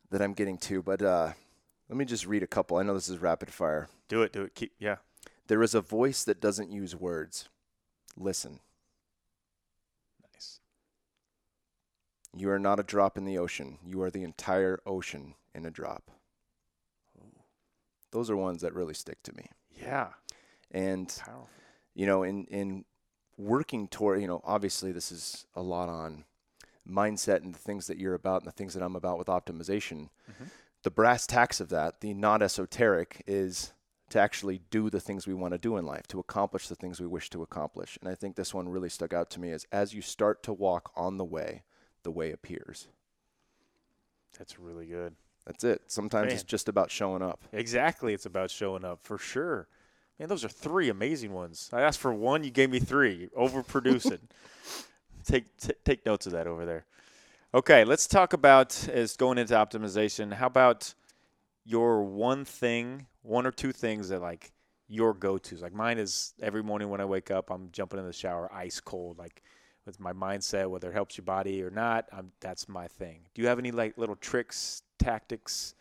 that 0.09 0.21
I'm 0.21 0.33
getting 0.33 0.57
to. 0.59 0.81
But 0.81 1.01
uh, 1.01 1.33
let 1.89 1.97
me 1.97 2.05
just 2.05 2.25
read 2.25 2.43
a 2.43 2.47
couple. 2.47 2.77
I 2.77 2.83
know 2.83 2.93
this 2.93 3.09
is 3.09 3.19
rapid 3.19 3.51
fire. 3.51 3.87
Do 4.07 4.21
it, 4.21 4.31
do 4.33 4.43
it. 4.43 4.55
Keep 4.55 4.73
yeah. 4.79 4.97
There 5.47 5.61
is 5.63 5.75
a 5.75 5.81
voice 5.81 6.23
that 6.23 6.41
doesn't 6.41 6.71
use 6.71 6.95
words. 6.95 7.49
Listen. 8.17 8.59
Nice. 10.33 10.59
You 12.35 12.49
are 12.49 12.59
not 12.59 12.79
a 12.79 12.83
drop 12.83 13.17
in 13.17 13.25
the 13.25 13.37
ocean. 13.37 13.77
You 13.85 14.01
are 14.01 14.09
the 14.09 14.23
entire 14.23 14.79
ocean 14.85 15.35
in 15.53 15.65
a 15.65 15.71
drop. 15.71 16.09
Those 18.11 18.29
are 18.29 18.37
ones 18.37 18.61
that 18.61 18.73
really 18.73 18.93
stick 18.93 19.21
to 19.23 19.33
me. 19.35 19.47
Yeah. 19.71 20.09
And 20.71 21.09
Powerful. 21.19 21.49
you 21.93 22.05
know, 22.05 22.23
in 22.23 22.45
in 22.45 22.85
working 23.37 23.87
toward, 23.89 24.21
you 24.21 24.27
know, 24.27 24.41
obviously 24.45 24.91
this 24.93 25.11
is 25.11 25.45
a 25.53 25.61
lot 25.61 25.89
on 25.89 26.23
mindset 26.89 27.37
and 27.43 27.53
the 27.53 27.59
things 27.59 27.87
that 27.87 27.97
you're 27.97 28.13
about 28.13 28.41
and 28.41 28.47
the 28.47 28.53
things 28.55 28.73
that 28.73 28.81
I'm 28.83 28.95
about 28.95 29.17
with 29.17 29.27
optimization. 29.27 30.09
Mhm. 30.31 30.49
The 30.85 30.91
brass 30.91 31.25
tacks 31.25 31.59
of 31.59 31.69
that, 31.69 32.01
the 32.01 32.13
not 32.13 32.43
esoteric, 32.43 33.23
is 33.25 33.73
to 34.11 34.19
actually 34.19 34.61
do 34.69 34.91
the 34.91 34.99
things 34.99 35.25
we 35.25 35.33
want 35.33 35.55
to 35.55 35.57
do 35.57 35.77
in 35.77 35.85
life, 35.87 36.07
to 36.09 36.19
accomplish 36.19 36.67
the 36.67 36.75
things 36.75 37.01
we 37.01 37.07
wish 37.07 37.31
to 37.31 37.41
accomplish. 37.41 37.97
And 37.99 38.07
I 38.07 38.13
think 38.13 38.35
this 38.35 38.53
one 38.53 38.69
really 38.69 38.89
stuck 38.89 39.11
out 39.11 39.31
to 39.31 39.39
me 39.39 39.49
is 39.49 39.65
as 39.71 39.95
you 39.95 40.03
start 40.03 40.43
to 40.43 40.53
walk 40.53 40.91
on 40.95 41.17
the 41.17 41.25
way, 41.25 41.63
the 42.03 42.11
way 42.11 42.31
appears. 42.31 42.87
That's 44.37 44.59
really 44.59 44.85
good. 44.85 45.15
That's 45.47 45.63
it. 45.63 45.81
Sometimes 45.87 46.27
Man. 46.27 46.35
it's 46.35 46.43
just 46.43 46.69
about 46.69 46.91
showing 46.91 47.23
up. 47.23 47.43
Exactly. 47.51 48.13
It's 48.13 48.27
about 48.27 48.51
showing 48.51 48.85
up 48.85 48.99
for 49.01 49.17
sure. 49.17 49.67
Man, 50.19 50.29
those 50.29 50.45
are 50.45 50.49
three 50.49 50.89
amazing 50.89 51.33
ones. 51.33 51.67
I 51.73 51.81
asked 51.81 51.99
for 51.99 52.13
one, 52.13 52.43
you 52.43 52.51
gave 52.51 52.69
me 52.69 52.77
three. 52.77 53.29
Overproducing. 53.35 54.19
take 55.25 55.57
t- 55.57 55.73
take 55.83 56.05
notes 56.05 56.27
of 56.27 56.33
that 56.33 56.45
over 56.45 56.63
there. 56.63 56.85
Okay, 57.55 57.85
let's 57.85 58.05
talk 58.05 58.33
about 58.33 58.89
as 58.89 59.15
going 59.15 59.37
into 59.37 59.53
optimization. 59.53 60.33
How 60.33 60.47
about 60.47 60.93
your 61.63 62.03
one 62.03 62.43
thing, 62.43 63.07
one 63.21 63.47
or 63.47 63.51
two 63.51 63.71
things 63.71 64.09
that 64.09 64.21
like 64.21 64.51
your 64.89 65.13
go-tos? 65.13 65.61
Like 65.61 65.73
mine 65.73 65.97
is 65.97 66.33
every 66.41 66.61
morning 66.61 66.89
when 66.89 66.99
I 66.99 67.05
wake 67.05 67.31
up, 67.31 67.49
I'm 67.49 67.69
jumping 67.71 67.97
in 67.97 68.05
the 68.05 68.11
shower 68.11 68.53
ice 68.53 68.81
cold, 68.81 69.17
like 69.17 69.41
with 69.85 70.01
my 70.01 70.11
mindset, 70.11 70.69
whether 70.69 70.89
it 70.89 70.93
helps 70.93 71.17
your 71.17 71.23
body 71.23 71.63
or 71.63 71.69
not. 71.69 72.09
I'm, 72.11 72.33
that's 72.41 72.67
my 72.67 72.89
thing. 72.89 73.21
Do 73.33 73.41
you 73.41 73.47
have 73.47 73.57
any 73.57 73.71
like 73.71 73.97
little 73.97 74.17
tricks, 74.17 74.83
tactics? 74.99 75.75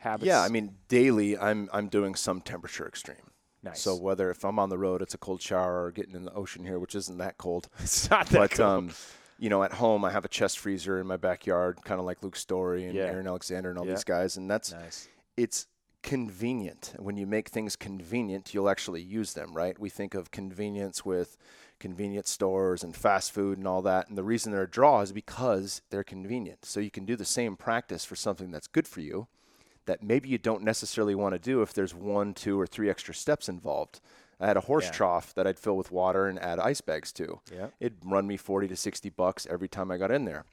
habits? 0.00 0.26
Yeah, 0.26 0.42
I 0.42 0.48
mean, 0.48 0.74
daily 0.88 1.38
I'm 1.38 1.68
I'm 1.72 1.86
doing 1.86 2.16
some 2.16 2.40
temperature 2.40 2.88
extreme. 2.88 3.30
nice. 3.62 3.80
So 3.80 3.94
whether 3.94 4.28
if 4.32 4.44
I'm 4.44 4.58
on 4.58 4.70
the 4.70 4.78
road, 4.78 5.02
it's 5.02 5.14
a 5.14 5.18
cold 5.18 5.40
shower, 5.40 5.84
or 5.84 5.92
getting 5.92 6.16
in 6.16 6.24
the 6.24 6.34
ocean 6.34 6.64
here, 6.64 6.80
which 6.80 6.96
isn't 6.96 7.18
that 7.18 7.38
cold. 7.38 7.68
it's 7.78 8.10
not 8.10 8.26
that 8.30 8.38
but 8.38 8.50
cool. 8.50 8.66
um, 8.66 8.90
you 9.42 9.48
know, 9.48 9.64
at 9.64 9.72
home 9.72 10.04
I 10.04 10.12
have 10.12 10.24
a 10.24 10.28
chest 10.28 10.60
freezer 10.60 11.00
in 11.00 11.06
my 11.08 11.16
backyard, 11.16 11.78
kind 11.84 11.98
of 11.98 12.06
like 12.06 12.22
Luke 12.22 12.36
Storey 12.36 12.86
and 12.86 12.94
Yeah. 12.94 13.06
Aaron 13.06 13.26
Alexander 13.26 13.70
and 13.70 13.78
all 13.78 13.84
Yeah. 13.84 13.94
these 13.94 14.04
guys, 14.04 14.36
and 14.36 14.48
that's 14.48 14.70
nice. 14.72 15.08
it's 15.36 15.66
convenient. 16.04 16.94
When 16.98 17.16
you 17.16 17.26
make 17.26 17.48
things 17.48 17.74
convenient, 17.74 18.54
you'll 18.54 18.68
actually 18.68 19.02
use 19.02 19.32
them, 19.34 19.54
right? 19.56 19.76
We 19.78 19.88
think 19.90 20.14
of 20.14 20.30
convenience 20.30 21.04
with 21.04 21.36
convenience 21.80 22.30
stores 22.30 22.84
and 22.84 22.94
fast 22.94 23.32
food 23.32 23.58
and 23.58 23.66
all 23.66 23.82
that. 23.82 24.08
And 24.08 24.16
the 24.16 24.22
reason 24.22 24.52
they're 24.52 24.62
a 24.62 24.70
draw 24.70 25.00
is 25.00 25.12
because 25.12 25.82
they're 25.90 26.04
convenient. 26.04 26.64
So 26.64 26.78
you 26.78 26.90
can 26.92 27.04
do 27.04 27.16
the 27.16 27.24
same 27.24 27.56
practice 27.56 28.04
for 28.04 28.14
something 28.14 28.52
that's 28.52 28.68
good 28.68 28.86
for 28.86 29.00
you 29.00 29.26
that 29.86 30.02
maybe 30.04 30.28
you 30.28 30.38
don't 30.38 30.62
necessarily 30.62 31.16
want 31.16 31.34
to 31.34 31.40
do 31.40 31.62
if 31.62 31.72
there's 31.74 31.94
one, 31.94 32.34
two, 32.34 32.60
or 32.60 32.66
three 32.68 32.88
extra 32.88 33.12
steps 33.14 33.48
involved. 33.48 34.00
I 34.42 34.46
had 34.46 34.56
a 34.56 34.60
horse 34.62 34.86
Yeah. 34.86 34.90
trough 34.92 35.32
that 35.34 35.46
I'd 35.46 35.58
fill 35.58 35.76
with 35.76 35.90
water 35.92 36.26
and 36.26 36.38
add 36.38 36.58
ice 36.58 36.80
bags 36.80 37.12
to. 37.12 37.40
Yeah. 37.50 37.68
It'd 37.80 37.98
run 38.04 38.26
me 38.26 38.36
40 38.36 38.68
to 38.68 38.76
60 38.76 39.08
bucks 39.10 39.46
every 39.48 39.68
time 39.68 39.90
I 39.90 39.96
got 39.96 40.10
in 40.10 40.24
there. 40.24 40.44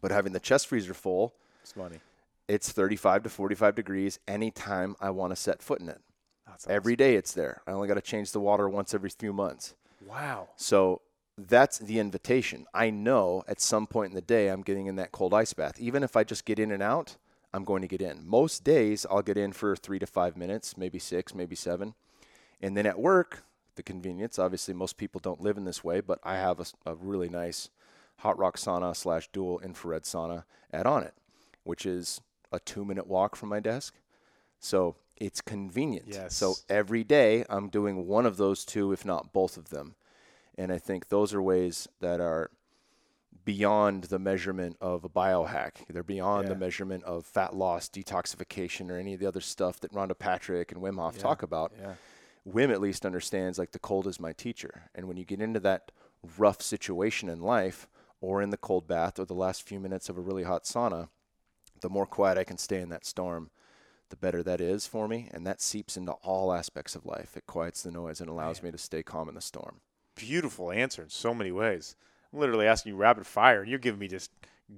But 0.00 0.10
having 0.10 0.32
the 0.32 0.40
chest 0.40 0.66
freezer 0.66 0.94
full, 0.94 1.34
It's 1.62 1.76
money. 1.76 2.00
it's 2.48 2.72
35 2.72 3.24
to 3.24 3.28
45 3.28 3.74
degrees 3.74 4.18
anytime 4.26 4.96
I 5.00 5.10
want 5.10 5.32
to 5.32 5.36
set 5.36 5.62
foot 5.62 5.80
in 5.80 5.88
it. 5.88 6.00
That's 6.46 6.66
Every 6.66 6.96
day 6.96 7.16
it's 7.16 7.32
there. 7.34 7.60
I 7.66 7.72
only 7.72 7.86
got 7.86 7.94
to 7.94 8.00
change 8.00 8.32
the 8.32 8.40
water 8.40 8.68
once 8.68 8.94
every 8.94 9.10
few 9.10 9.32
months. 9.32 9.74
wow. 10.06 10.48
So 10.56 11.02
that's 11.36 11.78
the 11.78 11.98
invitation. 11.98 12.66
I 12.72 12.90
know 12.90 13.44
at 13.46 13.60
some 13.60 13.86
point 13.86 14.10
in 14.10 14.14
the 14.14 14.22
day 14.22 14.48
I'm 14.48 14.62
getting 14.62 14.86
in 14.86 14.96
that 14.96 15.12
cold 15.12 15.34
ice 15.34 15.52
bath. 15.52 15.78
Even 15.78 16.02
if 16.02 16.16
I 16.16 16.24
just 16.24 16.44
get 16.46 16.58
in 16.58 16.70
and 16.72 16.82
out, 16.82 17.16
I'm 17.52 17.64
going 17.64 17.82
to 17.82 17.88
get 17.88 18.00
in. 18.02 18.26
Most 18.26 18.64
days 18.64 19.04
I'll 19.10 19.22
get 19.22 19.36
in 19.36 19.52
for 19.52 19.76
three 19.76 19.98
to 19.98 20.06
five 20.06 20.36
minutes, 20.36 20.76
maybe 20.76 20.98
six, 20.98 21.34
maybe 21.34 21.54
seven. 21.54 21.94
And 22.60 22.76
then 22.76 22.86
at 22.86 22.98
work, 22.98 23.44
the 23.76 23.82
convenience, 23.82 24.38
obviously 24.38 24.74
most 24.74 24.96
people 24.96 25.20
don't 25.20 25.40
live 25.40 25.56
in 25.56 25.64
this 25.64 25.84
way, 25.84 26.00
but 26.00 26.18
I 26.24 26.34
have 26.36 26.60
a 26.84 26.94
really 26.94 27.28
nice 27.28 27.70
hot 28.18 28.38
rock 28.38 28.56
sauna 28.56 28.96
slash 28.96 29.28
dual 29.32 29.60
infrared 29.60 30.02
sauna 30.02 30.44
at 30.72 30.86
Onnit, 30.86 31.12
which 31.62 31.86
is 31.86 32.20
a 32.50 32.58
two 32.58 32.84
minute 32.84 33.06
walk 33.06 33.36
from 33.36 33.48
my 33.48 33.60
desk. 33.60 33.94
So 34.58 34.96
it's 35.16 35.40
convenient. 35.40 36.06
Yes. 36.08 36.34
So 36.34 36.54
every 36.68 37.04
day 37.04 37.44
I'm 37.48 37.68
doing 37.68 38.06
one 38.06 38.26
of 38.26 38.36
those 38.36 38.64
two, 38.64 38.92
if 38.92 39.04
not 39.04 39.32
both 39.32 39.56
of 39.56 39.68
them. 39.70 39.94
And 40.56 40.72
I 40.72 40.78
think 40.78 41.08
those 41.08 41.32
are 41.32 41.40
ways 41.42 41.86
that 42.00 42.20
are 42.20 42.50
beyond 43.44 44.04
the 44.04 44.18
measurement 44.18 44.76
of 44.80 45.04
a 45.04 45.08
biohack. 45.08 45.72
They're 45.88 46.02
beyond 46.02 46.48
the 46.48 46.54
measurement 46.56 47.04
of 47.04 47.24
fat 47.24 47.54
loss, 47.54 47.88
detoxification, 47.88 48.90
or 48.90 48.98
any 48.98 49.14
of 49.14 49.20
the 49.20 49.26
other 49.26 49.40
stuff 49.40 49.78
that 49.80 49.92
Rhonda 49.92 50.18
Patrick 50.18 50.72
and 50.72 50.82
Wim 50.82 50.96
Hof 50.96 51.14
Yeah. 51.16 51.22
talk 51.22 51.42
about. 51.42 51.72
Yeah. 51.78 51.94
Wim 52.48 52.70
at 52.70 52.80
least 52.80 53.04
understands 53.04 53.58
like 53.58 53.72
the 53.72 53.78
cold 53.78 54.06
is 54.06 54.20
my 54.20 54.32
teacher. 54.32 54.90
And 54.94 55.06
when 55.06 55.16
you 55.16 55.24
get 55.24 55.40
into 55.40 55.60
that 55.60 55.92
rough 56.38 56.62
situation 56.62 57.28
in 57.28 57.40
life, 57.40 57.88
or 58.20 58.42
in 58.42 58.50
the 58.50 58.56
cold 58.56 58.88
bath, 58.88 59.18
or 59.18 59.24
the 59.24 59.34
last 59.34 59.62
few 59.62 59.78
minutes 59.78 60.08
of 60.08 60.18
a 60.18 60.20
really 60.20 60.42
hot 60.42 60.64
sauna, 60.64 61.08
the 61.80 61.88
more 61.88 62.06
quiet 62.06 62.38
I 62.38 62.44
can 62.44 62.58
stay 62.58 62.80
in 62.80 62.88
that 62.88 63.06
storm, 63.06 63.50
the 64.08 64.16
better 64.16 64.42
that 64.42 64.60
is 64.60 64.86
for 64.86 65.06
me. 65.06 65.28
And 65.32 65.46
that 65.46 65.60
seeps 65.60 65.96
into 65.96 66.12
all 66.12 66.52
aspects 66.52 66.96
of 66.96 67.06
life. 67.06 67.36
It 67.36 67.46
quiets 67.46 67.82
the 67.82 67.92
noise 67.92 68.20
and 68.20 68.28
allows 68.28 68.62
me 68.62 68.70
to 68.72 68.78
stay 68.78 69.02
calm 69.02 69.28
in 69.28 69.34
the 69.34 69.40
storm. 69.40 69.80
Beautiful 70.16 70.72
answer 70.72 71.02
in 71.02 71.10
so 71.10 71.32
many 71.32 71.52
ways. 71.52 71.94
I'm 72.32 72.40
literally 72.40 72.66
asking 72.66 72.92
you 72.92 72.98
rapid 72.98 73.26
fire, 73.26 73.60
and 73.60 73.70
you're 73.70 73.78
giving 73.78 74.00
me 74.00 74.08
just 74.08 74.32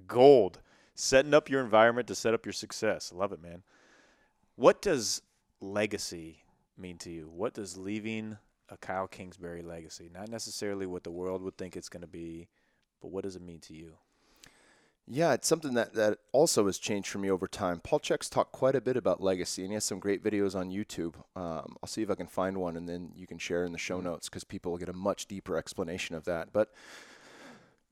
gold. 0.07 0.61
Setting 0.95 1.33
up 1.33 1.49
your 1.49 1.63
environment 1.63 2.09
to 2.09 2.15
set 2.15 2.35
up 2.35 2.45
your 2.45 2.53
success. 2.53 3.11
I 3.15 3.19
love 3.19 3.33
it, 3.33 3.43
man. 3.43 3.63
What 4.57 4.83
does 4.83 5.23
legacy 5.61 6.43
mean 6.81 6.99
to 6.99 7.11
you? 7.11 7.29
What 7.29 7.55
does 7.55 7.77
leaving 7.77 8.39
a 8.69 8.77
Kyle 8.77 9.07
Kingsbury 9.07 9.63
legacy? 9.63 10.11
Not 10.13 10.29
necessarily 10.29 10.87
what 10.87 11.05
the 11.05 11.11
world 11.11 11.43
would 11.43 11.57
think 11.57 11.77
it's 11.77 11.89
going 11.89 12.03
to 12.03 12.09
be, 12.09 12.49
but 13.01 13.09
what 13.09 13.25
does 13.25 13.37
it 13.37 13.43
mean 13.43 13.61
to 13.61 13.75
you? 13.75 13.95
Yeah, 15.13 15.33
it's 15.33 15.49
something 15.49 15.75
that, 15.75 15.95
that 15.95 16.19
also 16.31 16.67
has 16.67 16.79
changed 16.79 17.09
for 17.09 17.19
me 17.19 17.31
over 17.31 17.49
time. 17.49 17.81
Paul 17.81 17.99
Chek's 17.99 18.29
talked 18.29 18.53
quite 18.53 18.77
a 18.77 18.81
bit 18.81 18.97
about 18.97 19.21
legacy, 19.21 19.63
and 19.63 19.73
he 19.73 19.75
has 19.75 19.85
some 19.85 19.99
great 19.99 20.23
videos 20.23 20.55
on 20.55 20.71
YouTube. 20.71 21.17
Um, 21.35 21.77
I'll 21.83 21.89
see 21.89 22.03
if 22.03 22.11
I 22.11 22.15
can 22.15 22.29
find 22.29 22.59
one, 22.59 22.77
and 22.77 22.89
then 22.89 23.11
you 23.17 23.27
can 23.27 23.39
share 23.39 23.65
in 23.65 23.73
the 23.73 23.79
show 23.79 24.01
notes 24.01 24.29
because 24.29 24.45
people 24.45 24.71
will 24.71 24.79
get 24.79 24.89
a 24.89 24.93
much 24.93 25.27
deeper 25.27 25.57
explanation 25.57 26.15
of 26.15 26.27
that. 26.27 26.53
But 26.53 26.73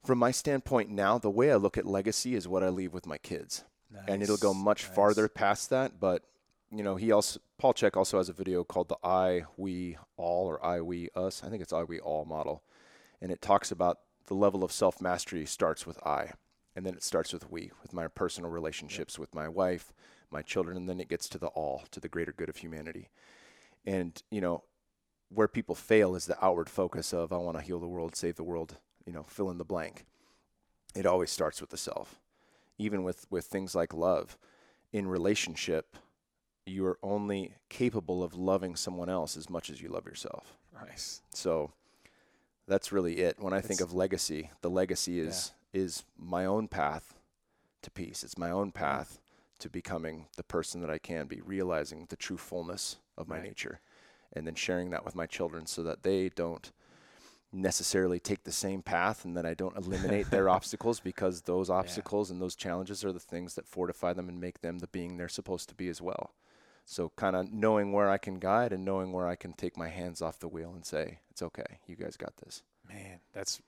from 0.04 0.18
my 0.18 0.30
standpoint 0.30 0.90
now, 0.90 1.18
the 1.18 1.30
way 1.30 1.50
I 1.50 1.56
look 1.56 1.76
at 1.76 1.86
legacy 1.86 2.36
is 2.36 2.46
what 2.46 2.62
I 2.62 2.68
leave 2.68 2.94
with 2.94 3.06
my 3.06 3.18
kids, 3.18 3.64
and 4.06 4.22
it'll 4.22 4.36
go 4.36 4.54
much 4.54 4.84
nice. 4.86 4.94
farther 4.94 5.26
past 5.26 5.70
that. 5.70 5.98
But 5.98 6.22
you 6.70 6.82
know, 6.82 6.96
he 6.96 7.12
also 7.12 7.40
Paul 7.58 7.74
Chek 7.74 7.96
also 7.96 8.18
has 8.18 8.28
a 8.28 8.32
video 8.32 8.64
called 8.64 8.88
the 8.88 8.98
I 9.02 9.44
We 9.56 9.96
All 10.16 10.46
or 10.46 10.64
I 10.64 10.80
We 10.80 11.08
Us. 11.14 11.42
I 11.42 11.48
think 11.48 11.62
it's 11.62 11.72
I 11.72 11.82
We 11.82 12.00
All 12.00 12.24
model, 12.24 12.62
and 13.20 13.32
it 13.32 13.42
talks 13.42 13.70
about 13.70 14.00
the 14.26 14.34
level 14.34 14.62
of 14.62 14.72
self 14.72 15.00
mastery 15.00 15.46
starts 15.46 15.86
with 15.86 15.98
I 16.06 16.32
and 16.78 16.86
then 16.86 16.94
it 16.94 17.02
starts 17.02 17.32
with 17.32 17.50
we, 17.50 17.72
with 17.82 17.92
my 17.92 18.06
personal 18.06 18.50
relationships 18.50 19.18
with 19.18 19.34
my 19.34 19.48
wife, 19.48 19.92
my 20.30 20.42
children, 20.42 20.76
and 20.76 20.88
then 20.88 21.00
it 21.00 21.08
gets 21.08 21.28
to 21.28 21.36
the 21.36 21.48
all, 21.48 21.82
to 21.90 21.98
the 21.98 22.08
greater 22.08 22.30
good 22.30 22.48
of 22.48 22.58
humanity. 22.58 23.08
And, 23.84 24.22
you 24.30 24.40
know, 24.40 24.62
where 25.28 25.48
people 25.48 25.74
fail 25.74 26.14
is 26.14 26.26
the 26.26 26.38
outward 26.40 26.70
focus 26.70 27.12
of, 27.12 27.32
I 27.32 27.38
want 27.38 27.56
to 27.56 27.64
heal 27.64 27.80
the 27.80 27.88
world, 27.88 28.14
save 28.14 28.36
the 28.36 28.44
world, 28.44 28.76
you 29.04 29.12
know, 29.12 29.24
fill 29.24 29.50
in 29.50 29.58
the 29.58 29.64
blank. 29.64 30.06
It 30.94 31.04
always 31.04 31.32
starts 31.32 31.60
with 31.60 31.70
the 31.70 31.76
self. 31.76 32.20
Even 32.78 33.02
with, 33.02 33.26
with 33.28 33.46
things 33.46 33.74
like 33.74 33.92
love. 33.92 34.38
In 34.92 35.08
relationship, 35.08 35.96
you 36.68 36.86
are 36.86 36.98
only 37.02 37.54
capable 37.68 38.22
of 38.22 38.34
loving 38.34 38.76
someone 38.76 39.08
else 39.08 39.36
as 39.36 39.48
much 39.48 39.70
as 39.70 39.80
you 39.80 39.88
love 39.88 40.06
yourself. 40.06 40.56
Nice. 40.86 41.22
So 41.34 41.72
that's 42.66 42.92
really 42.92 43.18
it. 43.18 43.36
When 43.38 43.52
I 43.52 43.60
think 43.60 43.80
of 43.80 43.92
legacy, 43.92 44.50
the 44.60 44.70
legacy 44.70 45.20
is 45.20 45.52
is 45.72 46.04
my 46.18 46.44
own 46.44 46.66
path 46.68 47.14
to 47.82 47.90
peace. 47.90 48.24
It's 48.24 48.38
my 48.38 48.50
own 48.50 48.68
mm-hmm. 48.68 48.78
path 48.78 49.20
to 49.58 49.68
becoming 49.68 50.26
the 50.36 50.42
person 50.42 50.80
that 50.80 50.90
I 50.90 50.98
can 50.98 51.26
be, 51.26 51.40
realizing 51.40 52.06
the 52.08 52.16
true 52.16 52.36
fullness 52.38 52.96
of 53.16 53.28
my 53.28 53.36
Right. 53.36 53.44
nature, 53.44 53.80
and 54.32 54.46
then 54.46 54.54
sharing 54.54 54.90
that 54.90 55.04
with 55.04 55.14
my 55.14 55.26
children 55.26 55.66
so 55.66 55.82
that 55.82 56.04
they 56.04 56.28
don't 56.28 56.70
necessarily 57.50 58.20
take 58.20 58.44
the 58.44 58.52
same 58.52 58.82
path 58.82 59.24
and 59.24 59.36
that 59.36 59.46
I 59.46 59.54
don't 59.54 59.76
eliminate 59.76 60.30
their 60.30 60.48
obstacles 60.56 61.00
because 61.00 61.42
those 61.42 61.70
obstacles 61.70 62.30
and 62.30 62.40
those 62.42 62.54
challenges 62.54 63.04
are 63.04 63.12
the 63.12 63.18
things 63.18 63.54
that 63.54 63.66
fortify 63.66 64.12
them 64.12 64.28
and 64.28 64.40
make 64.40 64.60
them 64.60 64.78
the 64.78 64.86
being 64.86 65.16
they're 65.16 65.28
supposed 65.28 65.68
to 65.70 65.74
be 65.74 65.88
as 65.88 66.00
well. 66.02 66.34
So 66.90 67.12
kind 67.16 67.36
of 67.36 67.52
knowing 67.52 67.92
where 67.92 68.08
I 68.08 68.16
can 68.16 68.38
guide 68.38 68.72
and 68.72 68.82
knowing 68.82 69.12
where 69.12 69.28
I 69.28 69.36
can 69.36 69.52
take 69.52 69.76
my 69.76 69.88
hands 69.88 70.22
off 70.22 70.38
the 70.38 70.48
wheel 70.48 70.72
and 70.74 70.86
say, 70.86 71.18
it's 71.30 71.42
okay. 71.42 71.80
You 71.86 71.96
guys 71.96 72.16
got 72.16 72.34
this. 72.38 72.62
Man, 72.88 73.20
that's 73.34 73.60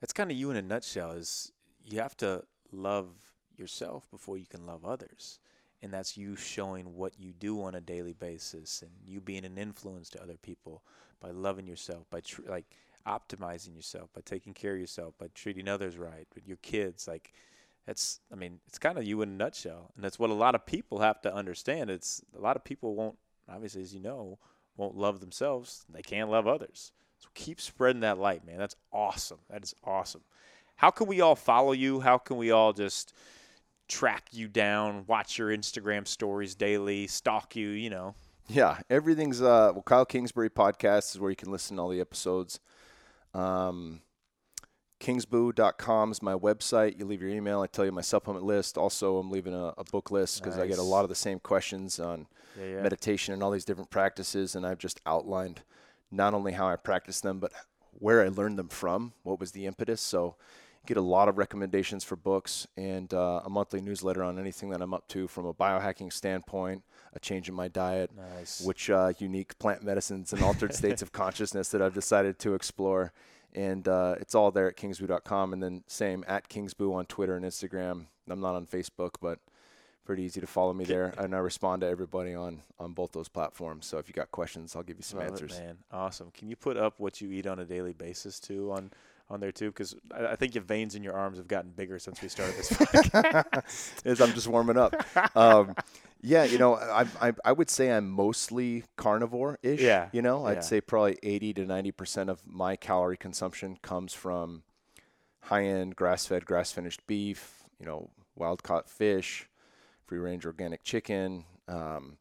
that's 0.00 0.12
kind 0.12 0.30
of 0.30 0.36
you 0.36 0.52
in 0.52 0.56
a 0.56 0.62
nutshell. 0.62 1.10
Is 1.10 1.50
you 1.84 1.98
have 1.98 2.16
to 2.18 2.44
love 2.70 3.08
yourself 3.56 4.08
before 4.12 4.38
you 4.38 4.46
can 4.46 4.66
love 4.66 4.84
others, 4.84 5.40
and 5.82 5.92
that's 5.92 6.16
you 6.16 6.36
showing 6.36 6.94
what 6.94 7.18
you 7.18 7.32
do 7.32 7.60
on 7.60 7.74
a 7.74 7.80
daily 7.80 8.12
basis, 8.12 8.82
and 8.82 8.92
you 9.04 9.20
being 9.20 9.44
an 9.44 9.58
influence 9.58 10.08
to 10.10 10.22
other 10.22 10.36
people 10.36 10.84
by 11.20 11.32
loving 11.32 11.66
yourself, 11.66 12.08
by 12.08 12.20
tr- 12.20 12.42
like 12.48 12.76
optimizing 13.04 13.74
yourself, 13.74 14.12
by 14.14 14.20
taking 14.24 14.54
care 14.54 14.74
of 14.74 14.80
yourself, 14.80 15.18
by 15.18 15.26
treating 15.34 15.66
others 15.66 15.98
right, 15.98 16.28
with 16.36 16.46
your 16.46 16.58
kids. 16.58 17.08
Like 17.08 17.32
that's, 17.90 18.20
I 18.32 18.36
mean, 18.36 18.60
it's 18.68 18.78
kind 18.78 18.98
of 18.98 19.04
you 19.04 19.20
in 19.20 19.30
a 19.30 19.32
nutshell, 19.32 19.90
and 19.96 20.04
that's 20.04 20.16
what 20.16 20.30
a 20.30 20.34
lot 20.34 20.54
of 20.54 20.64
people 20.64 21.00
have 21.00 21.20
to 21.22 21.34
understand. 21.34 21.90
It's 21.90 22.22
a 22.38 22.40
lot 22.40 22.54
of 22.54 22.62
people 22.62 22.94
won't, 22.94 23.18
obviously, 23.48 23.82
as 23.82 23.92
you 23.92 23.98
know, 23.98 24.38
won't 24.76 24.96
love 24.96 25.18
themselves. 25.18 25.84
They 25.92 26.00
can't 26.00 26.30
love 26.30 26.46
others. 26.46 26.92
So 27.18 27.28
keep 27.34 27.60
spreading 27.60 28.02
that 28.02 28.16
light, 28.16 28.46
man. 28.46 28.58
That's 28.58 28.76
awesome. 28.92 29.40
That 29.50 29.64
is 29.64 29.74
awesome. 29.82 30.20
How 30.76 30.92
can 30.92 31.08
we 31.08 31.20
all 31.20 31.34
follow 31.34 31.72
you? 31.72 31.98
How 31.98 32.16
can 32.16 32.36
we 32.36 32.52
all 32.52 32.72
just 32.72 33.12
track 33.88 34.28
you 34.30 34.46
down, 34.46 35.02
watch 35.08 35.36
your 35.36 35.48
Instagram 35.48 36.06
stories 36.06 36.54
daily, 36.54 37.08
stalk 37.08 37.56
you, 37.56 37.70
you 37.70 37.90
know? 37.90 38.14
Yeah, 38.46 38.78
everything's 38.88 39.42
uh 39.42 39.72
well 39.74 39.82
Kyle 39.82 40.06
Kingsbury 40.06 40.48
podcast 40.48 41.12
is 41.12 41.18
where 41.18 41.30
you 41.30 41.36
can 41.36 41.50
listen 41.50 41.76
to 41.76 41.82
all 41.82 41.88
the 41.88 42.00
episodes. 42.00 42.60
Um 43.34 44.02
kingsbu.com 45.00 46.12
is 46.12 46.22
my 46.22 46.34
website. 46.34 46.98
You 46.98 47.06
leave 47.06 47.20
your 47.22 47.30
email, 47.30 47.60
I 47.62 47.66
tell 47.66 47.84
you 47.84 47.92
my 47.92 48.00
supplement 48.02 48.44
list. 48.44 48.78
Also, 48.78 49.16
I'm 49.18 49.30
leaving 49.30 49.54
a, 49.54 49.72
a 49.78 49.84
book 49.84 50.10
list 50.10 50.42
because 50.42 50.58
I 50.58 50.66
get 50.66 50.78
a 50.78 50.82
lot 50.82 51.02
of 51.04 51.08
the 51.08 51.14
same 51.14 51.40
questions 51.40 51.98
on 51.98 52.26
Yeah, 52.58 52.66
yeah. 52.66 52.82
meditation 52.82 53.34
and 53.34 53.42
all 53.42 53.50
these 53.50 53.64
different 53.64 53.90
practices 53.90 54.54
and 54.54 54.66
I've 54.66 54.78
just 54.78 55.00
outlined 55.06 55.62
not 56.10 56.34
only 56.34 56.52
how 56.52 56.68
I 56.68 56.76
practice 56.76 57.20
them 57.20 57.40
but 57.40 57.52
where 57.98 58.22
I 58.24 58.28
learned 58.28 58.58
them 58.58 58.68
from, 58.68 59.12
what 59.24 59.40
was 59.40 59.52
the 59.52 59.66
impetus. 59.66 60.00
So 60.00 60.36
get 60.86 60.96
a 60.96 61.02
lot 61.02 61.28
of 61.28 61.36
recommendations 61.38 62.04
for 62.04 62.16
books 62.16 62.66
and 62.76 63.12
uh, 63.12 63.40
a 63.44 63.50
monthly 63.50 63.80
newsletter 63.80 64.22
on 64.22 64.38
anything 64.38 64.70
that 64.70 64.80
I'm 64.80 64.94
up 64.94 65.08
to 65.08 65.28
from 65.28 65.44
a 65.46 65.52
biohacking 65.54 66.12
standpoint, 66.12 66.82
a 67.12 67.20
change 67.20 67.48
in 67.48 67.54
my 67.54 67.68
diet, 67.68 68.10
Nice. 68.16 68.60
which 68.62 68.88
uh, 68.90 69.12
unique 69.18 69.58
plant 69.58 69.82
medicines 69.82 70.32
and 70.32 70.42
altered 70.42 70.74
states 70.82 71.02
of 71.02 71.12
consciousness 71.12 71.68
that 71.70 71.82
I've 71.82 71.94
decided 71.94 72.38
to 72.40 72.54
explore. 72.54 73.12
And 73.54 73.86
uh, 73.88 74.14
it's 74.20 74.34
all 74.34 74.50
there 74.50 74.68
at 74.68 74.76
kingsbu.com. 74.76 75.52
And 75.52 75.62
then 75.62 75.82
same 75.86 76.24
at 76.28 76.48
kingsbu 76.48 76.94
on 76.94 77.06
Twitter 77.06 77.36
and 77.36 77.44
Instagram. 77.44 78.06
I'm 78.28 78.40
not 78.40 78.54
on 78.54 78.66
Facebook, 78.66 79.14
but 79.20 79.40
pretty 80.04 80.22
easy 80.24 80.40
to 80.40 80.46
follow 80.46 80.72
me 80.72 80.84
there, 80.84 81.14
and 81.18 81.34
I 81.34 81.38
respond 81.38 81.82
to 81.82 81.86
everybody 81.88 82.34
on 82.34 82.62
on 82.80 82.94
both 82.94 83.12
those 83.12 83.28
platforms. 83.28 83.86
So 83.86 83.98
if 83.98 84.08
you 84.08 84.14
got 84.14 84.30
questions, 84.32 84.74
I'll 84.74 84.82
give 84.82 84.96
you 84.96 85.04
some 85.04 85.20
Love 85.20 85.28
it, 85.28 85.32
answers. 85.32 85.58
man, 85.58 85.78
awesome. 85.92 86.32
Can 86.32 86.48
you 86.48 86.56
put 86.56 86.76
up 86.76 86.98
what 86.98 87.20
you 87.20 87.30
eat 87.30 87.46
on 87.46 87.60
a 87.60 87.64
daily 87.64 87.92
basis 87.92 88.40
too 88.40 88.72
on 88.72 88.90
on 89.30 89.40
there 89.40 89.52
too? 89.52 89.68
Because 89.70 89.94
I, 90.14 90.28
I 90.28 90.36
think 90.36 90.54
your 90.54 90.64
veins 90.64 90.94
in 90.94 91.02
your 91.02 91.14
arms 91.14 91.38
have 91.38 91.48
gotten 91.48 91.70
bigger 91.70 91.98
since 91.98 92.20
we 92.20 92.28
started 92.28 92.56
this. 92.56 92.68
podcast. 92.72 94.06
As 94.06 94.20
I'm 94.20 94.32
just 94.32 94.48
warming 94.48 94.76
up. 94.76 94.94
Um, 95.36 95.74
yeah, 96.22 96.44
you 96.44 96.58
know, 96.58 96.74
I, 96.74 97.06
I 97.20 97.32
I 97.44 97.52
would 97.52 97.70
say 97.70 97.90
I'm 97.90 98.10
mostly 98.10 98.84
carnivore-ish. 98.96 99.80
Yeah, 99.80 100.08
You 100.12 100.20
know, 100.20 100.44
I'd 100.46 100.54
yeah. 100.58 100.60
say 100.60 100.80
probably 100.80 101.18
80 101.22 101.54
to 101.54 101.64
90 101.66 101.92
percent 101.92 102.30
of 102.30 102.46
my 102.46 102.76
calorie 102.76 103.16
consumption 103.16 103.78
comes 103.80 104.12
from 104.12 104.62
high-end 105.44 105.96
grass-fed, 105.96 106.44
grass-finished 106.44 107.06
beef. 107.06 107.64
You 107.78 107.86
know, 107.86 108.10
wild-caught 108.34 108.90
fish, 108.90 109.48
free-range 110.04 110.44
organic 110.44 110.82
chicken. 110.82 111.44
Um, 111.68 112.18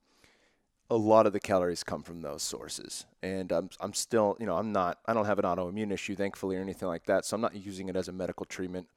a 0.89 0.97
lot 0.97 1.27
of 1.27 1.33
the 1.33 1.39
calories 1.39 1.83
come 1.83 2.01
from 2.01 2.21
those 2.21 2.41
sources, 2.41 3.05
and 3.21 3.51
I'm 3.51 3.69
I'm 3.79 3.93
still, 3.93 4.35
you 4.39 4.45
know, 4.45 4.55
I'm 4.55 4.71
not, 4.71 4.99
I 5.05 5.13
don't 5.13 5.25
have 5.25 5.39
an 5.39 5.45
autoimmune 5.45 5.91
issue, 5.91 6.15
thankfully, 6.15 6.57
or 6.57 6.61
anything 6.61 6.87
like 6.87 7.05
that. 7.05 7.25
So 7.25 7.35
I'm 7.35 7.41
not 7.41 7.55
using 7.55 7.89
it 7.89 7.95
as 7.95 8.07
a 8.07 8.11
medical 8.11 8.45
treatment. 8.45 8.87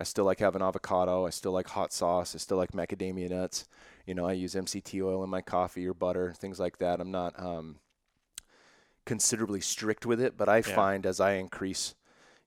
I 0.00 0.04
still 0.04 0.24
like 0.24 0.38
having 0.38 0.62
avocado. 0.62 1.26
I 1.26 1.30
still 1.30 1.52
like 1.52 1.68
hot 1.68 1.92
sauce. 1.92 2.34
I 2.34 2.38
still 2.38 2.56
like 2.56 2.72
macadamia 2.72 3.30
nuts. 3.30 3.66
You 4.06 4.14
know, 4.14 4.26
I 4.26 4.32
use 4.32 4.54
MCT 4.54 5.02
oil 5.02 5.24
in 5.24 5.30
my 5.30 5.40
coffee 5.40 5.86
or 5.86 5.94
butter, 5.94 6.32
things 6.36 6.60
like 6.60 6.78
that. 6.78 7.00
I'm 7.00 7.10
not 7.10 7.38
um, 7.38 7.76
considerably 9.04 9.60
strict 9.60 10.06
with 10.06 10.20
it, 10.20 10.36
but 10.36 10.48
I 10.48 10.60
find 10.76 11.04
as 11.04 11.18
I 11.18 11.32
increase, 11.32 11.94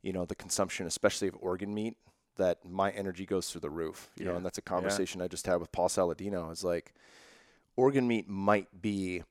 you 0.01 0.13
know, 0.13 0.25
the 0.25 0.35
consumption, 0.35 0.87
especially 0.87 1.27
of 1.27 1.35
organ 1.41 1.73
meat, 1.73 1.97
that 2.37 2.59
my 2.63 2.91
energy 2.91 3.25
goes 3.25 3.49
through 3.49 3.61
the 3.61 3.69
roof. 3.69 4.09
You 4.15 4.25
know, 4.25 4.31
and 4.37 4.45
that's 4.45 4.57
a 4.57 4.61
conversation 4.61 5.21
I 5.21 5.27
just 5.27 5.45
had 5.45 5.59
with 5.59 5.71
Paul 5.73 5.89
Saladino. 5.89 6.51
Is 6.51 6.63
like, 6.63 6.93
organ 7.81 8.07
meat 8.07 8.27
might 8.29 8.67
be 8.81 9.23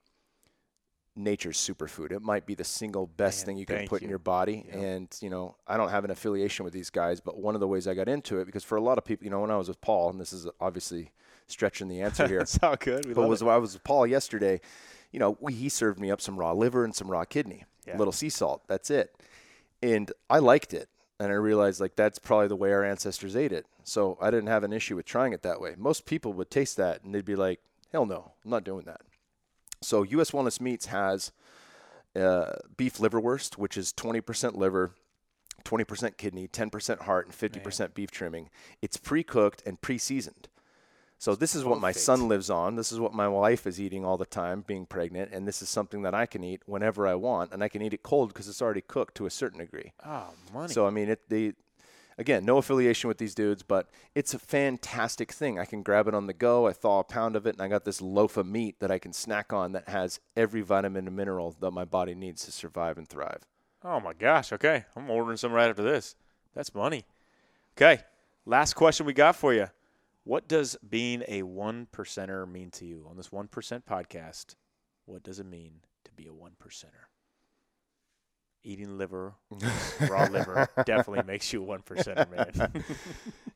nature's 1.17 1.59
superfood. 1.59 2.13
It 2.13 2.23
might 2.23 2.47
be 2.47 2.55
the 2.55 2.65
single 2.65 3.07
best 3.07 3.41
Man, 3.41 3.47
thing 3.47 3.59
you 3.59 3.67
can 3.67 3.87
put 3.87 4.03
in 4.03 4.09
your 4.09 4.19
body. 4.19 4.65
Yeah. 4.69 4.79
And, 4.81 5.17
you 5.21 5.29
know, 5.31 5.57
I 5.67 5.77
don't 5.77 5.91
have 5.91 6.05
an 6.05 6.11
affiliation 6.11 6.65
with 6.65 6.73
these 6.73 6.91
guys, 6.91 7.21
but 7.21 7.37
one 7.39 7.55
of 7.55 7.61
the 7.61 7.69
ways 7.69 7.87
I 7.87 7.95
got 7.95 8.09
into 8.09 8.39
it, 8.39 8.47
because 8.47 8.65
for 8.65 8.77
a 8.77 8.81
lot 8.81 8.97
of 8.99 9.05
people, 9.05 9.25
you 9.25 9.31
know, 9.31 9.41
when 9.41 9.51
I 9.51 9.57
was 9.57 9.69
with 9.69 9.81
Paul, 9.81 10.11
and 10.11 10.21
this 10.21 10.33
is 10.33 10.47
obviously 10.61 11.11
stretching 11.47 11.89
the 11.89 12.01
answer 12.01 12.27
here, 12.27 12.39
That's 12.41 12.59
all 12.63 12.77
good. 12.77 13.07
We 13.07 13.15
but 13.15 13.29
was 13.29 13.43
it. 13.43 13.47
I 13.49 13.57
was 13.59 13.75
with 13.75 13.85
Paul 13.85 14.07
yesterday, 14.07 14.61
you 15.13 15.19
know, 15.19 15.37
we, 15.41 15.53
he 15.53 15.69
served 15.69 15.99
me 16.01 16.11
up 16.11 16.21
some 16.21 16.37
raw 16.39 16.53
liver 16.53 16.85
and 16.85 16.95
some 16.95 17.11
raw 17.11 17.25
kidney, 17.25 17.65
Yeah. 17.87 17.97
a 17.97 17.99
little 17.99 18.13
sea 18.13 18.31
salt. 18.31 18.63
That's 18.69 18.91
it. 18.91 19.15
And 19.83 20.11
I 20.29 20.39
liked 20.39 20.73
it. 20.75 20.89
And 21.19 21.31
I 21.31 21.35
realized 21.35 21.81
like 21.81 21.97
that's 21.97 22.19
probably 22.19 22.49
the 22.49 22.57
way 22.57 22.73
our 22.73 22.83
ancestors 22.85 23.37
ate 23.37 23.53
it. 23.53 23.67
So 23.85 24.17
I 24.23 24.31
didn't 24.31 24.47
have 24.47 24.65
an 24.65 24.73
issue 24.73 24.97
with 24.97 25.05
trying 25.05 25.35
it 25.35 25.43
that 25.43 25.61
way. 25.61 25.75
Most 25.77 26.07
people 26.07 26.33
would 26.35 26.51
taste 26.51 26.79
that 26.79 27.03
and 27.05 27.15
they'd 27.15 27.25
be 27.27 27.37
like, 27.37 27.61
hell 27.93 28.07
no, 28.07 28.33
I'm 28.45 28.51
not 28.51 28.65
doing 28.65 28.85
that. 28.87 29.01
So 29.83 30.03
US 30.03 30.31
Wellness 30.31 30.61
Meats 30.61 30.87
has 30.87 31.33
uh, 32.17 32.53
beef 32.77 32.99
liverwurst, 32.99 33.57
which 33.57 33.77
is 33.77 33.93
20% 33.93 34.57
liver, 34.57 34.93
20% 35.65 36.17
kidney, 36.17 36.49
10% 36.49 37.03
heart, 37.03 37.27
and 37.27 37.35
50% 37.35 37.95
beef 37.95 38.11
trimming. 38.11 38.51
It's 38.83 38.97
pre-cooked 38.97 39.63
and 39.67 39.81
pre-seasoned. 39.81 40.49
So 41.19 41.35
this 41.35 41.55
is 41.55 41.67
what 41.67 41.81
my 41.81 41.93
son 41.93 42.29
lives 42.29 42.49
on. 42.49 42.77
This 42.77 42.91
is 42.91 42.99
what 42.99 43.13
my 43.13 43.29
wife 43.29 43.67
is 43.67 43.79
eating 43.79 44.07
all 44.07 44.17
the 44.17 44.25
time, 44.25 44.65
being 44.67 44.87
pregnant, 44.87 45.31
and 45.33 45.47
this 45.47 45.61
is 45.61 45.69
something 45.69 46.01
that 46.01 46.15
I 46.15 46.25
can 46.25 46.43
eat 46.43 46.63
whenever 46.65 47.07
I 47.07 47.15
want, 47.15 47.53
and 47.53 47.63
I 47.63 47.69
can 47.69 47.83
eat 47.83 47.93
it 47.93 48.03
cold 48.03 48.31
because 48.33 48.49
it's 48.49 48.63
already 48.63 48.81
cooked 48.81 49.17
to 49.17 49.27
a 49.27 49.31
certain 49.31 49.59
degree. 49.59 49.93
Oh, 50.05 50.31
money. 50.55 50.73
So 50.73 50.87
I 50.87 50.91
mean, 50.91 51.11
it 51.11 51.29
they 51.29 51.53
again 52.21 52.45
no 52.45 52.59
affiliation 52.59 53.09
with 53.09 53.19
these 53.19 53.35
dudes, 53.35 53.65
but 53.65 53.89
it's 54.15 54.35
a 54.35 54.39
fantastic 54.39 55.33
thing. 55.33 55.59
I 55.59 55.65
can 55.65 55.83
grab 55.83 56.07
it 56.07 56.15
on 56.15 56.27
the 56.27 56.33
go. 56.33 56.69
I 56.69 56.73
thaw 56.73 57.01
a 57.01 57.05
pound 57.05 57.35
of 57.35 57.47
it, 57.47 57.55
and 57.55 57.63
I 57.63 57.69
got 57.69 57.85
this 57.85 58.01
loaf 58.01 58.37
of 58.37 58.47
meat 58.47 58.79
that 58.79 58.91
I 58.91 58.99
can 58.99 59.13
snack 59.13 59.53
on 59.53 59.73
that 59.73 59.89
has 59.89 60.21
every 60.37 60.61
vitamin 60.61 61.09
and 61.09 61.17
mineral 61.17 61.57
that 61.61 61.73
my 61.73 61.85
body 61.85 62.15
needs 62.15 62.45
to 62.45 62.53
survive 62.53 62.99
and 62.99 63.09
thrive. 63.09 63.47
Oh 63.83 63.99
my 63.99 64.13
gosh. 64.13 64.53
Okay. 64.53 64.85
I'm 64.95 65.11
ordering 65.11 65.39
some 65.39 65.53
right 65.53 65.71
after 65.71 65.83
this. 65.83 66.15
That's 66.55 66.75
money. 66.75 67.07
Okay. 67.77 68.03
Last 68.45 68.75
question 68.75 69.07
we 69.07 69.15
got 69.15 69.37
for 69.37 69.55
you. 69.55 69.69
What 70.25 70.49
does 70.49 70.77
being 70.87 71.25
a 71.27 71.43
one 71.43 71.89
percenter 71.91 72.47
mean 72.51 72.71
to 72.73 72.85
you 72.85 73.07
on 73.09 73.17
this 73.17 73.33
one 73.33 73.49
percent 73.49 73.87
podcast? 73.87 74.55
What 75.07 75.23
does 75.23 75.41
it 75.41 75.47
mean 75.47 75.81
to 76.05 76.13
be 76.13 76.27
a 76.27 76.33
one 76.33 76.53
percenter? 76.63 77.10
Eating 78.63 78.99
liver, 78.99 79.35
raw 80.09 80.25
liver, 80.25 80.69
definitely 80.85 81.23
makes 81.27 81.51
you 81.53 81.63
a 81.63 81.65
one 81.65 81.81
percenter, 81.81 82.31
man. 82.31 82.85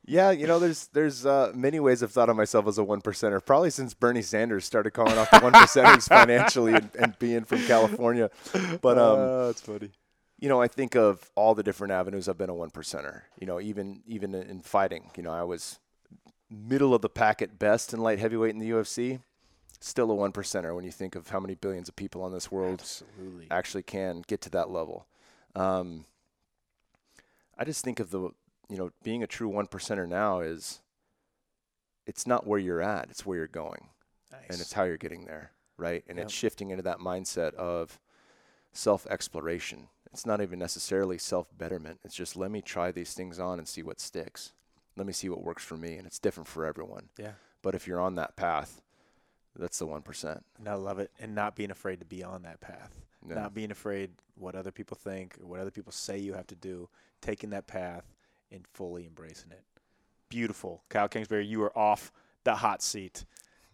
Yeah, 0.07 0.29
you 0.29 0.45
know, 0.45 0.59
there's 0.59 0.87
there's 0.93 1.25
uh, 1.25 1.51
many 1.55 1.79
ways 1.79 2.03
I've 2.03 2.11
thought 2.11 2.29
of 2.29 2.35
myself 2.35 2.67
as 2.67 2.77
a 2.77 2.83
one 2.83 3.01
percenter. 3.01 3.43
Probably 3.43 3.71
since 3.71 3.95
Bernie 3.95 4.21
Sanders 4.21 4.63
started 4.63 4.91
calling 4.91 5.17
off 5.17 5.31
the 5.31 5.39
one 5.39 5.53
percenters 5.53 6.07
financially 6.07 6.73
and, 6.75 6.89
and 6.99 7.17
being 7.17 7.43
from 7.43 7.65
California. 7.65 8.29
But 8.81 8.99
um, 8.99 9.47
that's 9.47 9.61
funny. 9.61 9.89
you 10.39 10.47
know, 10.47 10.61
I 10.61 10.67
think 10.67 10.95
of 10.95 11.31
all 11.35 11.55
the 11.55 11.63
different 11.63 11.91
avenues 11.91 12.29
I've 12.29 12.37
been 12.37 12.51
a 12.51 12.53
one 12.55 12.69
percenter. 12.69 13.21
You 13.39 13.47
know, 13.47 13.59
even 13.59 14.03
even 14.05 14.35
in 14.35 14.61
fighting, 14.61 15.09
you 15.17 15.23
know, 15.23 15.31
I 15.31 15.43
was 15.43 15.79
middle 16.51 16.93
of 16.93 17.01
the 17.01 17.09
pack 17.09 17.41
at 17.41 17.57
best 17.57 17.91
in 17.91 17.99
light 17.99 18.19
heavyweight 18.19 18.53
in 18.53 18.59
the 18.59 18.69
UFC. 18.69 19.21
Still 19.79 20.09
a 20.11 20.15
one 20.15 20.31
percenter 20.31 20.75
when 20.75 20.85
you 20.85 20.91
think 20.91 21.15
of 21.15 21.29
how 21.29 21.39
many 21.39 21.55
billions 21.55 21.89
of 21.89 21.95
people 21.95 22.21
on 22.23 22.31
this 22.31 22.51
world 22.51 22.79
Absolutely. 22.81 23.47
actually 23.51 23.83
can 23.83 24.23
get 24.27 24.41
to 24.41 24.49
that 24.51 24.69
level. 24.69 25.05
Um, 25.55 26.05
I 27.57 27.63
just 27.65 27.83
think 27.83 27.99
of 27.99 28.11
the 28.11 28.29
you 28.69 28.77
know 28.77 28.91
being 29.03 29.23
a 29.23 29.27
true 29.27 29.47
one 29.49 29.67
percenter 29.67 30.07
now 30.07 30.39
is 30.39 30.81
it's 32.05 32.25
not 32.27 32.45
where 32.47 32.59
you're 32.59 32.81
at, 32.81 33.09
it's 33.09 33.25
where 33.25 33.37
you're 33.37 33.47
going 33.47 33.89
Nice. 34.31 34.41
and 34.49 34.59
it's 34.61 34.73
how 34.73 34.83
you're 34.83 34.97
getting 34.97 35.25
there, 35.25 35.51
right? 35.77 36.03
And 36.07 36.17
Yep. 36.17 36.25
it's 36.25 36.33
shifting 36.33 36.69
into 36.71 36.83
that 36.83 36.99
mindset 36.99 37.53
of 37.55 37.99
self 38.73 39.05
exploration. 39.07 39.87
It's 40.11 40.25
not 40.25 40.41
even 40.41 40.59
necessarily 40.59 41.17
self 41.17 41.47
betterment. 41.57 41.99
It's 42.03 42.15
just 42.15 42.35
let 42.35 42.49
me 42.51 42.61
try 42.61 42.91
these 42.91 43.13
things 43.13 43.39
on 43.39 43.59
and 43.59 43.67
see 43.67 43.83
what 43.83 43.99
sticks. 43.99 44.53
Let 44.97 45.05
me 45.05 45.13
see 45.13 45.27
what 45.29 45.43
works 45.43 45.63
for 45.63 45.75
me, 45.75 45.95
and 45.97 46.07
it's 46.07 46.19
different 46.19 46.47
for 46.47 46.65
everyone. 46.65 47.09
yeah. 47.17 47.33
But 47.61 47.75
if 47.75 47.85
you're 47.87 47.99
on 47.99 48.15
that 48.15 48.35
path, 48.37 48.81
that's 49.61 49.79
the 49.79 49.85
one 49.85 50.01
percent. 50.01 50.43
And 50.57 50.67
I 50.67 50.75
love 50.75 50.99
it. 50.99 51.11
And 51.19 51.35
not 51.35 51.55
being 51.55 51.71
afraid 51.71 51.99
to 51.99 52.05
be 52.05 52.23
on 52.23 52.43
that 52.43 52.61
path. 52.61 52.93
Not 53.27 53.55
being 53.55 53.71
afraid 53.71 54.11
what 54.35 54.53
other 54.53 54.71
people 54.71 54.95
think 54.95 55.37
or 55.41 55.47
what 55.47 55.59
other 55.59 55.71
people 55.71 55.91
say 55.91 56.19
you 56.19 56.33
have 56.33 56.45
to 56.47 56.55
do. 56.55 56.89
Taking 57.21 57.49
that 57.49 57.65
path 57.65 58.03
and 58.51 58.67
fully 58.73 59.07
embracing 59.07 59.51
it. 59.51 59.63
Beautiful. 60.29 60.83
Kyle 60.89 61.07
Kingsbury, 61.07 61.45
you 61.45 61.63
are 61.63 61.75
off 61.75 62.11
the 62.43 62.55
hot 62.55 62.83
seat. 62.83 63.25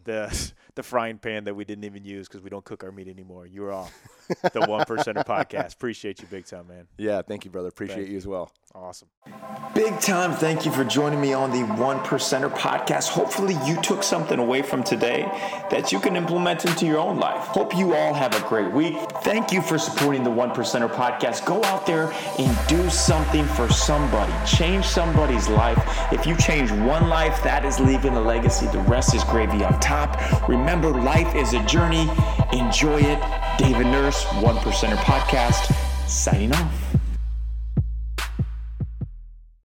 The 0.03 0.51
the 0.75 0.83
frying 0.83 1.17
pan 1.17 1.43
that 1.45 1.55
we 1.55 1.65
didn't 1.65 1.83
even 1.83 2.05
use 2.05 2.27
because 2.27 2.41
we 2.41 2.49
don't 2.49 2.63
cook 2.63 2.83
our 2.83 2.91
meat 2.91 3.07
anymore. 3.07 3.45
You 3.45 3.65
are 3.65 3.73
off 3.73 3.93
the 4.53 4.61
one 4.61 4.85
percenter 4.85 5.25
podcast. 5.25 5.73
Appreciate 5.73 6.21
you 6.21 6.27
big 6.27 6.45
time, 6.45 6.67
man. 6.67 6.87
Yeah, 6.97 7.21
thank 7.21 7.45
you, 7.45 7.51
brother. 7.51 7.67
Appreciate 7.67 7.97
Thank 7.97 8.09
you 8.09 8.17
as 8.17 8.27
well. 8.27 8.51
Awesome. 8.73 9.09
Big 9.75 9.99
time 9.99 10.31
thank 10.31 10.65
you 10.65 10.71
for 10.71 10.85
joining 10.85 11.19
me 11.19 11.33
on 11.33 11.51
the 11.51 11.63
One 11.73 11.99
Percenter 11.99 12.49
podcast. 12.49 13.09
Hopefully, 13.09 13.57
you 13.65 13.81
took 13.81 14.01
something 14.01 14.39
away 14.39 14.61
from 14.61 14.81
today 14.81 15.23
that 15.69 15.91
you 15.91 15.99
can 15.99 16.15
implement 16.15 16.63
into 16.65 16.85
your 16.85 16.99
own 16.99 17.19
life. 17.19 17.41
Hope 17.47 17.75
you 17.75 17.93
all 17.93 18.13
have 18.13 18.33
a 18.33 18.47
great 18.47 18.71
week. 18.71 18.95
Thank 19.23 19.51
you 19.51 19.61
for 19.61 19.77
supporting 19.77 20.23
the 20.23 20.31
One 20.31 20.51
Percenter 20.51 20.89
podcast. 20.89 21.45
Go 21.45 21.61
out 21.65 21.85
there 21.85 22.13
and 22.39 22.67
do 22.69 22.89
something 22.89 23.43
for 23.45 23.67
somebody, 23.69 24.33
change 24.45 24.85
somebody's 24.85 25.49
life. 25.49 25.77
If 26.13 26.25
you 26.25 26.37
change 26.37 26.71
one 26.71 27.09
life, 27.09 27.43
that 27.43 27.65
is 27.65 27.79
leaving 27.79 28.13
a 28.13 28.21
legacy. 28.21 28.67
The 28.67 28.79
rest 28.79 29.13
is 29.13 29.23
gravy 29.25 29.65
on 29.65 29.77
top. 29.91 30.47
Remember, 30.47 30.89
life 30.89 31.35
is 31.35 31.53
a 31.53 31.63
journey. 31.65 32.07
Enjoy 32.53 32.99
it. 32.99 33.19
David 33.57 33.87
Nurse, 33.87 34.23
One 34.41 34.55
Percenter 34.57 34.95
podcast, 35.03 35.73
signing 36.07 36.53
off. 36.53 36.80